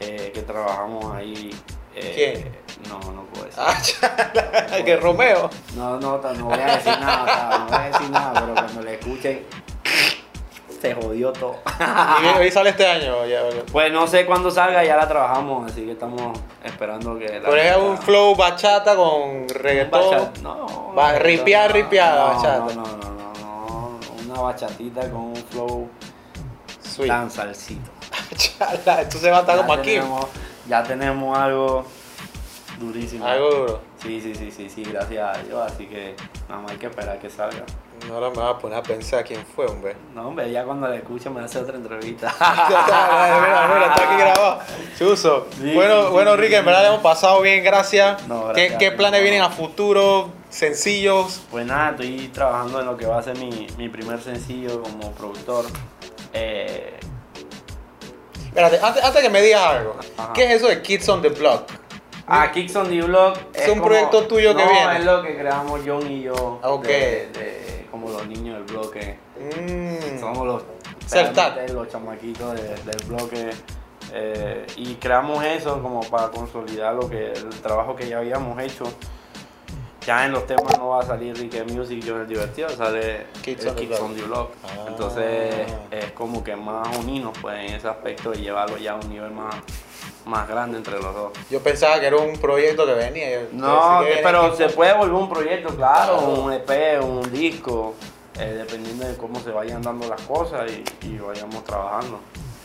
eh, 0.00 0.30
que 0.32 0.42
trabajamos 0.42 1.14
ahí. 1.14 1.50
eh, 1.94 2.12
¿Quién? 2.14 2.88
No, 2.88 2.98
no 3.12 3.24
puedo 3.24 3.44
decir. 3.44 3.60
Ah, 3.62 3.76
chala, 4.70 4.84
que 4.84 4.96
Romeo. 4.96 5.50
No, 5.76 6.00
no, 6.00 6.18
no 6.18 6.44
voy 6.46 6.58
a 6.58 6.76
decir 6.76 6.98
nada, 6.98 7.58
no 7.58 7.66
voy 7.66 7.76
a 7.76 7.90
decir 7.90 8.10
nada, 8.10 8.32
pero 8.40 8.54
cuando 8.54 8.80
le 8.82 8.94
escuchen, 8.94 9.46
se 10.80 10.94
jodió 10.94 11.32
todo. 11.32 11.56
Y 12.22 12.38
hoy 12.38 12.50
sale 12.50 12.70
este 12.70 12.86
año. 12.86 13.26
Ya, 13.26 13.40
Pues 13.70 13.92
no 13.92 14.06
sé 14.06 14.26
cuándo 14.26 14.50
salga, 14.50 14.82
ya 14.84 14.96
la 14.96 15.06
trabajamos, 15.08 15.70
así 15.70 15.84
que 15.84 15.92
estamos 15.92 16.38
esperando 16.64 17.18
que 17.18 17.40
la. 17.40 17.48
Pero 17.50 17.56
es 17.56 17.76
un 17.76 17.98
flow 17.98 18.34
bachata 18.36 18.94
con 18.96 19.48
reggaetón. 19.48 20.00
Bachata- 20.00 20.40
No. 20.42 20.94
Va, 20.96 21.12
ripiar, 21.18 21.70
no, 21.70 21.74
ripiar 21.76 22.14
la 22.14 22.20
no, 22.20 22.26
bachata. 22.34 22.58
No, 22.58 22.66
no, 22.66 22.96
no, 22.96 22.96
no, 22.96 23.32
no. 23.40 23.98
Una 24.32 24.40
bachatita 24.40 25.02
con 25.10 25.20
un 25.20 25.36
flow 25.36 25.88
Sweet. 26.82 27.08
tan 27.08 27.30
salsito. 27.30 27.90
Chala, 28.36 29.02
entonces 29.02 29.32
va 29.32 29.38
a 29.38 29.40
estar 29.40 29.56
como 29.58 29.72
aquí. 29.72 29.90
tenemos- 29.94 30.26
Ya 30.68 30.82
tenemos 30.82 31.36
algo 31.38 31.84
durísimo. 32.80 33.24
Algo 33.26 33.50
duro. 33.50 33.80
Sí, 34.02 34.20
sí, 34.20 34.34
sí, 34.34 34.50
sí, 34.50 34.68
sí, 34.68 34.82
gracias 34.82 35.38
a 35.38 35.42
Dios, 35.42 35.60
así 35.60 35.86
que 35.86 36.16
nada 36.48 36.62
más 36.62 36.72
hay 36.72 36.78
que 36.78 36.86
esperar 36.86 37.18
que 37.18 37.30
salga. 37.30 37.64
Ahora 38.10 38.30
me 38.30 38.36
voy 38.36 38.48
a 38.48 38.58
poner 38.58 38.78
a 38.78 38.82
pensar 38.82 39.22
quién 39.24 39.44
fue, 39.54 39.66
hombre. 39.66 39.94
No, 40.14 40.28
hombre, 40.28 40.50
ya 40.50 40.64
cuando 40.64 40.88
la 40.88 40.96
escucho 40.96 41.30
me 41.30 41.42
hace 41.42 41.58
otra 41.58 41.76
entrevista. 41.76 42.34
mira, 42.40 43.68
mira, 43.74 43.94
está 43.94 44.04
aquí 44.10 44.16
grabado. 44.20 44.60
Chuso. 44.98 45.46
Sí, 45.58 45.74
bueno, 45.74 46.06
sí, 46.06 46.12
bueno, 46.12 46.36
sí. 46.36 46.54
en 46.54 46.64
verdad 46.64 46.82
le 46.82 46.88
hemos 46.88 47.02
pasado 47.02 47.42
bien, 47.42 47.62
gracias. 47.62 48.26
No, 48.26 48.52
¿Qué, 48.54 48.68
gracias 48.70 48.94
planes 48.94 49.20
no. 49.20 49.22
vienen 49.22 49.42
a 49.42 49.50
futuro? 49.50 50.30
Sencillos. 50.48 51.42
Pues 51.50 51.66
nada, 51.66 51.90
estoy 51.90 52.28
trabajando 52.28 52.80
en 52.80 52.86
lo 52.86 52.96
que 52.96 53.06
va 53.06 53.18
a 53.18 53.22
ser 53.22 53.36
mi, 53.36 53.66
mi 53.76 53.88
primer 53.90 54.20
sencillo 54.20 54.82
como 54.82 55.12
productor. 55.12 55.66
Eh, 56.32 56.98
Espérate, 58.46 58.80
antes, 58.82 59.04
antes 59.04 59.22
que 59.22 59.30
me 59.30 59.42
digas 59.42 59.62
algo, 59.62 59.96
Ajá. 60.16 60.32
¿qué 60.32 60.44
es 60.44 60.50
eso 60.54 60.66
de 60.68 60.82
Kids 60.82 61.08
on 61.08 61.22
the 61.22 61.28
Block? 61.28 61.79
Ah, 62.30 62.50
Kicks 62.52 62.74
on 62.76 62.88
the 62.88 63.02
Block 63.02 63.38
Es 63.54 63.68
un 63.68 63.80
proyecto 63.82 64.26
tuyo 64.26 64.54
que 64.56 64.64
viene. 64.64 64.96
es 64.98 65.04
lo 65.04 65.22
que 65.22 65.36
creamos 65.36 65.80
John 65.86 66.10
y 66.10 66.22
yo. 66.22 66.60
Ah, 66.62 66.70
ok. 66.70 66.84
de- 66.84 67.28
de- 67.32 67.86
como 67.90 68.08
los 68.08 68.26
niños 68.26 68.54
del 68.56 68.64
bloque. 68.64 69.18
Mm. 69.38 70.20
Somos 70.20 70.46
los, 70.46 70.62
chamaquitos 71.90 72.54
de- 72.54 72.74
del 72.90 73.04
bloque. 73.06 73.50
eh, 74.12 74.66
y 74.76 74.94
creamos 74.94 75.44
eso 75.44 75.80
como 75.82 76.00
para 76.00 76.28
consolidar 76.30 76.94
lo 76.94 77.08
que 77.08 77.32
el 77.32 77.48
trabajo 77.60 77.94
que 77.94 78.08
ya 78.08 78.18
habíamos 78.18 78.58
hecho. 78.60 78.84
Ya 80.06 80.24
en 80.24 80.32
los 80.32 80.46
temas 80.46 80.78
no 80.78 80.88
va 80.88 81.00
a 81.00 81.06
salir 81.06 81.36
Ricky 81.36 81.60
Music, 81.72 82.02
el 82.06 82.26
divertido, 82.26 82.70
sale 82.70 83.26
Kids 83.42 83.66
on 83.66 83.76
the 83.76 83.86
Kids 83.86 84.00
on 84.00 84.14
the 84.16 84.22
Block. 84.22 84.50
Ah. 84.64 84.86
Entonces 84.88 85.54
es 85.90 86.10
como 86.12 86.42
que 86.42 86.56
más 86.56 86.96
unirnos 86.96 87.36
pues, 87.40 87.54
en 87.68 87.74
ese 87.76 87.86
aspecto 87.86 88.32
y 88.32 88.38
llevarlo 88.38 88.78
ya 88.78 88.92
a 88.92 88.94
un 88.96 89.08
nivel 89.10 89.30
más, 89.30 89.54
más 90.26 90.46
grande 90.48 90.76
entre 90.78 90.94
los 91.00 91.14
dos. 91.14 91.32
Yo 91.50 91.60
pensaba 91.60 91.98
que 92.00 92.06
era 92.06 92.16
un 92.16 92.38
proyecto 92.38 92.86
que 92.86 92.94
venía. 92.94 93.46
No, 93.52 94.00
que 94.04 94.20
pero 94.22 94.54
se 94.56 94.68
puede 94.68 94.92
volver 94.94 95.14
un 95.14 95.28
proyecto, 95.28 95.74
claro, 95.74 96.18
Claro. 96.18 96.32
un 96.42 96.52
EP, 96.52 97.00
un 97.02 97.32
disco, 97.32 97.94
eh, 98.38 98.54
dependiendo 98.58 99.06
de 99.06 99.16
cómo 99.16 99.40
se 99.40 99.50
vayan 99.50 99.82
dando 99.82 100.08
las 100.08 100.20
cosas 100.22 100.70
y, 100.70 101.06
y 101.06 101.18
vayamos 101.18 101.64
trabajando. 101.64 102.20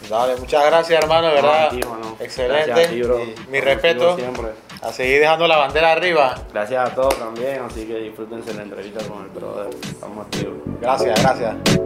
Dale, 0.09 0.35
muchas 0.35 0.63
gracias, 0.65 1.01
hermano, 1.03 1.27
de 1.29 1.33
verdad. 1.33 1.71
No. 1.71 2.15
Excelente. 2.19 2.87
Ti, 2.89 3.01
bro. 3.01 3.19
Mi 3.49 3.59
respeto. 3.59 4.15
Siempre. 4.15 4.49
A 4.81 4.91
seguir 4.93 5.19
dejando 5.19 5.47
la 5.47 5.57
bandera 5.57 5.93
arriba. 5.93 6.35
Gracias 6.53 6.91
a 6.91 6.93
todos 6.93 7.17
también, 7.17 7.63
así 7.67 7.87
que 7.87 7.95
disfrútense 7.95 8.53
la 8.53 8.63
entrevista 8.63 9.03
con 9.07 9.23
el 9.23 9.29
brother. 9.29 9.73
Estamos 9.81 10.25
activos. 10.27 10.57
Gracias, 10.79 11.19
gracias. 11.23 11.84